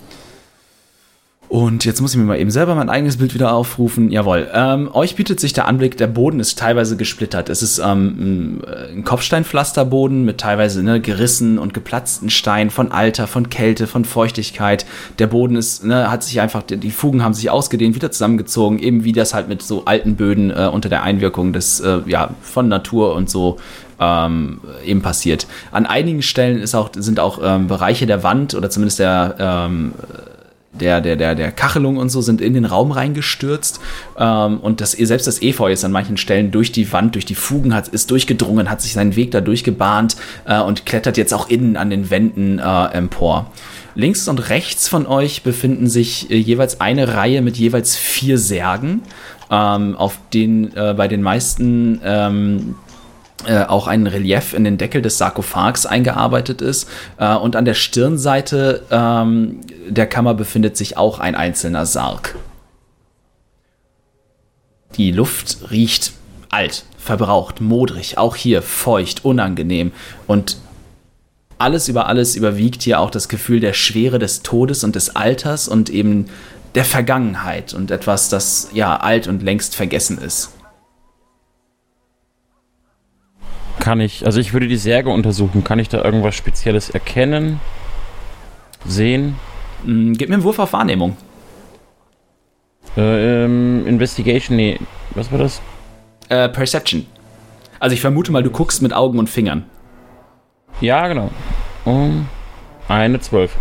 und 1.49 1.85
jetzt 1.85 2.01
muss 2.01 2.11
ich 2.11 2.17
mir 2.17 2.25
mal 2.25 2.39
eben 2.39 2.51
selber 2.51 2.75
mein 2.75 2.89
eigenes 2.89 3.17
Bild 3.17 3.33
wieder 3.33 3.53
aufrufen. 3.53 4.11
Jawohl. 4.11 4.49
Ähm, 4.53 4.89
euch 4.93 5.15
bietet 5.15 5.39
sich 5.39 5.53
der 5.53 5.65
Anblick, 5.65 5.95
der 5.95 6.07
Boden 6.07 6.41
ist 6.41 6.59
teilweise 6.59 6.97
gesplittert. 6.97 7.47
Es 7.47 7.63
ist 7.63 7.79
ähm, 7.79 8.61
ein 8.93 9.03
Kopfsteinpflasterboden 9.05 10.25
mit 10.25 10.39
teilweise 10.39 10.83
ne, 10.83 10.99
gerissen 10.99 11.57
und 11.57 11.73
geplatzten 11.73 12.29
Steinen 12.29 12.69
von 12.69 12.91
Alter, 12.91 13.27
von 13.27 13.49
Kälte, 13.49 13.87
von 13.87 14.03
Feuchtigkeit. 14.03 14.85
Der 15.19 15.27
Boden 15.27 15.55
ist, 15.55 15.85
ne, 15.85 16.11
hat 16.11 16.23
sich 16.23 16.41
einfach, 16.41 16.63
die 16.63 16.91
Fugen 16.91 17.23
haben 17.23 17.33
sich 17.33 17.49
ausgedehnt, 17.49 17.95
wieder 17.95 18.11
zusammengezogen, 18.11 18.79
eben 18.79 19.05
wie 19.05 19.13
das 19.13 19.33
halt 19.33 19.47
mit 19.47 19.61
so 19.61 19.85
alten 19.85 20.17
Böden 20.17 20.51
äh, 20.51 20.69
unter 20.71 20.89
der 20.89 21.03
Einwirkung 21.03 21.53
des, 21.53 21.79
äh, 21.79 22.01
ja, 22.07 22.31
von 22.41 22.67
Natur 22.67 23.15
und 23.15 23.29
so 23.29 23.55
ähm, 24.01 24.59
eben 24.85 25.01
passiert. 25.01 25.47
An 25.71 25.85
einigen 25.85 26.21
Stellen 26.21 26.59
ist 26.59 26.75
auch, 26.75 26.89
sind 26.93 27.21
auch 27.21 27.39
ähm, 27.41 27.67
Bereiche 27.67 28.05
der 28.05 28.21
Wand 28.23 28.53
oder 28.53 28.69
zumindest 28.69 28.99
der, 28.99 29.35
ähm, 29.39 29.93
der, 30.81 31.01
der, 31.01 31.15
der, 31.15 31.35
der 31.35 31.51
Kachelung 31.51 31.97
und 31.97 32.09
so 32.09 32.21
sind 32.21 32.41
in 32.41 32.53
den 32.53 32.65
Raum 32.65 32.91
reingestürzt. 32.91 33.79
Ähm, 34.17 34.59
und 34.59 34.81
das, 34.81 34.91
selbst 34.93 35.27
das 35.27 35.41
Efeu 35.41 35.71
ist 35.71 35.83
an 35.85 35.91
manchen 35.91 36.17
Stellen 36.17 36.51
durch 36.51 36.71
die 36.71 36.91
Wand, 36.91 37.15
durch 37.15 37.25
die 37.25 37.35
Fugen 37.35 37.73
hat, 37.73 37.87
ist 37.87 38.11
durchgedrungen, 38.11 38.69
hat 38.69 38.81
sich 38.81 38.93
seinen 38.93 39.15
Weg 39.15 39.31
da 39.31 39.41
durchgebahnt 39.41 40.15
äh, 40.45 40.59
und 40.59 40.85
klettert 40.85 41.17
jetzt 41.17 41.33
auch 41.33 41.49
innen 41.49 41.77
an 41.77 41.89
den 41.89 42.09
Wänden 42.09 42.59
äh, 42.59 42.85
empor. 42.93 43.51
Links 43.95 44.27
und 44.27 44.49
rechts 44.49 44.87
von 44.87 45.07
euch 45.07 45.41
befinden 45.41 45.87
sich 45.87 46.29
äh, 46.29 46.37
jeweils 46.37 46.79
eine 46.79 47.15
Reihe 47.15 47.41
mit 47.41 47.57
jeweils 47.57 47.95
vier 47.95 48.37
Särgen, 48.37 49.01
ähm, 49.49 49.95
auf 49.95 50.19
den 50.33 50.75
äh, 50.75 50.93
bei 50.95 51.07
den 51.07 51.21
meisten 51.21 51.99
ähm, 52.03 52.75
äh, 53.45 53.63
auch 53.63 53.87
ein 53.87 54.07
Relief 54.07 54.53
in 54.53 54.63
den 54.63 54.77
Deckel 54.77 55.01
des 55.01 55.17
Sarkophags 55.17 55.85
eingearbeitet 55.85 56.61
ist. 56.61 56.89
Äh, 57.17 57.35
und 57.35 57.55
an 57.55 57.65
der 57.65 57.75
Stirnseite 57.75 58.83
ähm, 58.89 59.61
der 59.87 60.07
Kammer 60.07 60.33
befindet 60.33 60.75
sich 60.75 60.97
auch 60.97 61.19
ein 61.19 61.35
einzelner 61.35 61.85
Sarg. 61.85 62.35
Die 64.95 65.11
Luft 65.11 65.69
riecht 65.69 66.13
alt, 66.49 66.85
verbraucht, 66.97 67.61
modrig, 67.61 68.17
auch 68.17 68.35
hier 68.35 68.61
feucht, 68.61 69.23
unangenehm 69.25 69.91
und 70.25 70.57
alles 71.59 71.87
über 71.87 72.07
alles 72.07 72.35
überwiegt 72.35 72.83
hier 72.83 72.99
auch 72.99 73.09
das 73.09 73.29
Gefühl 73.29 73.59
der 73.59 73.73
Schwere 73.73 74.19
des 74.19 74.43
Todes 74.43 74.83
und 74.83 74.95
des 74.95 75.15
Alters 75.15 75.67
und 75.67 75.89
eben 75.89 76.27
der 76.75 76.85
Vergangenheit 76.85 77.73
und 77.73 77.89
etwas, 77.89 78.29
das 78.29 78.69
ja 78.73 78.97
alt 78.97 79.27
und 79.27 79.41
längst 79.41 79.75
vergessen 79.75 80.19
ist. 80.19 80.51
Kann 83.87 84.01
ich, 84.01 84.25
also 84.25 84.41
ich 84.41 84.51
würde 84.51 84.67
die 84.67 84.75
Särge 84.75 85.09
untersuchen. 85.09 85.63
Kann 85.63 85.79
ich 85.79 85.87
da 85.87 86.03
irgendwas 86.03 86.35
Spezielles 86.35 86.89
erkennen? 86.89 87.61
Sehen? 88.85 89.37
Mm, 89.85 90.11
Gib 90.11 90.27
mir 90.27 90.35
einen 90.35 90.43
Wurf 90.43 90.59
auf 90.59 90.73
Wahrnehmung. 90.73 91.15
Äh, 92.97 93.45
ähm, 93.45 93.87
Investigation, 93.87 94.57
nee. 94.57 94.77
Was 95.11 95.31
war 95.31 95.39
das? 95.39 95.61
Äh, 96.27 96.49
Perception. 96.49 97.05
Also 97.79 97.93
ich 97.93 98.01
vermute 98.01 98.29
mal, 98.33 98.43
du 98.43 98.51
guckst 98.51 98.81
mit 98.81 98.91
Augen 98.91 99.19
und 99.19 99.29
Fingern. 99.29 99.63
Ja, 100.81 101.07
genau. 101.07 101.31
Um, 101.85 102.27
eine 102.89 103.21
zwölf. 103.21 103.55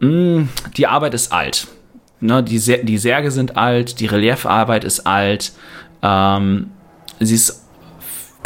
Mm, 0.00 0.50
die 0.76 0.86
Arbeit 0.86 1.14
ist 1.14 1.32
alt. 1.32 1.66
Ne, 2.20 2.42
die, 2.42 2.58
die 2.58 2.98
Särge 2.98 3.30
sind 3.30 3.56
alt, 3.56 4.00
die 4.00 4.06
Reliefarbeit 4.06 4.84
ist 4.84 5.06
alt. 5.06 5.54
Ähm, 6.02 6.72
sie 7.20 7.36
ist 7.36 7.65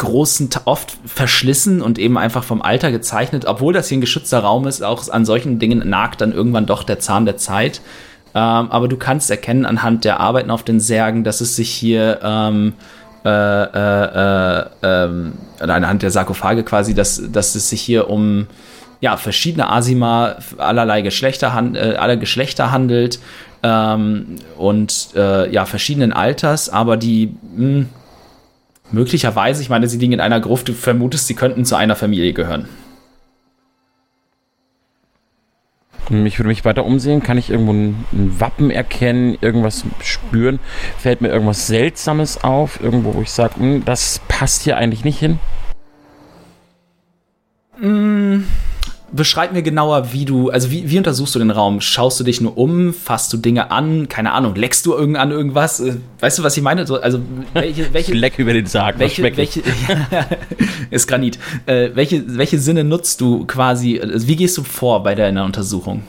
großen, 0.01 0.49
oft 0.65 0.97
verschlissen 1.05 1.81
und 1.81 1.99
eben 1.99 2.17
einfach 2.17 2.43
vom 2.43 2.61
Alter 2.61 2.91
gezeichnet. 2.91 3.45
Obwohl 3.45 3.71
das 3.71 3.87
hier 3.87 3.99
ein 3.99 4.01
geschützter 4.01 4.39
Raum 4.39 4.67
ist, 4.67 4.83
auch 4.83 5.07
an 5.09 5.25
solchen 5.25 5.59
Dingen 5.59 5.87
nagt 5.87 6.21
dann 6.21 6.33
irgendwann 6.33 6.65
doch 6.65 6.83
der 6.83 6.99
Zahn 6.99 7.25
der 7.25 7.37
Zeit. 7.37 7.81
Ähm, 8.33 8.71
aber 8.71 8.87
du 8.87 8.97
kannst 8.97 9.29
erkennen 9.29 9.65
anhand 9.65 10.03
der 10.03 10.19
Arbeiten 10.19 10.49
auf 10.49 10.63
den 10.63 10.79
Särgen, 10.79 11.23
dass 11.23 11.39
es 11.39 11.55
sich 11.55 11.69
hier 11.69 12.19
ähm, 12.23 12.73
äh, 13.23 13.29
äh, 13.29 14.59
äh, 14.59 14.65
ähm, 14.81 15.33
anhand 15.59 16.01
der 16.01 16.09
Sarkophage 16.09 16.63
quasi, 16.63 16.95
dass, 16.95 17.21
dass 17.31 17.53
es 17.53 17.69
sich 17.69 17.81
hier 17.81 18.09
um 18.09 18.47
ja, 19.01 19.17
verschiedene 19.17 19.69
Asima 19.69 20.37
allerlei 20.57 21.01
Geschlechter, 21.01 21.53
äh, 21.73 21.95
aller 21.95 22.17
Geschlechter 22.17 22.71
handelt 22.71 23.19
ähm, 23.61 24.37
und 24.57 25.09
äh, 25.15 25.51
ja, 25.51 25.65
verschiedenen 25.65 26.13
Alters, 26.13 26.69
aber 26.69 26.97
die 26.97 27.35
mh, 27.55 27.85
möglicherweise, 28.93 29.61
ich 29.61 29.69
meine, 29.69 29.87
sie 29.87 29.97
liegen 29.97 30.13
in 30.13 30.19
einer 30.19 30.39
Gruft, 30.39 30.67
du 30.69 30.73
vermutest, 30.73 31.27
sie 31.27 31.35
könnten 31.35 31.65
zu 31.65 31.75
einer 31.75 31.95
Familie 31.95 32.33
gehören. 32.33 32.67
Hm, 36.07 36.25
Ich 36.25 36.37
würde 36.39 36.49
mich 36.49 36.65
weiter 36.65 36.85
umsehen. 36.85 37.23
Kann 37.23 37.37
ich 37.37 37.49
irgendwo 37.49 37.73
ein, 37.73 38.05
ein 38.11 38.39
Wappen 38.39 38.69
erkennen, 38.69 39.37
irgendwas 39.41 39.85
spüren? 40.01 40.59
Fällt 40.97 41.21
mir 41.21 41.29
irgendwas 41.29 41.67
Seltsames 41.67 42.43
auf? 42.43 42.81
Irgendwo, 42.81 43.13
wo 43.15 43.21
ich 43.21 43.31
sage, 43.31 43.81
das 43.85 44.19
passt 44.27 44.63
hier 44.63 44.77
eigentlich 44.77 45.05
nicht 45.05 45.19
hin? 45.19 45.39
Beschreib 49.21 49.53
mir 49.53 49.61
genauer, 49.61 50.13
wie 50.13 50.25
du, 50.25 50.49
also 50.49 50.71
wie, 50.71 50.89
wie 50.89 50.97
untersuchst 50.97 51.35
du 51.35 51.37
den 51.37 51.51
Raum? 51.51 51.79
Schaust 51.79 52.19
du 52.19 52.23
dich 52.23 52.41
nur 52.41 52.57
um? 52.57 52.91
Fasst 52.91 53.31
du 53.31 53.37
Dinge 53.37 53.69
an? 53.69 54.09
Keine 54.09 54.31
Ahnung, 54.31 54.55
leckst 54.55 54.83
du 54.87 54.95
irgend 54.95 55.15
an 55.15 55.29
irgendwas? 55.29 55.79
Äh, 55.79 55.97
Weißt 56.21 56.39
du, 56.39 56.43
was 56.43 56.57
ich 56.57 56.63
meine? 56.63 56.87
So, 56.87 56.99
also, 56.99 57.19
welche, 57.53 57.83
Ich 57.83 57.93
welche, 57.93 58.13
leck 58.13 58.39
über 58.39 58.51
den 58.51 58.65
Sarg. 58.65 58.95
was 58.95 59.01
welche, 59.19 59.37
welche, 59.37 59.61
ist 60.89 61.05
Granit. 61.07 61.37
Äh, 61.67 61.91
welche, 61.93 62.35
welche 62.35 62.57
Sinne 62.57 62.83
nutzt 62.83 63.21
du 63.21 63.45
quasi, 63.45 63.99
also 64.01 64.27
wie 64.27 64.35
gehst 64.35 64.57
du 64.57 64.63
vor 64.63 65.03
bei 65.03 65.13
deiner 65.13 65.45
Untersuchung? 65.45 66.01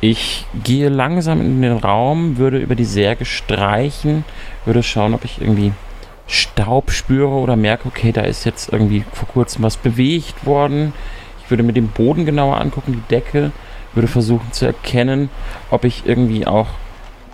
Ich 0.00 0.44
gehe 0.64 0.88
langsam 0.88 1.40
in 1.40 1.62
den 1.62 1.76
Raum, 1.76 2.36
würde 2.36 2.58
über 2.58 2.74
die 2.74 2.84
Särge 2.84 3.24
streichen, 3.24 4.24
würde 4.64 4.82
schauen, 4.82 5.14
ob 5.14 5.24
ich 5.24 5.40
irgendwie 5.40 5.70
Staub 6.26 6.90
spüre 6.90 7.28
oder 7.28 7.54
merke, 7.54 7.86
okay, 7.86 8.10
da 8.10 8.22
ist 8.22 8.44
jetzt 8.44 8.72
irgendwie 8.72 9.04
vor 9.12 9.28
kurzem 9.28 9.62
was 9.62 9.76
bewegt 9.76 10.44
worden. 10.44 10.92
Würde 11.52 11.64
mir 11.64 11.74
den 11.74 11.88
Boden 11.88 12.24
genauer 12.24 12.58
angucken, 12.58 12.94
die 12.94 13.14
Decke, 13.14 13.52
würde 13.92 14.08
versuchen 14.08 14.52
zu 14.52 14.64
erkennen, 14.64 15.28
ob 15.70 15.84
ich 15.84 16.06
irgendwie 16.06 16.46
auch, 16.46 16.68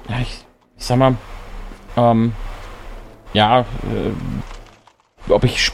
ja, 0.09 0.17
ich, 0.21 0.45
ich 0.77 0.85
sag 0.85 0.99
mal, 0.99 1.15
ähm, 1.97 2.33
ja, 3.33 3.61
äh, 3.61 5.31
ob 5.33 5.45
ich 5.45 5.71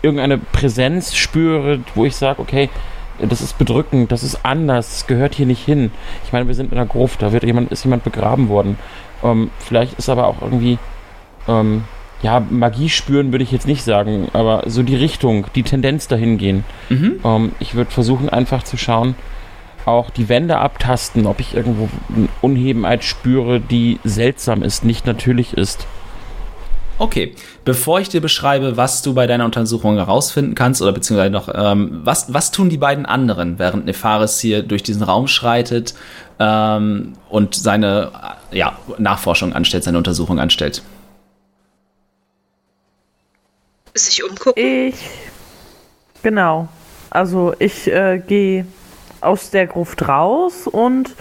irgendeine 0.00 0.38
Präsenz 0.38 1.14
spüre, 1.14 1.80
wo 1.94 2.06
ich 2.06 2.16
sage, 2.16 2.40
okay, 2.40 2.70
das 3.18 3.42
ist 3.42 3.58
bedrückend, 3.58 4.10
das 4.10 4.22
ist 4.22 4.42
anders, 4.42 4.88
das 4.88 5.06
gehört 5.06 5.34
hier 5.34 5.44
nicht 5.44 5.62
hin. 5.62 5.90
Ich 6.24 6.32
meine, 6.32 6.46
wir 6.48 6.54
sind 6.54 6.72
in 6.72 6.78
einer 6.78 6.88
Gruft, 6.88 7.20
da 7.20 7.32
wird 7.32 7.44
jemand, 7.44 7.70
ist 7.72 7.84
jemand 7.84 8.04
begraben 8.04 8.48
worden. 8.48 8.78
Ähm, 9.22 9.50
vielleicht 9.58 9.98
ist 9.98 10.08
aber 10.08 10.28
auch 10.28 10.40
irgendwie, 10.40 10.78
ähm, 11.46 11.84
ja, 12.22 12.40
Magie 12.40 12.88
spüren 12.88 13.32
würde 13.32 13.44
ich 13.44 13.52
jetzt 13.52 13.66
nicht 13.66 13.82
sagen, 13.82 14.28
aber 14.32 14.64
so 14.66 14.82
die 14.82 14.96
Richtung, 14.96 15.46
die 15.54 15.62
Tendenz 15.62 16.08
dahin 16.08 16.38
gehen. 16.38 16.64
Mhm. 16.88 17.20
Ähm, 17.24 17.52
ich 17.60 17.74
würde 17.74 17.90
versuchen 17.90 18.28
einfach 18.28 18.62
zu 18.62 18.76
schauen, 18.76 19.14
auch 19.84 20.10
die 20.10 20.28
Wände 20.28 20.58
abtasten, 20.58 21.26
ob 21.26 21.40
ich 21.40 21.54
irgendwo 21.54 21.88
eine 22.14 22.28
Unhebenheit 22.40 23.04
spüre, 23.04 23.60
die 23.60 24.00
seltsam 24.02 24.62
ist, 24.62 24.84
nicht 24.84 25.06
natürlich 25.06 25.54
ist. 25.54 25.86
Okay, 26.98 27.34
bevor 27.64 28.00
ich 28.00 28.08
dir 28.08 28.22
beschreibe, 28.22 28.78
was 28.78 29.02
du 29.02 29.12
bei 29.12 29.26
deiner 29.26 29.44
Untersuchung 29.44 29.96
herausfinden 29.96 30.54
kannst, 30.54 30.80
oder 30.80 30.92
beziehungsweise 30.92 31.30
noch, 31.30 31.50
ähm, 31.54 32.00
was, 32.02 32.32
was 32.32 32.50
tun 32.50 32.70
die 32.70 32.78
beiden 32.78 33.04
anderen, 33.04 33.58
während 33.58 33.84
Nefaris 33.84 34.40
hier 34.40 34.62
durch 34.62 34.82
diesen 34.82 35.02
Raum 35.02 35.28
schreitet 35.28 35.94
ähm, 36.38 37.12
und 37.28 37.54
seine 37.54 38.12
ja, 38.50 38.78
Nachforschung 38.96 39.52
anstellt, 39.52 39.84
seine 39.84 39.98
Untersuchung 39.98 40.40
anstellt? 40.40 40.82
Sich 43.96 44.22
umgucken. 44.24 44.62
Ich. 44.62 44.96
Genau. 46.22 46.68
Also 47.10 47.54
ich 47.58 47.86
äh, 47.90 48.18
gehe 48.24 48.66
aus 49.20 49.50
der 49.50 49.66
Gruft 49.66 50.06
raus 50.06 50.66
und 50.66 51.14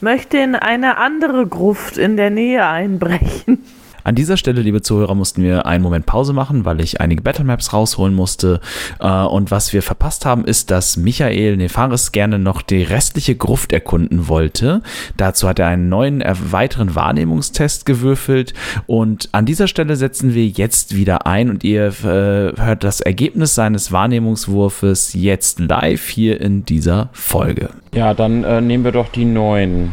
möchte 0.00 0.38
in 0.38 0.54
eine 0.54 0.96
andere 0.98 1.46
Gruft 1.46 1.98
in 1.98 2.16
der 2.16 2.30
Nähe 2.30 2.66
einbrechen. 2.66 3.64
An 4.06 4.14
dieser 4.14 4.36
Stelle, 4.36 4.62
liebe 4.62 4.82
Zuhörer, 4.82 5.16
mussten 5.16 5.42
wir 5.42 5.66
einen 5.66 5.82
Moment 5.82 6.06
Pause 6.06 6.32
machen, 6.32 6.64
weil 6.64 6.80
ich 6.80 7.00
einige 7.00 7.22
Battlemaps 7.22 7.72
rausholen 7.72 8.14
musste. 8.14 8.60
Äh, 9.00 9.08
Und 9.08 9.50
was 9.50 9.72
wir 9.72 9.82
verpasst 9.82 10.24
haben, 10.24 10.44
ist, 10.44 10.70
dass 10.70 10.96
Michael 10.96 11.56
Nefaris 11.56 12.12
gerne 12.12 12.38
noch 12.38 12.62
die 12.62 12.84
restliche 12.84 13.34
Gruft 13.34 13.72
erkunden 13.72 14.28
wollte. 14.28 14.80
Dazu 15.16 15.48
hat 15.48 15.58
er 15.58 15.66
einen 15.66 15.88
neuen, 15.88 16.20
äh, 16.20 16.36
weiteren 16.38 16.94
Wahrnehmungstest 16.94 17.84
gewürfelt. 17.84 18.54
Und 18.86 19.28
an 19.32 19.44
dieser 19.44 19.66
Stelle 19.66 19.96
setzen 19.96 20.34
wir 20.34 20.46
jetzt 20.46 20.94
wieder 20.94 21.26
ein 21.26 21.50
und 21.50 21.64
ihr 21.64 21.86
äh, 22.04 22.52
hört 22.60 22.84
das 22.84 23.00
Ergebnis 23.00 23.56
seines 23.56 23.90
Wahrnehmungswurfes 23.90 25.14
jetzt 25.14 25.58
live 25.58 26.06
hier 26.06 26.40
in 26.40 26.64
dieser 26.64 27.08
Folge. 27.10 27.70
Ja, 27.92 28.14
dann 28.14 28.44
äh, 28.44 28.60
nehmen 28.60 28.84
wir 28.84 28.92
doch 28.92 29.08
die 29.08 29.24
neun. 29.24 29.90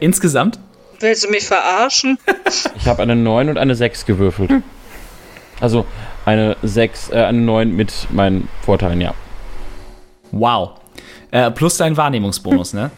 Insgesamt? 0.00 0.58
Willst 1.04 1.22
du 1.22 1.28
mich 1.28 1.46
verarschen? 1.46 2.18
Ich 2.76 2.86
habe 2.86 3.02
eine 3.02 3.14
9 3.14 3.50
und 3.50 3.58
eine 3.58 3.74
6 3.74 4.06
gewürfelt. 4.06 4.50
Also 5.60 5.84
eine 6.24 6.56
6, 6.62 7.10
äh, 7.10 7.16
eine 7.16 7.40
9 7.40 7.76
mit 7.76 8.06
meinen 8.10 8.48
Vorteilen, 8.62 9.02
ja. 9.02 9.12
Wow. 10.30 10.80
Äh, 11.30 11.50
plus 11.50 11.76
dein 11.76 11.98
Wahrnehmungsbonus, 11.98 12.72
ne? 12.72 12.90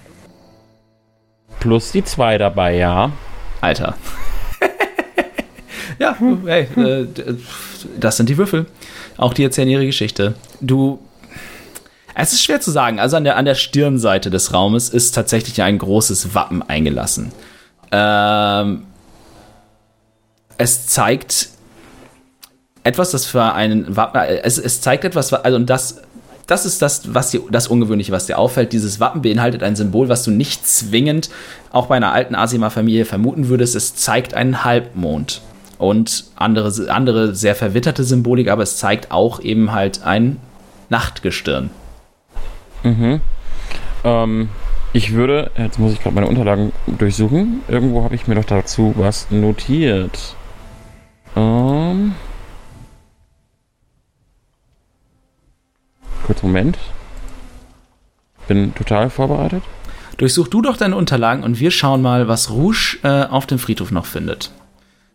Plus 1.59 1.91
die 1.91 2.05
2 2.05 2.39
dabei, 2.39 2.77
ja. 2.77 3.11
Alter. 3.61 3.97
ja, 5.99 6.17
hey, 6.45 6.69
äh, 6.77 7.07
das 7.99 8.19
sind 8.19 8.29
die 8.29 8.39
Würfel. 8.39 8.67
Auch 9.17 9.35
die 9.35 9.43
erzählen 9.43 9.69
ihre 9.69 9.87
Geschichte. 9.87 10.35
Du. 10.61 11.01
Es 12.15 12.33
ist 12.33 12.45
schwer 12.45 12.61
zu 12.61 12.71
sagen. 12.71 13.01
Also 13.01 13.17
an 13.17 13.25
der, 13.25 13.37
an 13.37 13.47
der 13.47 13.57
Stirnseite 13.57 14.31
des 14.31 14.53
Raumes 14.53 14.91
ist 14.91 15.13
tatsächlich 15.13 15.61
ein 15.63 15.79
großes 15.79 16.35
Wappen 16.35 16.63
eingelassen. 16.63 17.33
Ähm, 17.93 18.87
es 20.59 20.87
zeigt 20.87 21.49
etwas, 22.85 23.11
das 23.11 23.27
für 23.27 23.53
einen 23.53 23.97
Wappen. 23.97 24.21
Es, 24.21 24.59
es 24.59 24.81
zeigt 24.81 25.05
etwas, 25.05 25.33
also 25.33 25.57
und 25.57 25.69
das. 25.69 26.03
Das 26.47 26.65
ist 26.65 26.81
das, 26.81 27.13
was 27.13 27.33
dir, 27.33 27.41
das 27.51 27.67
Ungewöhnliche, 27.67 28.13
was 28.13 28.27
dir 28.27 28.39
auffällt. 28.39 28.73
Dieses 28.73 29.01
Wappen 29.01 29.21
beinhaltet 29.21 29.65
ein 29.65 29.75
Symbol, 29.75 30.09
was 30.09 30.23
du 30.23 30.31
nicht 30.31 30.65
zwingend 30.65 31.29
auch 31.73 31.87
bei 31.87 31.97
einer 31.97 32.13
alten 32.13 32.37
Asima-Familie 32.37 33.05
vermuten 33.05 33.49
würdest. 33.49 33.75
Es 33.75 33.97
zeigt 33.97 34.33
einen 34.35 34.63
Halbmond 34.63 35.41
und 35.79 36.27
andere, 36.37 36.73
andere 36.89 37.35
sehr 37.35 37.57
verwitterte 37.57 38.05
Symbolik, 38.05 38.49
aber 38.49 38.63
es 38.63 38.77
zeigt 38.77 39.11
auch 39.11 39.41
eben 39.41 39.73
halt 39.73 40.05
ein 40.05 40.37
Nachtgestirn. 40.89 41.71
Mhm. 42.85 43.21
Ähm, 44.05 44.49
ich 44.93 45.13
würde, 45.13 45.51
jetzt 45.57 45.79
muss 45.79 45.93
ich 45.93 46.01
gerade 46.03 46.15
meine 46.15 46.29
Unterlagen 46.29 46.73
durchsuchen. 46.87 47.61
Irgendwo 47.69 48.03
habe 48.03 48.15
ich 48.15 48.27
mir 48.27 48.35
doch 48.35 48.45
dazu 48.45 48.95
was 48.97 49.31
notiert. 49.31 50.35
Ähm. 51.37 52.15
Kurz 56.25 56.43
Moment. 56.43 56.79
Bin 58.49 58.75
total 58.75 59.11
vorbereitet. 59.11 59.63
Durchsuch 60.17 60.49
du 60.49 60.63
doch 60.63 60.77
deine 60.77 60.97
Unterlagen 60.97 61.43
und 61.43 61.61
wir 61.61 61.71
schauen 61.71 62.01
mal, 62.01 62.27
was 62.27 62.51
Rouge 62.51 62.99
äh, 63.03 63.25
auf 63.27 63.47
dem 63.47 63.59
Friedhof 63.59 63.91
noch 63.91 64.07
findet. 64.07 64.51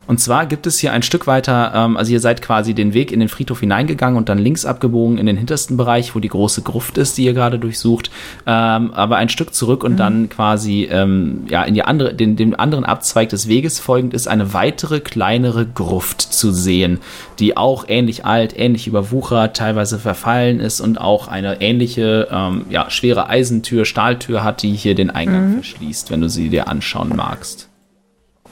Und 0.07 0.19
zwar 0.19 0.45
gibt 0.45 0.67
es 0.67 0.79
hier 0.79 0.91
ein 0.91 1.03
Stück 1.03 1.27
weiter, 1.27 1.71
ähm, 1.75 1.95
also 1.95 2.11
ihr 2.11 2.19
seid 2.19 2.41
quasi 2.41 2.73
den 2.73 2.93
Weg 2.93 3.11
in 3.11 3.19
den 3.19 3.29
Friedhof 3.29 3.59
hineingegangen 3.59 4.17
und 4.17 4.29
dann 4.29 4.39
links 4.39 4.65
abgebogen 4.65 5.17
in 5.17 5.25
den 5.25 5.37
hintersten 5.37 5.77
Bereich, 5.77 6.15
wo 6.15 6.19
die 6.19 6.27
große 6.27 6.63
Gruft 6.63 6.97
ist, 6.97 7.17
die 7.17 7.25
ihr 7.25 7.33
gerade 7.33 7.59
durchsucht. 7.59 8.11
Ähm, 8.45 8.93
aber 8.93 9.17
ein 9.17 9.29
Stück 9.29 9.53
zurück 9.53 9.83
und 9.83 9.97
dann 9.97 10.27
quasi 10.27 10.89
ähm, 10.91 11.45
ja 11.49 11.63
in 11.63 11.75
die 11.75 11.83
andere, 11.83 12.13
den, 12.13 12.35
dem 12.35 12.59
anderen 12.59 12.83
Abzweig 12.83 13.29
des 13.29 13.47
Weges 13.47 13.79
folgend 13.79 14.13
ist 14.13 14.27
eine 14.27 14.53
weitere 14.53 14.99
kleinere 14.99 15.65
Gruft 15.65 16.21
zu 16.21 16.51
sehen, 16.51 16.99
die 17.39 17.55
auch 17.55 17.85
ähnlich 17.87 18.25
alt, 18.25 18.53
ähnlich 18.57 18.87
überwuchert, 18.87 19.55
teilweise 19.55 19.99
verfallen 19.99 20.59
ist 20.59 20.81
und 20.81 20.99
auch 20.99 21.27
eine 21.27 21.61
ähnliche 21.61 22.27
ähm, 22.31 22.65
ja, 22.69 22.89
schwere 22.89 23.29
Eisentür, 23.29 23.85
Stahltür 23.85 24.43
hat, 24.43 24.63
die 24.63 24.73
hier 24.73 24.95
den 24.95 25.09
Eingang 25.09 25.53
verschließt, 25.53 26.11
wenn 26.11 26.21
du 26.21 26.29
sie 26.29 26.49
dir 26.49 26.67
anschauen 26.67 27.15
magst. 27.15 27.70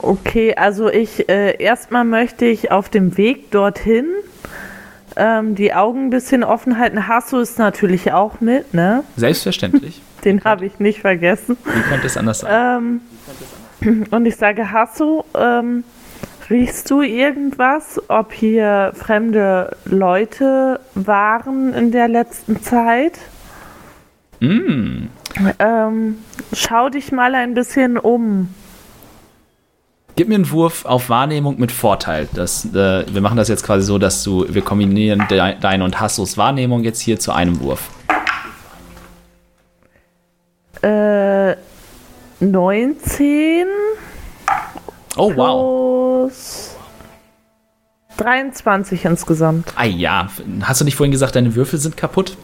Okay, 0.02 0.54
also 0.54 0.88
ich 0.88 1.28
äh, 1.28 1.62
erstmal 1.62 2.04
möchte 2.04 2.46
ich 2.46 2.70
auf 2.70 2.88
dem 2.88 3.16
Weg 3.16 3.50
dorthin 3.50 4.06
ähm, 5.16 5.54
die 5.54 5.74
Augen 5.74 6.06
ein 6.06 6.10
bisschen 6.10 6.44
offen 6.44 6.78
halten. 6.78 7.06
Hasso 7.06 7.38
ist 7.40 7.58
natürlich 7.58 8.12
auch 8.12 8.40
mit, 8.40 8.72
ne? 8.74 9.04
Selbstverständlich. 9.16 10.00
Den 10.24 10.44
habe 10.44 10.66
ich 10.66 10.78
nicht 10.78 11.00
vergessen. 11.00 11.56
Wie 11.64 11.82
könnte 11.82 12.06
es 12.06 12.16
anders 12.16 12.40
sein? 12.40 13.00
Ähm, 13.82 14.06
und 14.10 14.26
ich 14.26 14.36
sage, 14.36 14.70
Hasso, 14.70 15.24
ähm, 15.34 15.84
riechst 16.50 16.90
du 16.90 17.02
irgendwas, 17.02 18.00
ob 18.08 18.32
hier 18.32 18.92
fremde 18.94 19.76
Leute 19.84 20.80
waren 20.94 21.72
in 21.74 21.90
der 21.90 22.08
letzten 22.08 22.62
Zeit? 22.62 23.18
Mm. 24.40 25.08
Ähm, 25.58 26.18
schau 26.52 26.88
dich 26.88 27.12
mal 27.12 27.34
ein 27.34 27.54
bisschen 27.54 27.96
um. 27.98 28.54
Gib 30.20 30.28
mir 30.28 30.34
einen 30.34 30.50
Wurf 30.50 30.84
auf 30.84 31.08
Wahrnehmung 31.08 31.58
mit 31.58 31.72
Vorteil. 31.72 32.28
Das, 32.34 32.66
äh, 32.74 33.06
wir 33.10 33.22
machen 33.22 33.38
das 33.38 33.48
jetzt 33.48 33.64
quasi 33.64 33.86
so, 33.86 33.96
dass 33.96 34.22
du, 34.22 34.44
wir 34.50 34.60
kombinieren 34.60 35.26
de, 35.30 35.58
deine 35.58 35.82
und 35.82 35.98
Hassos 35.98 36.36
Wahrnehmung 36.36 36.84
jetzt 36.84 37.00
hier 37.00 37.18
zu 37.18 37.32
einem 37.32 37.58
Wurf. 37.60 37.88
Äh, 40.82 41.56
19 42.40 43.66
Oh, 45.16 45.32
wow. 45.34 46.28
plus 46.28 46.76
23 48.18 49.06
insgesamt. 49.06 49.72
Ah 49.74 49.86
ja, 49.86 50.28
hast 50.64 50.82
du 50.82 50.84
nicht 50.84 50.96
vorhin 50.96 51.12
gesagt, 51.12 51.34
deine 51.34 51.54
Würfel 51.54 51.78
sind 51.78 51.96
kaputt? 51.96 52.36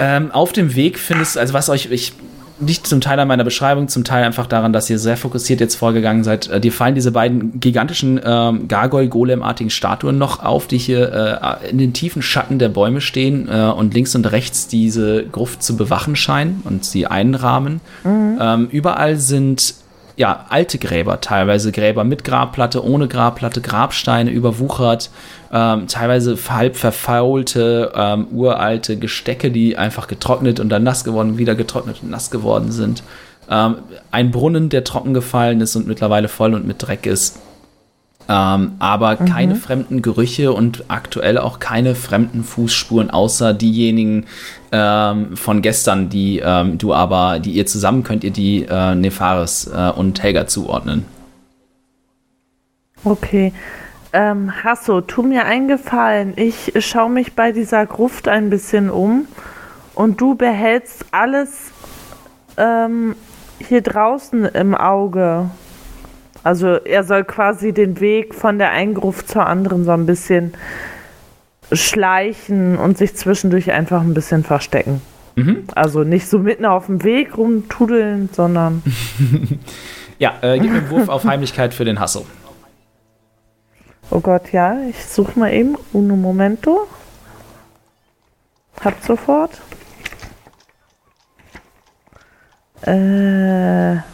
Ähm, 0.00 0.32
auf 0.32 0.52
dem 0.52 0.74
Weg 0.74 0.98
findest 0.98 1.36
du, 1.36 1.40
also 1.40 1.54
was 1.54 1.68
euch, 1.68 1.92
ich 1.92 2.12
liegt 2.60 2.86
zum 2.86 3.00
Teil 3.00 3.18
an 3.18 3.28
meiner 3.28 3.44
Beschreibung, 3.44 3.88
zum 3.88 4.04
Teil 4.04 4.24
einfach 4.24 4.46
daran, 4.46 4.72
dass 4.72 4.88
ihr 4.88 4.98
sehr 4.98 5.16
fokussiert 5.16 5.60
jetzt 5.60 5.76
vorgegangen 5.76 6.24
seid. 6.24 6.48
Äh, 6.48 6.60
dir 6.60 6.72
fallen 6.72 6.94
diese 6.94 7.12
beiden 7.12 7.60
gigantischen 7.60 8.20
ähm, 8.24 8.68
Gargoyle-Golem-artigen 8.68 9.70
Statuen 9.70 10.18
noch 10.18 10.42
auf, 10.42 10.66
die 10.66 10.78
hier 10.78 11.60
äh, 11.62 11.70
in 11.70 11.78
den 11.78 11.92
tiefen 11.92 12.22
Schatten 12.22 12.58
der 12.58 12.68
Bäume 12.68 13.00
stehen 13.00 13.48
äh, 13.48 13.70
und 13.70 13.94
links 13.94 14.14
und 14.14 14.30
rechts 14.30 14.68
diese 14.68 15.24
Gruft 15.24 15.62
zu 15.62 15.76
bewachen 15.76 16.16
scheinen 16.16 16.62
und 16.64 16.84
sie 16.84 17.06
einrahmen. 17.06 17.80
Ähm, 18.04 18.68
überall 18.70 19.16
sind 19.16 19.74
ja, 20.16 20.46
alte 20.48 20.78
Gräber, 20.78 21.20
teilweise 21.20 21.72
Gräber 21.72 22.04
mit 22.04 22.24
Grabplatte, 22.24 22.84
ohne 22.84 23.08
Grabplatte, 23.08 23.60
Grabsteine 23.60 24.30
überwuchert, 24.30 25.10
ähm, 25.52 25.86
teilweise 25.86 26.36
halb 26.48 26.76
verfaulte, 26.76 27.92
ähm, 27.94 28.28
uralte 28.30 28.98
Gestecke, 28.98 29.50
die 29.50 29.76
einfach 29.76 30.08
getrocknet 30.08 30.60
und 30.60 30.68
dann 30.68 30.82
nass 30.82 31.04
geworden, 31.04 31.38
wieder 31.38 31.54
getrocknet 31.54 31.98
und 32.02 32.10
nass 32.10 32.30
geworden 32.30 32.72
sind. 32.72 33.02
Ähm, 33.50 33.76
ein 34.10 34.30
Brunnen, 34.30 34.68
der 34.68 34.84
trocken 34.84 35.14
gefallen 35.14 35.60
ist 35.60 35.76
und 35.76 35.86
mittlerweile 35.86 36.28
voll 36.28 36.54
und 36.54 36.66
mit 36.66 36.82
Dreck 36.86 37.06
ist. 37.06 37.38
Ähm, 38.28 38.72
aber 38.78 39.16
keine 39.16 39.56
fremden 39.56 40.00
Gerüche 40.00 40.52
und 40.52 40.84
aktuell 40.88 41.38
auch 41.38 41.58
keine 41.58 41.94
fremden 41.94 42.44
Fußspuren, 42.44 43.10
außer 43.10 43.52
diejenigen 43.52 44.26
ähm, 44.72 45.36
von 45.36 45.62
gestern, 45.62 46.08
die 46.08 46.40
ähm, 46.44 46.78
du 46.78 46.94
aber, 46.94 47.38
die 47.38 47.52
ihr 47.52 47.66
zusammen 47.66 48.02
könnt 48.02 48.24
ihr 48.24 48.30
die 48.30 48.66
äh, 48.68 48.94
Nefaris 48.94 49.70
äh, 49.72 49.90
und 49.90 50.22
Helga 50.22 50.46
zuordnen. 50.46 51.04
Okay. 53.04 53.52
Ähm, 54.14 54.52
Hasso, 54.62 55.00
tu 55.00 55.22
mir 55.22 55.46
einen 55.46 55.68
Gefallen. 55.68 56.34
Ich 56.36 56.72
schaue 56.78 57.10
mich 57.10 57.34
bei 57.34 57.52
dieser 57.52 57.86
Gruft 57.86 58.28
ein 58.28 58.50
bisschen 58.50 58.90
um 58.90 59.26
und 59.94 60.20
du 60.20 60.34
behältst 60.34 61.06
alles 61.12 61.70
ähm, 62.56 63.16
hier 63.58 63.80
draußen 63.80 64.44
im 64.44 64.74
Auge. 64.74 65.50
Also 66.44 66.74
er 66.74 67.04
soll 67.04 67.24
quasi 67.24 67.72
den 67.72 68.00
Weg 68.00 68.34
von 68.34 68.58
der 68.58 68.70
einen 68.70 68.94
Gruft 68.94 69.28
zur 69.28 69.46
anderen 69.46 69.84
so 69.84 69.92
ein 69.92 70.06
bisschen 70.06 70.54
schleichen 71.72 72.78
und 72.78 72.98
sich 72.98 73.14
zwischendurch 73.14 73.72
einfach 73.72 74.02
ein 74.02 74.14
bisschen 74.14 74.44
verstecken. 74.44 75.00
Mhm. 75.34 75.64
Also 75.74 76.04
nicht 76.04 76.28
so 76.28 76.38
mitten 76.38 76.64
auf 76.66 76.86
dem 76.86 77.04
Weg 77.04 77.38
rumtudeln, 77.38 78.28
sondern 78.32 78.82
Ja, 80.22 80.34
äh, 80.40 80.60
gib 80.60 80.70
mir 80.70 80.78
einen 80.78 80.90
Wurf 80.90 81.08
auf 81.08 81.24
Heimlichkeit 81.24 81.74
für 81.74 81.84
den 81.84 81.98
Hassel. 81.98 82.22
Oh 84.08 84.20
Gott, 84.20 84.52
ja, 84.52 84.76
ich 84.88 85.04
suche 85.04 85.36
mal 85.36 85.52
eben. 85.52 85.76
Uno 85.92 86.14
momento. 86.14 86.86
Hab 88.84 89.02
sofort. 89.02 89.60
Äh. 92.82 94.11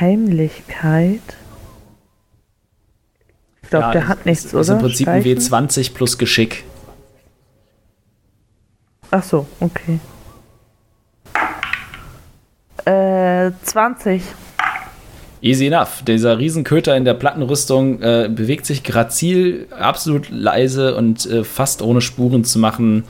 Heimlichkeit. 0.00 1.20
Ich 3.62 3.70
glaube, 3.70 3.86
Ja, 3.86 3.92
der 3.92 4.08
hat 4.08 4.26
nichts, 4.26 4.46
es 4.46 4.52
oder? 4.54 4.60
Ist 4.60 4.68
im 4.68 4.78
Prinzip 4.78 5.08
ein 5.08 5.22
Streichen? 5.22 5.68
W20 5.68 5.94
plus 5.94 6.18
Geschick. 6.18 6.64
Ach 9.10 9.22
so, 9.22 9.46
okay. 9.60 9.98
Äh, 12.84 13.50
20. 13.62 14.22
Easy 15.42 15.66
enough. 15.66 16.02
Dieser 16.06 16.38
Riesenköter 16.38 16.96
in 16.96 17.04
der 17.04 17.14
Plattenrüstung 17.14 18.00
äh, 18.02 18.28
bewegt 18.32 18.66
sich 18.66 18.82
grazil, 18.82 19.68
absolut 19.70 20.30
leise 20.30 20.96
und 20.96 21.26
äh, 21.26 21.44
fast 21.44 21.82
ohne 21.82 22.00
Spuren 22.00 22.44
zu 22.44 22.58
machen 22.58 23.04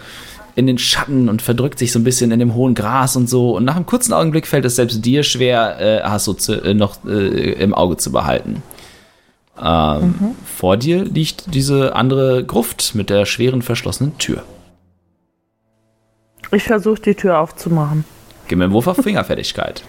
in 0.57 0.67
den 0.67 0.79
Schatten 0.79 1.29
und 1.29 1.43
verdrückt 1.43 1.79
sich 1.79 1.93
so 1.93 1.99
ein 1.99 2.05
bisschen 2.05 2.33
in 2.33 2.39
dem 2.39 2.55
hohen 2.55 2.75
Gras 2.75 3.15
und 3.15 3.29
so. 3.29 3.55
Und 3.55 3.65
nach 3.65 3.77
einem 3.77 3.85
kurzen 3.85 4.15
Augenblick 4.15 4.47
fällt 4.47 4.65
es 4.65 4.77
selbst 4.77 5.05
dir 5.05 5.23
schwer, 5.23 5.79
äh, 5.79 6.03
Hasso 6.03 6.33
zu, 6.33 6.55
äh, 6.55 6.73
noch 6.73 7.05
äh, 7.05 7.53
im 7.53 7.75
Auge 7.75 7.99
zu 7.99 8.11
behalten. 8.11 8.63
Ähm, 9.63 10.15
Vor 10.45 10.79
dir 10.79 11.05
liegt 11.05 11.55
diese 11.55 11.95
andere 11.95 12.43
Gruft 12.45 12.95
mit 12.95 13.11
der 13.11 13.27
schweren 13.27 13.61
verschlossenen 13.61 14.17
Tür. 14.17 14.43
Ich 16.53 16.65
versuche 16.65 17.03
die 17.03 17.15
Tür 17.15 17.39
aufzumachen. 17.39 18.05
Gib 18.49 18.59
mir 18.59 18.65
einen 18.65 18.73
Wurf 18.73 18.87
auf 18.87 18.97
Fingerfertigkeit. 18.97 19.83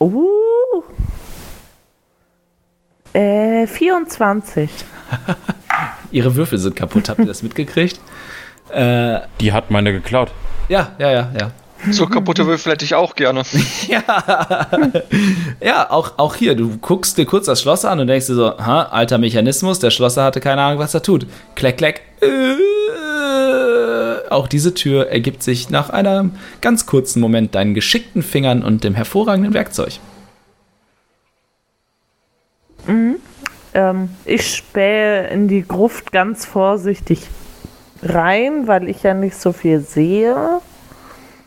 Uh. 0.00 0.38
Äh, 3.12 3.66
24. 3.66 4.70
Ihre 6.10 6.34
Würfel 6.34 6.58
sind 6.58 6.76
kaputt. 6.76 7.08
Habt 7.08 7.20
ihr 7.20 7.26
das 7.26 7.42
mitgekriegt? 7.42 8.00
Äh, 8.70 9.20
Die 9.40 9.52
hat 9.52 9.70
meine 9.70 9.92
geklaut. 9.92 10.30
ja, 10.68 10.92
ja, 10.98 11.10
ja, 11.10 11.30
ja. 11.38 11.50
So 11.92 12.06
kaputte 12.08 12.44
Würfel 12.44 12.72
hätte 12.72 12.84
ich 12.84 12.96
auch 12.96 13.14
gerne. 13.14 13.42
Ja, 13.88 14.02
ja 15.62 15.90
auch, 15.90 16.18
auch 16.18 16.34
hier, 16.34 16.56
du 16.56 16.76
guckst 16.78 17.16
dir 17.16 17.24
kurz 17.24 17.46
das 17.46 17.62
Schloss 17.62 17.84
an 17.84 18.00
und 18.00 18.08
denkst 18.08 18.26
dir 18.26 18.34
so, 18.34 18.58
ha, 18.58 18.82
alter 18.90 19.16
Mechanismus, 19.18 19.78
der 19.78 19.90
Schlosser 19.90 20.24
hatte 20.24 20.40
keine 20.40 20.60
Ahnung, 20.62 20.80
was 20.80 20.92
er 20.94 21.02
tut. 21.04 21.26
Kleck, 21.54 21.78
kleck. 21.78 22.02
Äh, 22.20 22.56
auch 24.30 24.48
diese 24.48 24.74
Tür 24.74 25.08
ergibt 25.08 25.42
sich 25.42 25.70
nach 25.70 25.88
einem 25.90 26.32
ganz 26.60 26.84
kurzen 26.84 27.20
Moment 27.20 27.54
deinen 27.54 27.74
geschickten 27.74 28.22
Fingern 28.22 28.62
und 28.64 28.82
dem 28.84 28.94
hervorragenden 28.94 29.54
Werkzeug. 29.54 30.00
Ähm, 33.74 34.10
ich 34.24 34.54
spähe 34.54 35.28
in 35.28 35.46
die 35.46 35.66
Gruft 35.66 36.10
ganz 36.10 36.44
vorsichtig 36.44 37.28
rein, 38.02 38.66
weil 38.66 38.88
ich 38.88 39.02
ja 39.02 39.14
nicht 39.14 39.36
so 39.36 39.52
viel 39.52 39.80
sehe. 39.80 40.60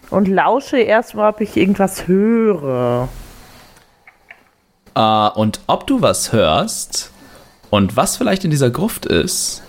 Und 0.10 0.28
lausche 0.28 0.78
erstmal, 0.78 1.32
ob 1.32 1.42
ich 1.42 1.56
irgendwas 1.58 2.08
höre. 2.08 3.08
Äh, 4.96 5.30
und 5.30 5.62
ob 5.68 5.88
du 5.88 6.02
was 6.02 6.32
hörst 6.32 7.12
und 7.70 7.96
was 7.96 8.18
vielleicht 8.18 8.44
in 8.44 8.52
dieser 8.52 8.70
Gruft 8.70 9.06
ist 9.06 9.64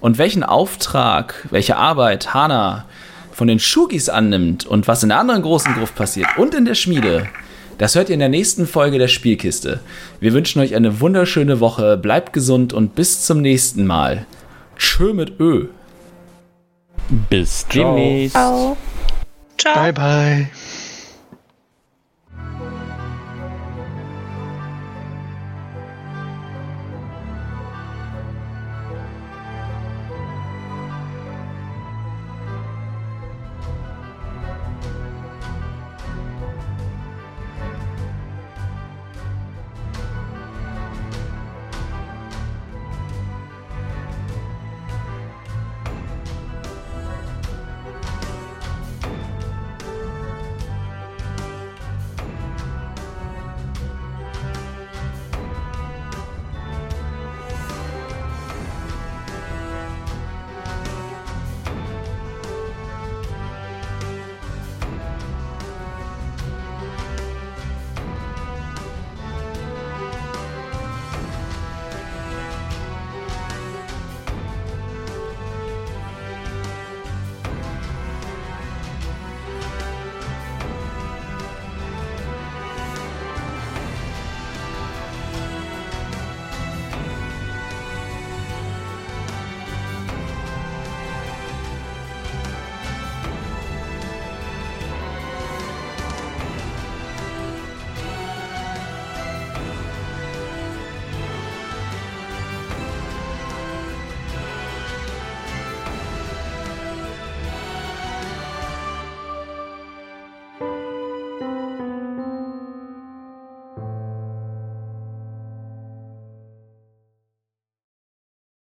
und 0.00 0.18
welchen 0.18 0.42
Auftrag, 0.42 1.46
welche 1.50 1.76
Arbeit 1.76 2.34
Hana 2.34 2.86
von 3.32 3.48
den 3.48 3.58
Shugis 3.58 4.08
annimmt 4.08 4.64
und 4.64 4.88
was 4.88 5.02
in 5.02 5.10
der 5.10 5.18
anderen 5.18 5.42
großen 5.42 5.74
Gruft 5.74 5.94
passiert 5.94 6.28
und 6.38 6.54
in 6.54 6.64
der 6.64 6.74
Schmiede, 6.74 7.28
das 7.78 7.94
hört 7.94 8.08
ihr 8.08 8.14
in 8.14 8.20
der 8.20 8.28
nächsten 8.28 8.66
Folge 8.66 8.98
der 8.98 9.08
Spielkiste. 9.08 9.80
Wir 10.20 10.32
wünschen 10.32 10.60
euch 10.60 10.74
eine 10.74 11.00
wunderschöne 11.00 11.60
Woche, 11.60 11.96
bleibt 11.96 12.32
gesund 12.32 12.72
und 12.72 12.94
bis 12.94 13.22
zum 13.22 13.40
nächsten 13.40 13.86
Mal. 13.86 14.26
Tschö 14.76 15.12
mit 15.12 15.38
Ö. 15.40 15.66
Bis 17.30 17.66
demnächst. 17.72 18.34
Ciao. 18.34 18.76
Ciao. 19.58 19.74
Bye, 19.74 19.92
bye. 19.92 20.48